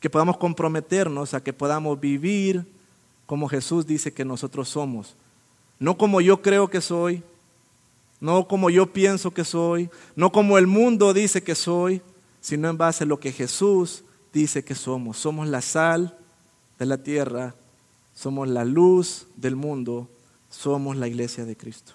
que 0.00 0.10
podamos 0.10 0.36
comprometernos 0.36 1.34
a 1.34 1.42
que 1.42 1.52
podamos 1.52 1.98
vivir 1.98 2.66
como 3.26 3.48
Jesús 3.48 3.86
dice 3.86 4.12
que 4.12 4.24
nosotros 4.24 4.68
somos. 4.68 5.14
No 5.78 5.98
como 5.98 6.20
yo 6.20 6.40
creo 6.40 6.68
que 6.68 6.80
soy, 6.80 7.22
no 8.20 8.48
como 8.48 8.70
yo 8.70 8.92
pienso 8.92 9.32
que 9.32 9.44
soy, 9.44 9.90
no 10.16 10.32
como 10.32 10.58
el 10.58 10.66
mundo 10.66 11.12
dice 11.12 11.42
que 11.42 11.54
soy, 11.54 12.02
sino 12.40 12.68
en 12.68 12.78
base 12.78 13.04
a 13.04 13.06
lo 13.06 13.20
que 13.20 13.32
Jesús 13.32 14.04
dice 14.32 14.64
que 14.64 14.74
somos. 14.74 15.18
Somos 15.18 15.48
la 15.48 15.60
sal 15.60 16.16
de 16.78 16.86
la 16.86 16.98
tierra, 16.98 17.54
somos 18.14 18.48
la 18.48 18.64
luz 18.64 19.26
del 19.36 19.56
mundo, 19.56 20.08
somos 20.50 20.96
la 20.96 21.08
iglesia 21.08 21.44
de 21.44 21.56
Cristo. 21.56 21.92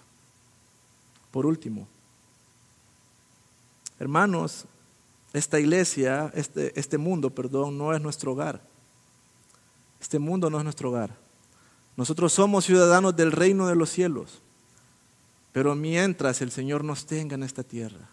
Por 1.32 1.46
último, 1.46 1.88
hermanos, 4.00 4.66
esta 5.34 5.60
iglesia, 5.60 6.32
este, 6.36 6.80
este 6.80 6.98
mundo, 6.98 7.32
perdón, 7.32 7.78
no 7.78 7.94
es 7.94 8.02
nuestro 8.02 8.34
hogar. 8.34 8.62
Este 10.00 10.20
mundo 10.20 10.50
no 10.50 10.60
es 10.60 10.64
nuestro 10.64 10.90
hogar. 10.90 11.16
Nosotros 11.98 12.34
somos 12.34 12.66
ciudadanos 12.66 13.16
del 13.16 13.32
reino 13.32 13.68
de 13.68 13.76
los 13.76 13.90
cielos. 13.90 14.42
Pero 15.52 15.76
mientras 15.76 16.42
el 16.42 16.52
Señor 16.52 16.84
nos 16.84 17.06
tenga 17.06 17.36
en 17.36 17.44
esta 17.44 17.64
tierra, 17.64 18.10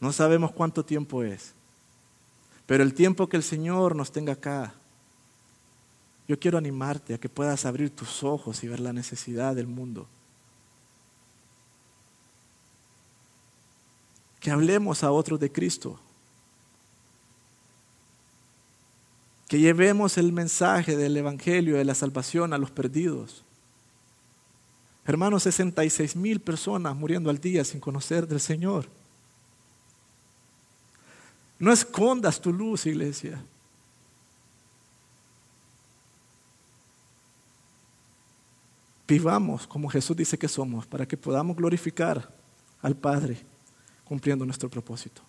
no 0.00 0.12
sabemos 0.12 0.52
cuánto 0.52 0.84
tiempo 0.84 1.22
es, 1.22 1.54
pero 2.66 2.82
el 2.82 2.92
tiempo 2.92 3.28
que 3.28 3.36
el 3.36 3.42
Señor 3.42 3.96
nos 3.96 4.12
tenga 4.12 4.34
acá, 4.34 4.74
yo 6.26 6.38
quiero 6.38 6.58
animarte 6.58 7.14
a 7.14 7.18
que 7.18 7.28
puedas 7.28 7.64
abrir 7.64 7.90
tus 7.90 8.22
ojos 8.22 8.62
y 8.62 8.68
ver 8.68 8.80
la 8.80 8.92
necesidad 8.92 9.56
del 9.56 9.66
mundo. 9.66 10.06
Que 14.40 14.50
hablemos 14.50 15.02
a 15.02 15.10
otros 15.10 15.40
de 15.40 15.50
Cristo. 15.50 15.98
Que 19.48 19.58
llevemos 19.58 20.18
el 20.18 20.32
mensaje 20.32 20.96
del 20.96 21.16
Evangelio 21.16 21.76
de 21.76 21.84
la 21.84 21.94
salvación 21.94 22.52
a 22.52 22.58
los 22.58 22.70
perdidos. 22.70 23.44
Hermanos, 25.06 25.44
66 25.44 26.16
mil 26.16 26.38
personas 26.38 26.94
muriendo 26.94 27.30
al 27.30 27.38
día 27.38 27.64
sin 27.64 27.80
conocer 27.80 28.28
del 28.28 28.40
Señor. 28.40 28.86
No 31.58 31.72
escondas 31.72 32.40
tu 32.40 32.52
luz, 32.52 32.84
iglesia. 32.84 33.42
Vivamos 39.08 39.66
como 39.66 39.88
Jesús 39.88 40.14
dice 40.14 40.38
que 40.38 40.46
somos 40.46 40.86
para 40.86 41.08
que 41.08 41.16
podamos 41.16 41.56
glorificar 41.56 42.30
al 42.82 42.94
Padre 42.94 43.38
cumpliendo 44.08 44.44
nuestro 44.44 44.68
propósito. 44.68 45.22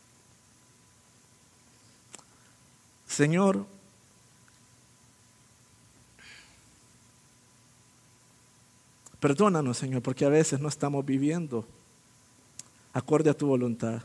Señor, 3.07 3.65
Perdónanos, 9.19 9.77
Señor, 9.77 10.01
porque 10.01 10.25
a 10.25 10.29
veces 10.29 10.59
no 10.59 10.69
estamos 10.69 11.05
viviendo 11.05 11.65
acorde 12.93 13.29
a 13.29 13.33
tu 13.33 13.47
voluntad. 13.47 14.01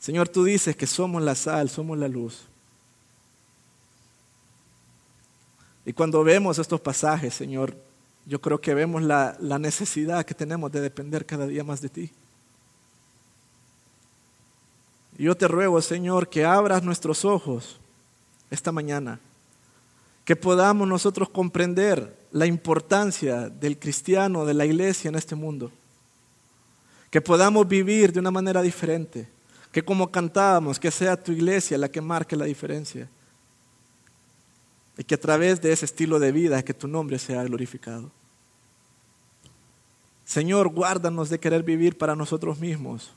Señor, 0.00 0.28
tú 0.28 0.44
dices 0.44 0.74
que 0.76 0.86
somos 0.86 1.22
la 1.22 1.34
sal, 1.34 1.68
somos 1.68 1.98
la 1.98 2.08
luz. 2.08 2.44
Y 5.84 5.92
cuando 5.92 6.24
vemos 6.24 6.58
estos 6.58 6.80
pasajes, 6.80 7.34
Señor, 7.34 7.76
yo 8.24 8.40
creo 8.40 8.60
que 8.60 8.72
vemos 8.72 9.02
la, 9.02 9.36
la, 9.38 9.58
necesidad 9.58 10.24
que 10.24 10.34
tenemos 10.34 10.72
de 10.72 10.80
depender 10.80 11.26
cada 11.26 11.46
día 11.46 11.62
más 11.62 11.82
de 11.82 11.90
ti. 11.90 12.10
Y 15.16 15.24
yo 15.24 15.36
te 15.36 15.48
ruego, 15.48 15.80
Señor, 15.80 16.28
que 16.28 16.44
abras 16.44 16.82
nuestros 16.82 17.24
ojos 17.24 17.78
esta 18.50 18.72
mañana, 18.72 19.20
que 20.24 20.36
podamos 20.36 20.88
nosotros 20.88 21.28
comprender 21.28 22.16
la 22.32 22.46
importancia 22.46 23.48
del 23.48 23.78
cristiano, 23.78 24.44
de 24.44 24.54
la 24.54 24.66
iglesia 24.66 25.08
en 25.08 25.14
este 25.14 25.34
mundo, 25.34 25.70
que 27.10 27.20
podamos 27.20 27.68
vivir 27.68 28.12
de 28.12 28.20
una 28.20 28.30
manera 28.30 28.60
diferente, 28.62 29.28
que 29.70 29.84
como 29.84 30.10
cantábamos, 30.10 30.80
que 30.80 30.90
sea 30.90 31.22
tu 31.22 31.32
iglesia 31.32 31.78
la 31.78 31.88
que 31.88 32.00
marque 32.00 32.36
la 32.36 32.44
diferencia, 32.44 33.08
y 34.96 35.04
que 35.04 35.14
a 35.14 35.20
través 35.20 35.60
de 35.60 35.72
ese 35.72 35.84
estilo 35.84 36.18
de 36.18 36.32
vida 36.32 36.62
que 36.62 36.74
tu 36.74 36.88
nombre 36.88 37.18
sea 37.18 37.42
glorificado. 37.44 38.10
Señor, 40.24 40.68
guárdanos 40.68 41.28
de 41.28 41.38
querer 41.38 41.62
vivir 41.62 41.98
para 41.98 42.16
nosotros 42.16 42.58
mismos, 42.58 43.12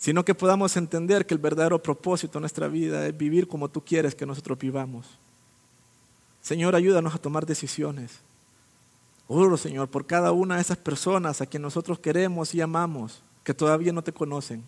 sino 0.00 0.24
que 0.24 0.34
podamos 0.34 0.78
entender 0.78 1.26
que 1.26 1.34
el 1.34 1.40
verdadero 1.40 1.80
propósito 1.80 2.38
de 2.38 2.40
nuestra 2.40 2.68
vida 2.68 3.06
es 3.06 3.16
vivir 3.16 3.46
como 3.46 3.68
tú 3.68 3.84
quieres 3.84 4.14
que 4.14 4.24
nosotros 4.24 4.58
vivamos. 4.58 5.06
Señor, 6.40 6.74
ayúdanos 6.74 7.14
a 7.14 7.18
tomar 7.18 7.44
decisiones. 7.44 8.18
Oro, 9.28 9.58
Señor, 9.58 9.88
por 9.88 10.06
cada 10.06 10.32
una 10.32 10.54
de 10.54 10.62
esas 10.62 10.78
personas 10.78 11.42
a 11.42 11.46
quien 11.46 11.62
nosotros 11.62 11.98
queremos 11.98 12.54
y 12.54 12.62
amamos, 12.62 13.22
que 13.44 13.52
todavía 13.52 13.92
no 13.92 14.02
te 14.02 14.10
conocen. 14.10 14.64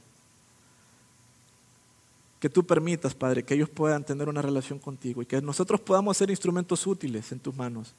Que 2.39 2.51
tú 2.51 2.67
permitas, 2.67 3.15
Padre, 3.15 3.43
que 3.43 3.55
ellos 3.55 3.71
puedan 3.71 4.05
tener 4.05 4.29
una 4.29 4.43
relación 4.43 4.79
contigo 4.79 5.23
y 5.23 5.27
que 5.27 5.41
nosotros 5.41 5.81
podamos 5.81 6.15
ser 6.15 6.29
instrumentos 6.29 6.87
útiles 6.87 7.33
en 7.33 7.41
tus 7.41 7.57
manos 7.57 7.95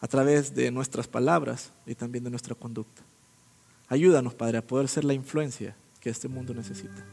a 0.00 0.08
través 0.08 0.54
de 0.54 0.70
nuestras 0.70 1.06
palabras 1.06 1.70
y 1.84 1.94
también 1.94 2.24
de 2.24 2.30
nuestra 2.30 2.54
conducta. 2.54 3.02
Ayúdanos, 3.86 4.32
Padre, 4.32 4.56
a 4.56 4.66
poder 4.66 4.88
ser 4.88 5.04
la 5.04 5.12
influencia 5.12 5.76
que 6.00 6.10
este 6.10 6.28
mundo 6.28 6.54
necesita. 6.54 7.04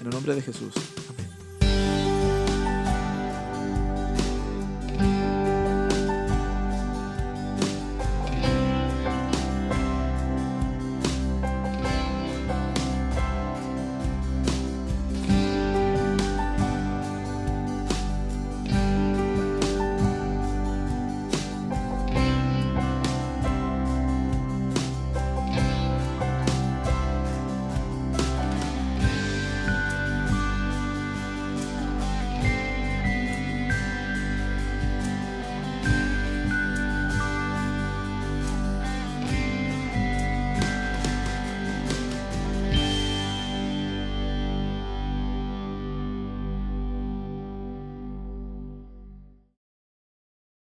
En 0.00 0.06
el 0.06 0.10
nombre 0.10 0.34
de 0.34 0.42
Jesús. 0.42 0.74
Amén. 1.08 1.25